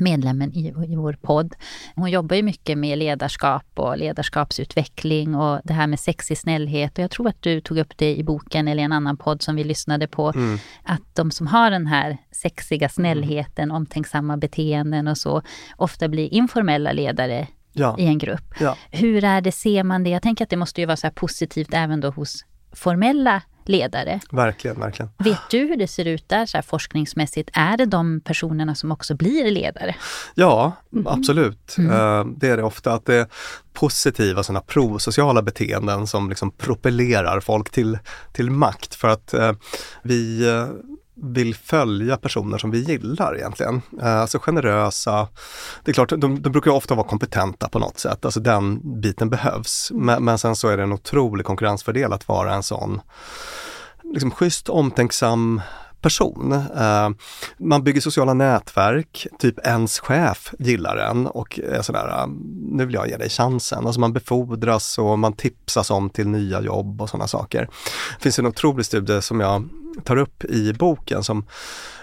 medlemmen 0.00 0.52
i, 0.52 0.66
i 0.68 0.96
vår 0.96 1.12
podd. 1.22 1.54
Hon 1.94 2.10
jobbar 2.10 2.36
ju 2.36 2.42
mycket 2.42 2.78
med 2.78 2.98
ledarskap 2.98 3.66
och 3.74 3.98
ledarskapsutveckling 3.98 5.34
och 5.34 5.60
det 5.64 5.72
här 5.72 5.86
med 5.86 6.00
sexig 6.00 6.38
snällhet. 6.38 6.98
Och 6.98 7.04
jag 7.04 7.10
tror 7.10 7.28
att 7.28 7.42
du 7.42 7.60
tog 7.60 7.78
upp 7.78 7.92
det 7.96 8.16
i 8.16 8.24
boken 8.24 8.68
eller 8.68 8.82
i 8.82 8.84
en 8.84 8.92
annan 8.92 9.16
podd 9.16 9.42
som 9.42 9.56
vi 9.56 9.64
lyssnade 9.64 10.06
på. 10.06 10.32
Mm. 10.34 10.58
Att 10.82 11.14
de 11.14 11.30
som 11.30 11.46
har 11.46 11.70
den 11.70 11.86
här 11.86 12.18
sexiga 12.30 12.88
snällheten, 12.88 13.64
mm. 13.64 13.76
omtänksamma 13.76 14.36
beteenden 14.36 15.08
och 15.08 15.18
så, 15.18 15.42
ofta 15.76 16.08
blir 16.08 16.34
informella 16.34 16.92
ledare 16.92 17.46
ja. 17.72 17.96
i 17.98 18.06
en 18.06 18.18
grupp. 18.18 18.54
Ja. 18.60 18.76
Hur 18.90 19.24
är 19.24 19.40
det, 19.40 19.52
ser 19.52 19.84
man 19.84 20.04
det? 20.04 20.10
Jag 20.10 20.22
tänker 20.22 20.44
att 20.44 20.50
det 20.50 20.56
måste 20.56 20.80
ju 20.80 20.86
vara 20.86 20.96
så 20.96 21.10
positivt 21.10 21.74
även 21.74 22.00
då 22.00 22.10
hos 22.10 22.44
formella 22.72 23.42
ledare. 23.64 24.20
Verkligen, 24.30 24.80
verkligen. 24.80 25.10
Vet 25.18 25.50
du 25.50 25.58
hur 25.58 25.76
det 25.76 25.86
ser 25.86 26.04
ut 26.04 26.28
där 26.28 26.46
så 26.46 26.62
forskningsmässigt? 26.62 27.50
Är 27.52 27.76
det 27.76 27.86
de 27.86 28.20
personerna 28.20 28.74
som 28.74 28.92
också 28.92 29.14
blir 29.14 29.50
ledare? 29.50 29.96
Ja, 30.34 30.72
mm. 30.92 31.06
absolut. 31.06 31.74
Mm. 31.78 31.90
Uh, 31.92 32.34
det 32.36 32.48
är 32.48 32.56
det 32.56 32.62
ofta. 32.62 32.92
att 32.92 33.06
det 33.06 33.14
är 33.14 33.26
positiva 33.72 34.42
sådana 34.42 34.60
prosociala 34.60 35.42
beteenden 35.42 36.06
som 36.06 36.28
liksom 36.28 36.50
propellerar 36.50 37.40
folk 37.40 37.70
till, 37.70 37.98
till 38.32 38.50
makt. 38.50 38.94
För 38.94 39.08
att 39.08 39.34
uh, 39.34 39.52
vi 40.02 40.48
uh, 40.48 40.68
vill 41.22 41.54
följa 41.54 42.16
personer 42.16 42.58
som 42.58 42.70
vi 42.70 42.80
gillar 42.80 43.36
egentligen. 43.36 43.82
Eh, 44.02 44.20
alltså 44.20 44.38
generösa. 44.38 45.28
Det 45.84 45.90
är 45.90 45.92
klart, 45.92 46.08
de, 46.08 46.42
de 46.42 46.52
brukar 46.52 46.70
ofta 46.70 46.94
vara 46.94 47.08
kompetenta 47.08 47.68
på 47.68 47.78
något 47.78 47.98
sätt, 47.98 48.24
alltså 48.24 48.40
den 48.40 49.00
biten 49.00 49.30
behövs. 49.30 49.92
Men, 49.94 50.24
men 50.24 50.38
sen 50.38 50.56
så 50.56 50.68
är 50.68 50.76
det 50.76 50.82
en 50.82 50.92
otrolig 50.92 51.46
konkurrensfördel 51.46 52.12
att 52.12 52.28
vara 52.28 52.54
en 52.54 52.62
sån 52.62 53.00
liksom 54.12 54.30
schysst, 54.30 54.68
omtänksam 54.68 55.60
person. 56.00 56.52
Uh, 56.52 57.10
man 57.58 57.84
bygger 57.84 58.00
sociala 58.00 58.34
nätverk, 58.34 59.26
typ 59.38 59.66
ens 59.66 60.00
chef 60.00 60.54
gillar 60.58 60.96
en 60.96 61.26
och 61.26 61.58
är 61.58 61.82
sådär, 61.82 62.08
eh, 62.08 62.26
nu 62.70 62.86
vill 62.86 62.94
jag 62.94 63.08
ge 63.08 63.16
dig 63.16 63.28
chansen. 63.28 63.86
Alltså 63.86 64.00
man 64.00 64.12
befordras 64.12 64.98
och 64.98 65.18
man 65.18 65.32
tipsas 65.32 65.90
om 65.90 66.10
till 66.10 66.28
nya 66.28 66.60
jobb 66.60 67.02
och 67.02 67.10
sådana 67.10 67.28
saker. 67.28 67.68
Det 68.16 68.22
finns 68.22 68.38
en 68.38 68.46
otrolig 68.46 68.86
studie 68.86 69.22
som 69.22 69.40
jag 69.40 69.68
tar 70.04 70.16
upp 70.16 70.44
i 70.44 70.72
boken 70.72 71.24
som 71.24 71.46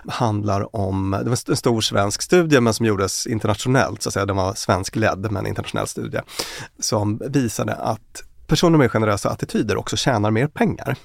handlar 0.07 0.75
om, 0.75 1.11
det 1.11 1.29
var 1.29 1.49
en 1.49 1.55
stor 1.55 1.81
svensk 1.81 2.21
studie 2.21 2.59
men 2.59 2.73
som 2.73 2.85
gjordes 2.85 3.27
internationellt, 3.27 4.01
så 4.01 4.09
att 4.09 4.13
säga, 4.13 4.25
den 4.25 4.35
var 4.35 4.53
svenskledd 4.53 5.31
men 5.31 5.47
internationell 5.47 5.87
studie, 5.87 6.19
som 6.79 7.21
visade 7.27 7.75
att 7.75 8.23
personer 8.47 8.77
med 8.77 8.91
generösa 8.91 9.29
attityder 9.29 9.77
också 9.77 9.97
tjänar 9.97 10.31
mer 10.31 10.47
pengar. 10.47 10.97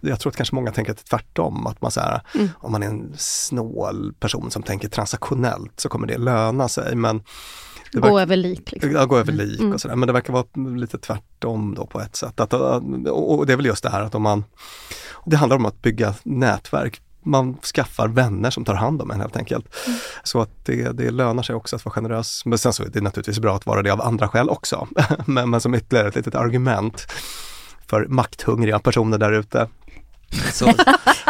Jag 0.00 0.20
tror 0.20 0.30
att 0.30 0.36
kanske 0.36 0.54
många 0.54 0.72
tänker 0.72 0.92
att 0.92 0.98
det 0.98 1.14
är 1.14 1.18
tvärtom, 1.18 1.66
att 1.66 1.82
man 1.82 1.90
så 1.90 2.00
här, 2.00 2.22
mm. 2.34 2.48
om 2.58 2.72
man 2.72 2.82
är 2.82 2.86
en 2.86 3.14
snål 3.18 4.14
person 4.20 4.50
som 4.50 4.62
tänker 4.62 4.88
transaktionellt 4.88 5.80
så 5.80 5.88
kommer 5.88 6.06
det 6.06 6.18
löna 6.18 6.68
sig. 6.68 6.94
Men 6.94 7.22
det 7.94 8.00
gå 8.00 8.20
över 8.20 8.36
lik. 8.36 8.72
Liksom. 8.72 8.92
Ja, 8.92 9.04
gå 9.04 9.18
över 9.18 9.32
lik 9.32 9.60
mm. 9.60 9.72
och 9.72 9.80
sådär. 9.80 9.96
Men 9.96 10.06
det 10.06 10.12
verkar 10.12 10.32
vara 10.32 10.76
lite 10.76 10.98
tvärtom 10.98 11.74
då 11.74 11.86
på 11.86 12.00
ett 12.00 12.16
sätt. 12.16 12.40
Att, 12.40 12.52
och 13.10 13.46
det 13.46 13.52
är 13.52 13.56
väl 13.56 13.66
just 13.66 13.82
det 13.82 13.90
här 13.90 14.02
att 14.02 14.14
om 14.14 14.22
man, 14.22 14.44
det 15.24 15.36
handlar 15.36 15.56
om 15.56 15.66
att 15.66 15.82
bygga 15.82 16.14
nätverk 16.22 17.00
man 17.26 17.56
skaffar 17.74 18.08
vänner 18.08 18.50
som 18.50 18.64
tar 18.64 18.74
hand 18.74 19.02
om 19.02 19.10
en 19.10 19.20
helt 19.20 19.36
enkelt. 19.36 19.66
Mm. 19.86 19.98
Så 20.22 20.40
att 20.40 20.50
det, 20.64 20.92
det 20.92 21.10
lönar 21.10 21.42
sig 21.42 21.54
också 21.54 21.76
att 21.76 21.84
vara 21.84 21.92
generös. 21.92 22.42
Men 22.44 22.58
sen 22.58 22.72
så 22.72 22.82
är 22.82 22.88
det 22.88 23.00
naturligtvis 23.00 23.38
bra 23.38 23.56
att 23.56 23.66
vara 23.66 23.82
det 23.82 23.90
av 23.90 24.02
andra 24.02 24.28
skäl 24.28 24.48
också. 24.48 24.88
men, 25.26 25.50
men 25.50 25.60
som 25.60 25.74
ytterligare 25.74 26.08
ett 26.08 26.16
litet 26.16 26.34
argument 26.34 27.12
för 27.86 28.06
makthungriga 28.06 28.78
personer 28.78 29.18
där 29.18 29.32
ute. 29.32 29.68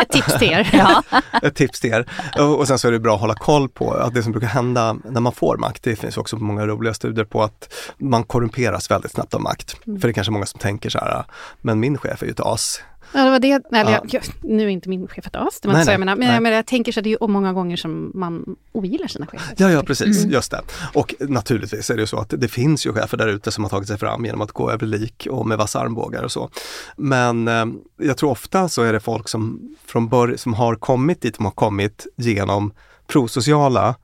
ett 0.02 0.08
tips 0.08 0.38
till 0.38 0.52
er. 0.52 0.70
Ja. 0.74 1.02
ett 1.42 1.54
tips 1.54 1.80
till 1.80 1.92
er. 1.92 2.06
Och, 2.38 2.58
och 2.58 2.68
sen 2.68 2.78
så 2.78 2.88
är 2.88 2.92
det 2.92 2.98
bra 2.98 3.14
att 3.14 3.20
hålla 3.20 3.34
koll 3.34 3.68
på 3.68 3.92
att 3.92 4.14
det 4.14 4.22
som 4.22 4.32
brukar 4.32 4.48
hända 4.48 4.96
när 5.04 5.20
man 5.20 5.32
får 5.32 5.56
makt, 5.56 5.82
det 5.82 5.96
finns 5.96 6.16
också 6.16 6.36
många 6.36 6.66
roliga 6.66 6.94
studier 6.94 7.24
på 7.24 7.42
att 7.42 7.74
man 7.98 8.24
korrumperas 8.24 8.90
väldigt 8.90 9.12
snabbt 9.12 9.34
av 9.34 9.40
makt. 9.40 9.76
Mm. 9.86 10.00
För 10.00 10.08
det 10.08 10.12
är 10.12 10.14
kanske 10.14 10.30
många 10.30 10.46
som 10.46 10.60
tänker 10.60 10.90
så 10.90 10.98
här, 10.98 11.24
men 11.60 11.80
min 11.80 11.98
chef 11.98 12.22
är 12.22 12.26
ju 12.26 12.32
ett 12.32 12.40
as. 12.40 12.80
Ja, 13.14 13.24
det 13.24 13.30
var 13.30 13.38
det. 13.38 13.62
Eller, 13.72 13.92
ja. 13.92 14.04
jag, 14.08 14.22
nu 14.40 14.64
är 14.64 14.68
inte 14.68 14.88
min 14.88 15.08
chef 15.08 15.26
ett 15.26 15.36
as, 15.36 15.60
det 15.60 15.68
var 15.68 15.74
inte 15.74 15.84
så 15.84 15.90
jag 15.90 15.98
menar. 15.98 16.16
Men, 16.16 16.42
men 16.42 16.52
jag 16.52 16.66
tänker 16.66 16.92
så 16.92 17.00
att 17.00 17.04
det 17.04 17.12
är 17.12 17.28
många 17.28 17.52
gånger 17.52 17.76
som 17.76 18.12
man 18.14 18.56
ogillar 18.72 19.08
sina 19.08 19.26
chefer. 19.26 19.54
Ja, 19.56 19.70
ja 19.70 19.82
precis, 19.82 20.18
mm. 20.18 20.32
just 20.32 20.50
det. 20.50 20.60
Och 20.94 21.14
naturligtvis 21.20 21.90
är 21.90 21.94
det 21.94 22.00
ju 22.00 22.06
så 22.06 22.18
att 22.18 22.34
det 22.36 22.48
finns 22.48 22.86
ju 22.86 22.92
chefer 22.92 23.16
där 23.16 23.28
ute 23.28 23.52
som 23.52 23.64
har 23.64 23.68
tagit 23.70 23.88
sig 23.88 23.98
fram 23.98 24.24
genom 24.24 24.40
att 24.40 24.52
gå 24.52 24.70
över 24.70 24.86
lik 24.86 25.26
och 25.30 25.46
med 25.46 25.58
vassa 25.58 25.80
armbågar 25.80 26.22
och 26.22 26.32
så. 26.32 26.50
Men 26.96 27.48
eh, 27.48 27.66
jag 27.98 28.16
tror 28.16 28.30
ofta 28.30 28.68
så 28.68 28.82
är 28.82 28.92
det 28.92 29.00
folk 29.00 29.28
som 29.28 29.74
från 29.86 30.08
början, 30.08 30.38
som 30.38 30.54
har 30.54 30.74
kommit 30.74 31.20
dit 31.20 31.36
de 31.36 31.44
har 31.44 31.52
kommit 31.52 32.06
genom 32.16 32.72
prosociala, 33.06 33.94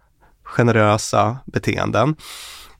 generösa 0.42 1.36
beteenden. 1.44 2.16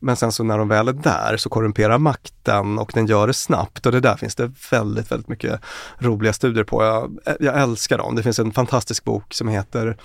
Men 0.01 0.17
sen 0.17 0.33
så 0.33 0.45
när 0.45 0.59
de 0.59 0.69
väl 0.69 0.89
är 0.89 0.93
där 0.93 1.37
så 1.37 1.49
korrumperar 1.49 1.99
makten 1.99 2.79
och 2.79 2.91
den 2.95 3.07
gör 3.07 3.27
det 3.27 3.35
snabbt 3.35 3.87
och 3.87 3.93
det 3.93 4.01
där 4.01 4.17
finns 4.17 4.35
det 4.35 4.53
väldigt, 4.71 5.13
väldigt 5.13 5.29
mycket 5.29 5.61
roliga 5.99 6.33
studier 6.33 6.65
på. 6.65 6.85
Jag, 6.85 7.37
jag 7.41 7.63
älskar 7.63 7.99
dem. 7.99 8.15
Det 8.15 8.23
finns 8.23 8.39
en 8.39 8.53
fantastisk 8.53 9.05
bok 9.05 9.35
som 9.35 9.49
heter 9.49 9.97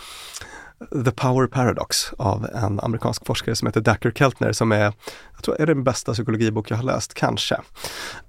The 1.06 1.12
Power 1.12 1.48
Paradox 1.48 2.14
av 2.18 2.46
en 2.54 2.80
amerikansk 2.80 3.26
forskare 3.26 3.56
som 3.56 3.66
heter 3.66 3.82
Dacker 3.82 4.12
Keltner 4.12 4.52
som 4.52 4.72
är, 4.72 4.94
jag 5.34 5.44
tror 5.44 5.62
är 5.62 5.66
den 5.66 5.84
bästa 5.84 6.14
psykologibok 6.14 6.72
jag 6.72 6.78
har 6.78 6.84
läst, 6.84 7.14
kanske. 7.14 7.58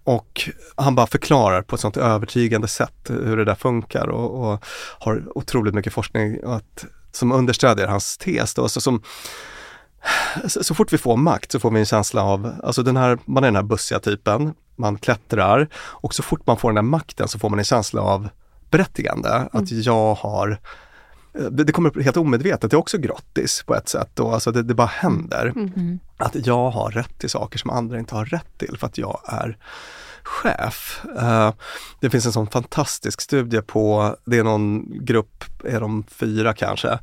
Och 0.05 0.51
han 0.77 0.95
bara 0.95 1.07
förklarar 1.07 1.63
på 1.63 1.75
ett 1.75 1.81
sånt 1.81 1.97
övertygande 1.97 2.69
sätt 2.69 3.09
hur 3.09 3.37
det 3.37 3.45
där 3.45 3.55
funkar 3.55 4.09
och, 4.09 4.53
och 4.53 4.65
har 4.99 5.39
otroligt 5.39 5.75
mycket 5.75 5.93
forskning 5.93 6.39
att, 6.45 6.85
som 7.13 7.33
understödjer 7.33 7.87
hans 7.87 8.19
tes. 8.19 8.55
Då, 8.55 8.69
så 8.69 8.81
som, 8.81 9.03
så, 10.47 10.65
så, 10.65 10.75
fort 10.75 10.93
vi 10.93 10.99
får 10.99 11.17
makt 11.17 11.53
så 11.53 11.61
får 11.61 11.71
vi 11.71 11.79
en 11.79 11.87
känsla 11.87 12.23
av, 12.23 12.55
alltså 12.63 12.83
den 12.83 12.97
här, 12.97 13.19
man 13.25 13.45
är 13.45 13.49
den 13.49 13.57
här 13.57 13.63
bussiga 13.63 13.99
typen, 13.99 14.55
man 14.77 14.99
klättrar 14.99 15.69
och 15.77 16.15
så 16.15 16.23
fort 16.23 16.47
man 16.47 16.57
får 16.57 16.69
den 16.69 16.77
här 16.77 16.83
makten 16.83 17.29
så 17.29 17.39
får 17.39 17.51
man 17.51 17.59
en 17.59 17.65
känsla 17.65 18.01
av 18.01 18.29
berättigande, 18.71 19.29
mm. 19.29 19.49
att 19.53 19.71
jag 19.71 20.15
har 20.15 20.59
det, 21.51 21.65
det 21.65 21.73
kommer 21.73 22.03
helt 22.03 22.17
omedvetet, 22.17 22.71
det 22.71 22.75
är 22.75 22.79
också 22.79 22.99
grottis 22.99 23.63
på 23.67 23.75
ett 23.75 23.89
sätt. 23.89 24.21
Och 24.21 24.35
alltså 24.35 24.53
det, 24.53 24.63
det 24.63 24.75
bara 24.75 24.87
händer. 24.87 25.47
Mm. 25.47 25.73
mm. 25.77 25.99
Att 26.17 26.47
jag 26.47 26.71
har 26.71 26.91
rätt 26.91 27.19
till 27.19 27.31
saker 27.31 27.59
som 27.59 27.71
andra 27.71 27.99
inte 27.99 28.15
har 28.15 28.25
rätt 28.25 28.59
till 28.59 28.77
för 28.79 28.87
att 28.87 28.99
jag 28.99 29.21
är 29.25 29.57
chef. 30.23 31.05
Uh, 31.23 31.53
det 32.01 32.11
finns 32.11 32.27
en 32.27 32.33
sån 32.33 32.47
fantastisk 32.47 33.21
studie 33.21 33.61
på, 33.61 34.17
det 34.25 34.39
är 34.39 34.45
någon 34.45 34.87
grupp, 35.05 35.45
är 35.65 35.81
de 35.81 36.05
fyra 36.09 36.55
kanske, 36.55 36.99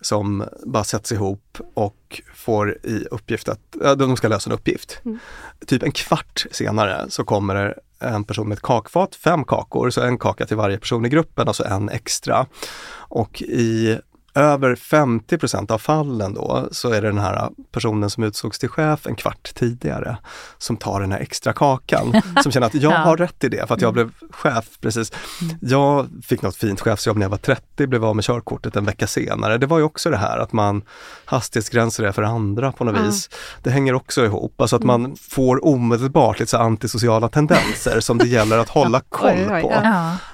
som 0.00 0.44
bara 0.66 0.84
sätts 0.84 1.12
ihop 1.12 1.58
och 1.74 2.22
får 2.34 2.78
i 2.86 3.06
uppgift 3.10 3.48
att, 3.48 3.98
de 3.98 4.16
ska 4.16 4.28
lösa 4.28 4.50
en 4.50 4.54
uppgift. 4.54 5.00
Mm. 5.04 5.18
Typ 5.66 5.82
en 5.82 5.92
kvart 5.92 6.46
senare 6.50 7.06
så 7.08 7.24
kommer 7.24 7.78
en 7.98 8.24
person 8.24 8.48
med 8.48 8.56
ett 8.56 8.62
kakfat, 8.62 9.14
fem 9.14 9.44
kakor, 9.44 9.90
så 9.90 10.00
en 10.00 10.18
kaka 10.18 10.46
till 10.46 10.56
varje 10.56 10.78
person 10.78 11.06
i 11.06 11.08
gruppen, 11.08 11.48
alltså 11.48 11.64
en 11.64 11.88
extra. 11.88 12.46
Och 12.94 13.42
i 13.42 13.98
över 14.42 14.74
50% 14.74 15.72
av 15.72 15.78
fallen 15.78 16.34
då 16.34 16.68
så 16.72 16.92
är 16.92 17.02
det 17.02 17.08
den 17.08 17.18
här 17.18 17.50
personen 17.72 18.10
som 18.10 18.24
utsågs 18.24 18.58
till 18.58 18.68
chef 18.68 19.06
en 19.06 19.14
kvart 19.14 19.54
tidigare 19.54 20.16
som 20.58 20.76
tar 20.76 21.00
den 21.00 21.12
här 21.12 21.20
extra 21.20 21.52
kakan. 21.52 22.22
som 22.42 22.52
känner 22.52 22.66
att 22.66 22.74
jag 22.74 22.92
ja. 22.92 22.96
har 22.96 23.16
rätt 23.16 23.44
i 23.44 23.48
det 23.48 23.66
för 23.66 23.74
att 23.74 23.80
jag 23.80 23.88
mm. 23.88 23.94
blev 23.94 24.30
chef 24.30 24.64
precis. 24.80 25.12
Mm. 25.42 25.56
Jag 25.60 26.06
fick 26.22 26.42
något 26.42 26.56
fint 26.56 26.80
chefsjobb 26.80 27.16
när 27.16 27.24
jag 27.24 27.30
var 27.30 27.38
30, 27.38 27.86
blev 27.86 28.04
av 28.04 28.16
med 28.16 28.24
körkortet 28.24 28.76
en 28.76 28.84
vecka 28.84 29.06
senare. 29.06 29.58
Det 29.58 29.66
var 29.66 29.78
ju 29.78 29.84
också 29.84 30.10
det 30.10 30.16
här 30.16 30.38
att 30.38 30.52
man 30.52 30.82
hastighetsgränser 31.24 32.04
är 32.04 32.12
för 32.12 32.22
andra 32.22 32.72
på 32.72 32.84
något 32.84 32.96
ja. 32.96 33.02
vis. 33.02 33.30
Det 33.62 33.70
hänger 33.70 33.94
också 33.94 34.24
ihop, 34.24 34.60
alltså 34.60 34.76
att 34.76 34.82
man 34.82 35.04
mm. 35.04 35.16
får 35.30 35.66
omedelbart 35.66 36.40
lite 36.40 36.50
så 36.50 36.56
antisociala 36.56 37.28
tendenser 37.28 38.00
som 38.00 38.18
det 38.18 38.26
gäller 38.26 38.58
att 38.58 38.68
hålla 38.68 39.00
koll 39.08 39.46
på. 39.62 39.72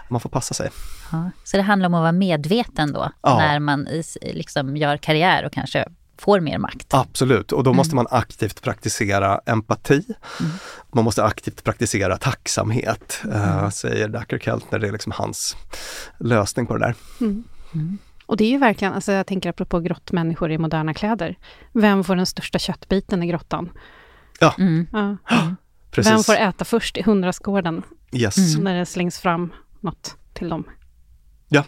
Man 0.08 0.20
får 0.20 0.30
passa 0.30 0.54
sig. 0.54 0.70
Ja. 1.12 1.30
Så 1.44 1.56
det 1.56 1.62
handlar 1.62 1.86
om 1.86 1.94
att 1.94 2.00
vara 2.00 2.12
medveten 2.12 2.92
då, 2.92 3.10
ja. 3.22 3.38
när 3.38 3.58
man 3.58 3.88
liksom 4.22 4.76
gör 4.76 4.96
karriär 4.96 5.44
och 5.44 5.52
kanske 5.52 5.84
får 6.18 6.40
mer 6.40 6.58
makt. 6.58 6.94
Absolut, 6.94 7.52
och 7.52 7.64
då 7.64 7.70
mm. 7.70 7.76
måste 7.76 7.94
man 7.94 8.06
aktivt 8.10 8.62
praktisera 8.62 9.40
empati. 9.46 10.04
Mm. 10.40 10.52
Man 10.92 11.04
måste 11.04 11.24
aktivt 11.24 11.64
praktisera 11.64 12.16
tacksamhet, 12.16 13.20
mm. 13.24 13.40
äh, 13.40 13.70
säger 13.70 14.08
Dacker 14.08 14.38
Keltner. 14.38 14.78
Det 14.78 14.88
är 14.88 14.92
liksom 14.92 15.12
hans 15.12 15.56
lösning 16.18 16.66
på 16.66 16.76
det 16.76 16.86
där. 16.86 16.94
Mm. 17.20 17.44
mm. 17.74 17.98
Och 18.26 18.36
det 18.36 18.44
är 18.44 18.50
ju 18.50 18.58
verkligen, 18.58 18.94
alltså 18.94 19.12
jag 19.12 19.26
tänker 19.26 19.50
apropå 19.50 19.80
grottmänniskor 19.80 20.50
i 20.50 20.58
moderna 20.58 20.94
kläder. 20.94 21.38
Vem 21.72 22.04
får 22.04 22.16
den 22.16 22.26
största 22.26 22.58
köttbiten 22.58 23.22
i 23.22 23.26
grottan? 23.26 23.70
Ja. 24.40 24.54
Mm. 24.58 24.86
ja. 24.92 25.16
Vem 25.96 26.22
får 26.22 26.34
äta 26.34 26.64
först 26.64 26.96
i 26.96 27.02
hundrastgården? 27.02 27.82
Yes. 28.12 28.56
När 28.58 28.78
det 28.78 28.86
slängs 28.86 29.18
fram 29.18 29.52
något 29.84 30.16
till 30.32 30.48
dem. 30.48 30.64
Ja. 31.48 31.64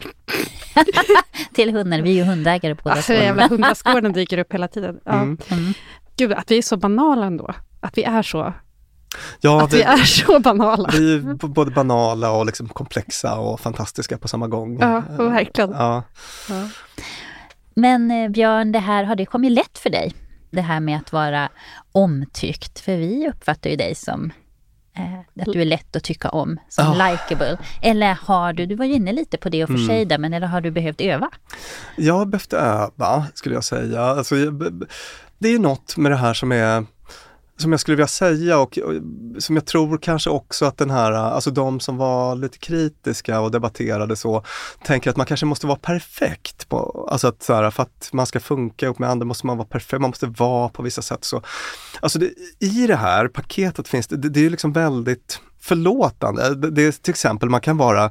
till 1.54 1.72
hundar, 1.72 2.00
vi 2.00 2.10
är 2.10 2.14
ju 2.14 2.30
hundägare 2.30 2.74
båda 2.74 2.94
alltså. 2.94 3.12
Jävla 3.12 3.48
hundaskåren 3.48 4.12
dyker 4.12 4.38
upp 4.38 4.52
hela 4.52 4.68
tiden. 4.68 5.00
Ja. 5.04 5.12
Mm. 5.12 5.38
Mm. 5.48 5.72
Gud, 6.16 6.32
att 6.32 6.50
vi 6.50 6.58
är 6.58 6.62
så 6.62 6.76
banala 6.76 7.26
ändå. 7.26 7.54
Att 7.80 7.98
vi 7.98 8.04
är 8.04 8.22
så 8.22 8.54
Ja, 9.40 9.64
att 9.64 9.72
vi, 9.72 9.76
vi, 9.76 9.82
är 9.82 9.96
så 9.96 10.40
banala. 10.40 10.88
Vi 10.92 11.14
är 11.14 11.46
både 11.48 11.70
banala 11.70 12.30
och 12.30 12.46
liksom 12.46 12.68
komplexa 12.68 13.38
och 13.38 13.60
fantastiska 13.60 14.18
på 14.18 14.28
samma 14.28 14.48
gång. 14.48 14.78
Ja, 14.80 15.02
verkligen. 15.18 15.70
Ja. 15.70 16.02
ja. 16.48 16.68
Men 17.74 18.10
eh, 18.10 18.28
Björn, 18.28 18.72
det 18.72 18.78
här, 18.78 19.04
har 19.04 19.16
det 19.16 19.26
kommit 19.26 19.52
lätt 19.52 19.78
för 19.78 19.90
dig? 19.90 20.14
Det 20.50 20.60
här 20.60 20.80
med 20.80 20.96
att 20.96 21.12
vara 21.12 21.48
omtyckt? 21.92 22.80
För 22.80 22.96
vi 22.96 23.28
uppfattar 23.28 23.70
ju 23.70 23.76
dig 23.76 23.94
som 23.94 24.32
eh, 24.96 25.42
att 25.42 25.52
du 25.52 25.60
är 25.60 25.64
lätt 25.64 25.96
att 25.96 26.04
tycka 26.04 26.28
om, 26.28 26.60
som 26.68 26.86
oh. 26.86 27.10
likable. 27.10 27.58
Eller 27.82 28.14
har 28.14 28.52
du, 28.52 28.66
du 28.66 28.74
var 28.74 28.84
ju 28.84 28.92
inne 28.92 29.12
lite 29.12 29.36
på 29.36 29.48
det 29.48 29.62
och 29.62 29.68
för 29.68 29.74
mm. 29.74 29.86
sig 29.86 30.04
där, 30.04 30.18
men 30.18 30.34
eller 30.34 30.46
har 30.46 30.60
du 30.60 30.70
behövt 30.70 31.00
öva? 31.00 31.30
Jag 31.96 32.14
har 32.14 32.26
behövt 32.26 32.52
öva, 32.52 33.26
skulle 33.34 33.54
jag 33.54 33.64
säga. 33.64 34.00
Alltså, 34.00 34.34
det 35.38 35.48
är 35.48 35.58
något 35.58 35.96
med 35.96 36.12
det 36.12 36.16
här 36.16 36.34
som 36.34 36.52
är 36.52 36.86
som 37.56 37.70
jag 37.72 37.80
skulle 37.80 37.96
vilja 37.96 38.06
säga 38.06 38.58
och, 38.58 38.78
och, 38.78 38.92
som 39.42 39.56
jag 39.56 39.66
tror 39.66 39.98
kanske 39.98 40.30
också 40.30 40.64
att 40.64 40.78
den 40.78 40.90
här, 40.90 41.12
alltså 41.12 41.50
de 41.50 41.80
som 41.80 41.96
var 41.96 42.34
lite 42.34 42.58
kritiska 42.58 43.40
och 43.40 43.50
debatterade 43.50 44.16
så, 44.16 44.44
tänker 44.84 45.10
att 45.10 45.16
man 45.16 45.26
kanske 45.26 45.46
måste 45.46 45.66
vara 45.66 45.78
perfekt. 45.78 46.68
På, 46.68 47.08
alltså 47.10 47.28
att 47.28 47.42
så 47.42 47.54
här, 47.54 47.70
för 47.70 47.82
att 47.82 48.08
man 48.12 48.26
ska 48.26 48.40
funka 48.40 48.86
ihop 48.86 48.98
med 48.98 49.10
andra 49.10 49.26
måste 49.26 49.46
man 49.46 49.56
vara 49.56 49.68
perfekt, 49.68 50.00
man 50.00 50.10
måste 50.10 50.26
vara 50.26 50.68
på 50.68 50.82
vissa 50.82 51.02
sätt. 51.02 51.24
Så, 51.24 51.42
alltså 52.00 52.18
det, 52.18 52.30
I 52.58 52.86
det 52.86 52.96
här 52.96 53.28
paketet 53.28 53.88
finns 53.88 54.06
det, 54.06 54.16
det, 54.16 54.28
det 54.28 54.46
är 54.46 54.50
liksom 54.50 54.72
väldigt 54.72 55.40
förlåtande. 55.60 56.54
Det, 56.54 56.70
det 56.70 56.82
är 56.82 56.92
till 56.92 57.10
exempel, 57.10 57.48
man 57.48 57.60
kan 57.60 57.76
vara 57.76 58.10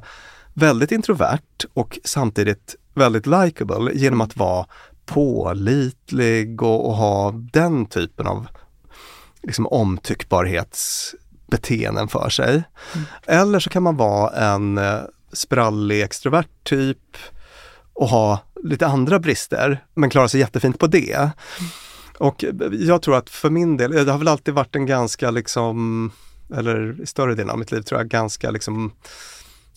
väldigt 0.54 0.92
introvert 0.92 1.66
och 1.74 1.98
samtidigt 2.04 2.76
väldigt 2.94 3.26
likable 3.26 3.92
genom 3.94 4.20
att 4.20 4.36
vara 4.36 4.66
pålitlig 5.06 6.62
och, 6.62 6.88
och 6.88 6.96
ha 6.96 7.30
den 7.52 7.86
typen 7.86 8.26
av 8.26 8.46
liksom 9.46 9.66
omtyckbarhetsbeteenden 9.66 12.08
för 12.08 12.28
sig. 12.28 12.62
Mm. 12.94 13.06
Eller 13.26 13.60
så 13.60 13.70
kan 13.70 13.82
man 13.82 13.96
vara 13.96 14.54
en 14.54 14.78
eh, 14.78 15.00
sprallig 15.32 16.02
extrovert 16.02 16.48
typ 16.62 17.16
och 17.92 18.08
ha 18.08 18.38
lite 18.62 18.86
andra 18.86 19.18
brister 19.18 19.84
men 19.94 20.10
klara 20.10 20.28
sig 20.28 20.40
jättefint 20.40 20.78
på 20.78 20.86
det. 20.86 21.14
Mm. 21.14 21.30
Och 22.18 22.44
eh, 22.44 22.50
jag 22.72 23.02
tror 23.02 23.16
att 23.16 23.30
för 23.30 23.50
min 23.50 23.76
del, 23.76 23.90
det 23.90 24.12
har 24.12 24.18
väl 24.18 24.28
alltid 24.28 24.54
varit 24.54 24.76
en 24.76 24.86
ganska 24.86 25.30
liksom, 25.30 26.10
eller 26.54 27.02
i 27.02 27.06
större 27.06 27.34
delen 27.34 27.50
av 27.50 27.58
mitt 27.58 27.72
liv 27.72 27.82
tror 27.82 28.00
jag, 28.00 28.08
ganska 28.08 28.50
liksom 28.50 28.92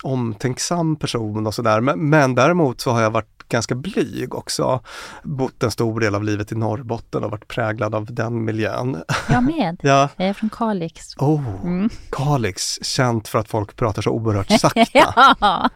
omtänksam 0.03 0.95
person 0.95 1.47
och 1.47 1.55
sådär. 1.55 1.82
Men, 1.82 2.09
men 2.09 2.36
däremot 2.36 2.82
så 2.82 2.91
har 2.91 3.01
jag 3.01 3.11
varit 3.11 3.38
ganska 3.49 3.75
blyg 3.75 4.35
också. 4.35 4.83
Bott 5.23 5.63
en 5.63 5.71
stor 5.71 5.99
del 5.99 6.15
av 6.15 6.23
livet 6.23 6.51
i 6.51 6.55
Norrbotten 6.55 7.23
och 7.23 7.31
varit 7.31 7.47
präglad 7.47 7.95
av 7.95 8.13
den 8.13 8.45
miljön. 8.45 9.03
Jag 9.29 9.43
med. 9.43 9.77
ja. 9.83 10.09
Jag 10.17 10.27
är 10.27 10.33
från 10.33 10.49
Kalix. 10.49 11.17
Oh, 11.17 11.43
mm. 11.63 11.89
Kalix, 12.09 12.79
känt 12.81 13.27
för 13.27 13.39
att 13.39 13.49
folk 13.49 13.75
pratar 13.75 14.01
så 14.01 14.09
oerhört 14.11 14.51
sakta. 14.59 14.85
ja. 14.93 15.69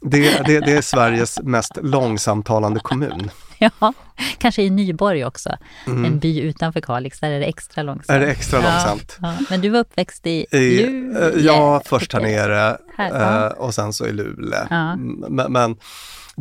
det, 0.00 0.42
det, 0.46 0.60
det 0.60 0.72
är 0.72 0.82
Sveriges 0.82 1.40
mest 1.42 1.78
långsamtalande 1.82 2.80
kommun. 2.80 3.30
ja, 3.58 3.92
kanske 4.38 4.62
i 4.62 4.70
Nyborg 4.70 5.24
också. 5.24 5.56
En 5.86 6.18
by 6.18 6.40
utanför 6.40 6.80
Kalix, 6.80 7.20
där 7.20 7.30
är 7.30 7.40
det 7.40 7.46
extra 7.46 7.82
långsamt. 7.82 8.08
Mm. 8.10 8.22
Är 8.22 8.26
det 8.26 8.32
extra 8.32 8.60
långsamt? 8.60 9.18
Ja, 9.22 9.34
ja. 9.38 9.44
Men 9.50 9.60
du 9.60 9.68
var 9.68 9.78
uppväxt 9.80 10.26
i, 10.26 10.46
I, 10.50 10.86
Luleå? 10.86 11.28
eh, 11.28 11.44
ja, 11.44 11.82
först 11.84 12.12
här 12.12 12.20
nere 12.20 12.76
Här, 12.96 13.10
ja. 13.20 13.46
eh, 13.46 13.52
och 13.52 13.74
sen 13.74 13.92
så 13.92 14.06
i 14.06 14.12
Luleå. 14.12 14.66
Mm, 14.70 15.24
Men, 15.28 15.52
men 15.52 15.76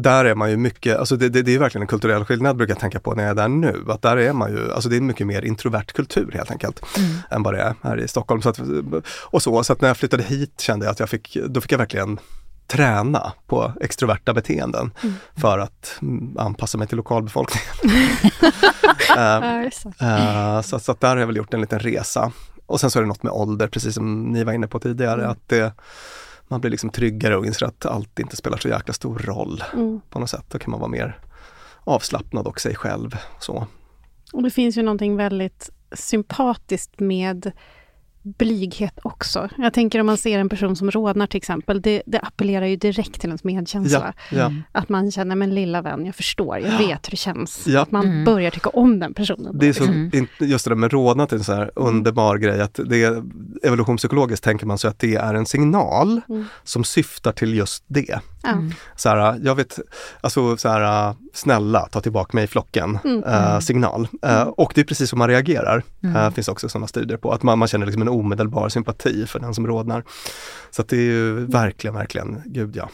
där 0.01 0.25
är 0.25 0.35
man 0.35 0.49
ju 0.49 0.57
mycket, 0.57 0.97
alltså 0.97 1.15
det, 1.15 1.29
det, 1.29 1.41
det 1.41 1.55
är 1.55 1.59
verkligen 1.59 1.81
en 1.83 1.87
kulturell 1.87 2.25
skillnad 2.25 2.57
brukar 2.57 2.73
jag 2.73 2.79
tänka 2.79 2.99
på 2.99 3.15
när 3.15 3.23
jag 3.23 3.29
är 3.29 3.35
där 3.35 3.47
nu. 3.47 3.85
Att 3.87 4.01
där 4.01 4.17
är 4.17 4.33
man 4.33 4.51
ju, 4.51 4.71
alltså 4.73 4.89
det 4.89 4.95
är 4.95 4.97
en 4.97 5.05
mycket 5.05 5.27
mer 5.27 5.41
introvert 5.45 5.85
kultur 5.93 6.31
helt 6.33 6.51
enkelt. 6.51 6.97
Mm. 6.97 7.09
Än 7.31 7.43
vad 7.43 7.53
det 7.53 7.61
är 7.61 7.75
här 7.81 7.99
i 7.99 8.07
Stockholm. 8.07 8.41
Så 8.41 8.49
att, 8.49 8.59
och 9.21 9.41
så, 9.43 9.63
så 9.63 9.73
att 9.73 9.81
när 9.81 9.87
jag 9.87 9.97
flyttade 9.97 10.23
hit 10.23 10.61
kände 10.61 10.85
jag 10.85 10.91
att 10.91 10.99
jag 10.99 11.09
fick, 11.09 11.37
då 11.47 11.61
fick 11.61 11.71
jag 11.71 11.77
verkligen 11.77 12.19
träna 12.67 13.33
på 13.47 13.73
extroverta 13.81 14.33
beteenden 14.33 14.91
för 15.35 15.59
att 15.59 15.97
mm, 16.01 16.37
anpassa 16.37 16.77
mig 16.77 16.87
till 16.87 16.97
lokalbefolkningen. 16.97 17.69
Eh, 19.17 20.61
så, 20.61 20.79
så 20.79 20.91
att 20.91 20.99
där 20.99 21.09
har 21.09 21.17
jag 21.17 21.27
väl 21.27 21.35
gjort 21.35 21.53
en 21.53 21.61
liten 21.61 21.79
resa. 21.79 22.31
Och 22.65 22.79
sen 22.79 22.91
så 22.91 22.99
är 22.99 23.03
det 23.03 23.07
något 23.07 23.23
med 23.23 23.31
ålder, 23.33 23.67
precis 23.67 23.95
som 23.95 24.23
ni 24.23 24.43
var 24.43 24.53
inne 24.53 24.67
på 24.67 24.79
tidigare, 24.79 25.19
Mm. 25.21 25.31
att 25.31 25.49
det, 25.49 25.73
man 26.49 26.61
blir 26.61 26.71
liksom 26.71 26.89
tryggare 26.89 27.37
och 27.37 27.45
inser 27.45 27.65
att 27.65 27.85
allt 27.85 28.19
inte 28.19 28.35
spelar 28.35 28.57
så 28.57 28.67
jäkla 28.67 28.93
stor 28.93 29.19
roll 29.19 29.63
Mm. 29.73 30.01
på 30.09 30.19
något 30.19 30.29
sätt. 30.29 30.45
Då 30.47 30.59
kan 30.59 30.71
man 30.71 30.79
vara 30.79 30.89
mer 30.91 31.19
avslappnad 31.83 32.47
och 32.47 32.59
sig 32.61 32.75
själv. 32.75 33.15
Så. 33.39 33.67
Och 34.33 34.43
det 34.43 34.49
finns 34.49 34.77
ju 34.77 34.81
någonting 34.81 35.15
väldigt 35.17 35.69
sympatiskt 35.95 36.99
med 36.99 37.51
blyghet 38.23 38.99
också. 39.03 39.49
Jag 39.57 39.73
tänker 39.73 39.99
om 39.99 40.05
man 40.05 40.17
ser 40.17 40.39
en 40.39 40.49
person 40.49 40.75
som 40.75 40.91
rodnar 40.91 41.27
till 41.27 41.37
exempel, 41.37 41.81
det, 41.81 42.01
det 42.05 42.19
appellerar 42.19 42.65
ju 42.65 42.75
direkt 42.75 43.21
till 43.21 43.29
ens 43.29 43.43
medkänsla. 43.43 44.13
Ja, 44.31 44.37
ja. 44.37 44.51
Att 44.71 44.89
man 44.89 45.11
känner, 45.11 45.35
men 45.35 45.55
lilla 45.55 45.81
vän, 45.81 46.05
jag 46.05 46.15
förstår, 46.15 46.59
jag 46.59 46.77
vet 46.77 47.07
hur 47.07 47.11
det 47.11 47.17
känns. 47.17 47.63
Ja. 47.67 47.81
Att 47.81 47.91
man 47.91 48.05
Mm. 48.05 48.25
börjar 48.25 48.51
tycka 48.51 48.69
om 48.69 48.99
den 48.99 49.13
personen. 49.13 49.57
Det 49.59 49.67
är 49.67 49.73
så, 49.73 49.83
Mm. 49.83 50.11
in- 50.13 50.27
just 50.39 50.65
det 50.65 50.71
där 50.71 50.75
med 50.75 50.91
rodnad 50.93 51.33
är 51.33 51.37
en 51.37 51.43
sån 51.43 51.55
här 51.55 51.61
Mm. 51.75 51.87
underbar 51.95 52.37
grej 52.37 52.61
att 52.61 52.79
det 52.85 53.23
evolutionspsykologiskt 53.63 54.43
tänker 54.43 54.65
man 54.65 54.77
sig 54.77 54.89
att 54.89 54.99
det 54.99 55.15
är 55.15 55.33
en 55.33 55.45
signal 55.45 56.21
Mm. 56.29 56.45
som 56.63 56.83
syftar 56.83 57.31
till 57.31 57.53
just 57.53 57.83
det. 57.87 58.19
Ja. 58.43 58.49
Så 58.95 59.09
här, 59.09 59.39
jag 59.43 59.55
vet, 59.55 59.79
alltså 60.21 60.57
så 60.57 60.69
här, 60.69 61.15
snälla 61.33 61.87
ta 61.91 62.01
tillbaka 62.01 62.31
mig 62.35 62.43
i 62.43 62.47
flocken, 62.47 62.99
Mm. 63.03 63.23
eh, 63.23 63.59
signal. 63.59 64.07
Eh, 64.21 64.41
och 64.41 64.71
det 64.75 64.81
är 64.81 64.85
precis 64.85 65.09
som 65.09 65.19
man 65.19 65.27
reagerar. 65.27 65.83
Mm. 66.03 66.15
Eh, 66.15 66.31
finns 66.31 66.47
också 66.47 66.69
sådana 66.69 66.87
studier 66.87 67.17
på, 67.17 67.31
att 67.31 67.43
man, 67.43 67.59
man 67.59 67.67
känner 67.67 67.85
liksom 67.85 68.01
en 68.01 68.09
omedelbar 68.09 68.69
sympati 68.69 69.25
för 69.27 69.39
den 69.39 69.53
som 69.53 69.67
rodnar. 69.67 70.03
Så 70.71 70.81
att 70.81 70.87
det 70.89 70.97
är 70.97 71.01
ju 71.01 71.45
verkligen, 71.45 71.93
verkligen, 71.93 72.41
gud 72.45 72.75
ja. 72.75 72.89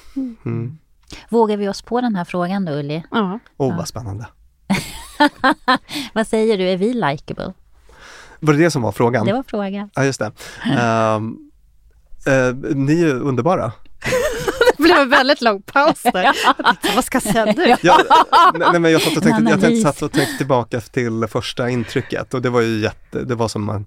Mm. 0.46 0.78
Vågar 1.30 1.58
vi 1.58 1.70
oss 1.70 1.82
på 1.82 2.02
den 2.02 2.16
här 2.16 2.24
frågan 2.26 2.66
då, 2.66 2.72
Ulli? 2.72 3.04
Ja. 3.12 3.40
Åh, 3.58 3.78
vad 3.78 3.88
spännande. 3.88 4.26
Vad 6.14 6.28
säger 6.28 6.58
du, 6.58 6.64
är 6.70 6.78
vi 6.78 6.94
likable? 6.94 7.54
Var 8.46 8.54
det 8.54 8.60
det 8.60 8.72
som 8.72 8.82
var 8.82 8.92
frågan? 8.92 9.26
Det 9.26 9.34
var 9.34 9.44
frågan. 9.48 9.90
Ja, 9.96 10.06
just 10.06 10.20
det. 10.20 10.32
Ehm, 10.78 11.38
eh, 12.28 12.56
ni 12.76 12.94
är 12.94 13.08
ju 13.08 13.20
underbara. 13.20 13.72
Det 14.78 14.84
blev 14.84 14.98
en 14.98 15.10
väldigt 15.10 15.42
lång 15.42 15.62
paus 15.62 16.02
där. 16.04 16.32
Vad 16.96 17.06
ska 17.06 17.16
jag 17.16 17.24
säga 17.24 17.46
nu? 17.46 17.76
Ja, 17.82 17.98
nej, 18.72 18.80
men 18.80 18.92
jag, 18.92 19.02
satt 19.02 19.18
och 19.18 19.24
tänkte, 19.24 19.44
jag 19.52 19.62
tänkte, 19.62 19.82
satt 19.82 20.02
och 20.02 20.12
tänkte 20.12 20.38
tillbaka 20.38 20.82
till 20.82 21.28
första 21.30 21.70
intrycket 21.70 22.34
och 22.34 22.42
det 22.42 22.50
var 22.50 22.62
ju 22.62 22.80
jätte, 22.80 23.24
det 23.24 23.36
var 23.36 23.48
som 23.48 23.64
man, 23.66 23.86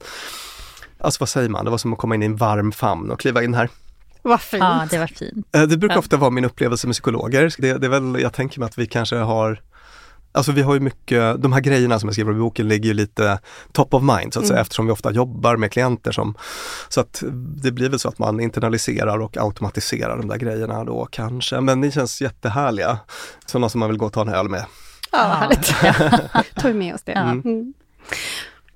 alltså 0.99 1.21
vad 1.21 1.29
säger 1.29 1.49
man, 1.49 1.65
det 1.65 1.71
var 1.71 1.79
som 1.79 1.93
att 1.93 1.99
komma 1.99 2.15
in 2.15 2.23
i 2.23 2.27
en 2.27 2.37
varm 2.37 2.73
famn 2.73 3.11
och 3.11 3.21
kliva 3.21 3.43
in 3.43 3.55
här. 3.55 3.69
Vad 4.23 4.41
fint. 4.41 4.63
Ja, 4.63 4.87
det 4.91 4.99
var 4.99 5.07
fint. 5.07 5.47
Eh, 5.55 5.63
Det 5.63 5.77
brukar 5.77 5.99
ofta 5.99 6.17
vara 6.17 6.31
min 6.31 6.45
upplevelse 6.45 6.87
med 6.87 6.95
psykologer. 6.95 7.55
Det, 7.59 7.73
det 7.79 7.87
är 7.87 7.91
väl, 7.91 8.23
jag 8.23 8.33
tänker 8.33 8.61
mig 8.61 8.67
att 8.67 8.79
vi 8.79 8.87
kanske 8.87 9.17
har 9.17 9.61
Alltså 10.39 10.53
vi 10.53 10.63
har 10.63 10.75
ju 10.75 10.81
mycket, 10.81 11.43
de 11.43 11.53
här 11.53 11.61
grejerna 11.61 12.01
som 12.01 12.07
jag 12.09 12.15
skriver 12.15 12.33
i 12.33 12.35
boken 12.35 12.69
ligger 12.69 12.89
ju 12.89 12.95
lite 12.95 13.39
top 13.73 13.95
of 13.95 14.03
mind 14.03 14.35
så 14.35 14.41
att 14.41 14.47
säga 14.47 14.61
eftersom 14.61 14.87
vi 14.87 14.93
ofta 14.93 15.13
jobbar 15.13 15.57
med 15.57 15.73
klienter 15.73 16.13
som 16.13 16.35
Så 16.89 17.01
att 17.01 17.23
det 17.63 17.73
blir 17.73 17.89
väl 17.89 17.99
så 17.99 18.09
att 18.09 18.19
man 18.19 18.41
internaliserar 18.41 19.19
och 19.19 19.37
automatiserar 19.37 20.17
de 20.17 20.29
där 20.29 20.37
grejerna 20.37 20.85
då 20.85 21.07
kanske. 21.11 21.61
Men 21.61 21.81
ni 21.81 21.91
känns 21.91 22.21
jättehärliga. 22.21 22.99
Sådana 23.47 23.69
som 23.69 23.79
man 23.79 23.89
vill 23.89 23.99
gå 23.99 24.07
och 24.07 24.13
ta 24.13 24.21
en 24.21 24.29
öl 24.29 24.49
med. 24.49 24.65
Ja, 25.13 25.29
vad 25.29 25.37
härligt. 25.37 25.67
tar 26.55 26.69
vi 26.69 26.75
med 26.75 26.95
oss 26.95 27.03
det. 27.03 27.13
Ja. 27.13 27.21
Mm. 27.21 27.75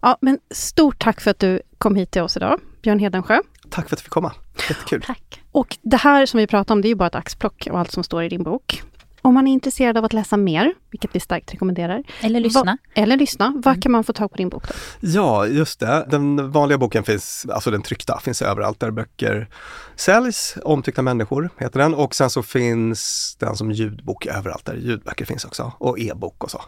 Ja, 0.00 0.18
men 0.20 0.38
stort 0.50 0.98
tack 0.98 1.20
för 1.20 1.30
att 1.30 1.38
du 1.38 1.62
kom 1.78 1.96
hit 1.96 2.10
till 2.10 2.22
oss 2.22 2.36
idag, 2.36 2.60
Björn 2.82 2.98
Hedensjö. 2.98 3.38
Tack 3.70 3.88
för 3.88 3.96
att 3.96 3.98
du 3.98 4.02
fick 4.02 4.12
komma. 4.12 4.32
Jättekul. 4.68 5.02
Tack. 5.06 5.42
Och 5.52 5.78
det 5.82 5.96
här 5.96 6.26
som 6.26 6.38
vi 6.38 6.46
pratar 6.46 6.74
om, 6.74 6.82
det 6.82 6.88
är 6.88 6.90
ju 6.90 6.94
bara 6.94 7.06
ett 7.06 7.14
axplock 7.14 7.66
av 7.66 7.76
allt 7.76 7.92
som 7.92 8.04
står 8.04 8.22
i 8.22 8.28
din 8.28 8.42
bok. 8.42 8.82
Om 9.24 9.34
man 9.34 9.48
är 9.48 9.52
intresserad 9.52 9.96
av 9.96 10.04
att 10.04 10.12
läsa 10.12 10.36
mer, 10.36 10.74
vilket 10.90 11.14
vi 11.14 11.20
starkt 11.20 11.54
rekommenderar, 11.54 12.02
Eller 12.20 12.40
lyssna. 12.40 12.64
Va, 12.64 12.78
eller 12.94 13.16
lyssna, 13.16 13.52
var 13.64 13.82
kan 13.82 13.92
man 13.92 14.04
få 14.04 14.12
tag 14.12 14.30
på 14.30 14.36
din 14.36 14.48
bok 14.48 14.68
då? 14.68 14.74
Ja, 15.00 15.46
just 15.46 15.80
det. 15.80 16.06
Den 16.10 16.50
vanliga 16.50 16.78
boken 16.78 17.04
finns, 17.04 17.46
alltså 17.52 17.70
den 17.70 17.82
tryckta, 17.82 18.20
finns 18.20 18.42
överallt 18.42 18.80
där 18.80 18.90
böcker 18.90 19.48
säljs. 19.96 20.56
Omtyckta 20.64 21.02
människor 21.02 21.50
heter 21.58 21.78
den 21.78 21.94
och 21.94 22.14
sen 22.14 22.30
så 22.30 22.42
finns 22.42 23.36
den 23.40 23.56
som 23.56 23.72
ljudbok 23.72 24.26
överallt 24.26 24.64
där 24.64 24.74
ljudböcker 24.74 25.24
finns 25.24 25.44
också 25.44 25.72
och 25.78 25.98
e-bok 25.98 26.44
och 26.44 26.50
så. 26.50 26.60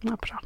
Ja, 0.00 0.16
bra. 0.20 0.40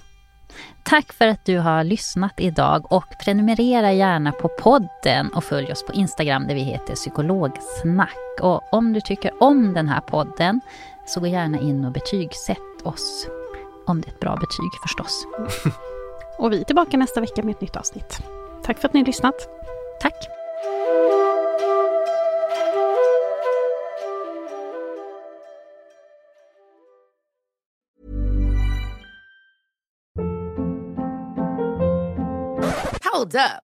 Tack 0.85 1.13
för 1.13 1.27
att 1.27 1.45
du 1.45 1.59
har 1.59 1.85
lyssnat 1.85 2.35
idag 2.39 2.93
och 2.93 3.05
prenumerera 3.25 3.93
gärna 3.93 4.33
på 4.33 4.49
podden 4.49 5.29
och 5.35 5.45
följ 5.45 5.73
oss 5.73 5.87
på 5.87 5.93
Instagram 5.93 6.47
där 6.47 6.55
vi 6.55 6.61
heter 6.61 6.95
psykologsnack. 6.95 8.41
Och 8.41 8.73
om 8.73 8.93
du 8.93 9.01
tycker 9.01 9.43
om 9.43 9.75
den 9.75 9.89
här 9.89 10.01
podden 10.01 10.61
så 11.09 11.21
gå 11.21 11.27
gärna 11.27 11.59
in 11.59 11.85
och 11.85 11.93
betygsätt 11.93 12.83
oss. 12.83 13.27
Om 13.87 14.01
det 14.01 14.09
är 14.09 14.13
ett 14.13 14.21
bra 14.21 14.37
betyg 14.37 14.71
förstås. 14.83 15.27
Och 16.39 16.53
vi 16.53 16.61
är 16.61 16.65
tillbaka 16.65 16.97
nästa 16.97 17.21
vecka 17.21 17.43
med 17.43 17.55
ett 17.55 17.61
nytt 17.61 17.77
avsnitt. 17.77 18.19
Tack 18.63 18.79
för 18.79 18.89
att 18.89 18.95
ni 18.95 19.01
har 19.01 19.07
lyssnat. 19.07 19.49
Tack! 20.01 20.15
Hold 33.13 33.35
up. 33.35 33.68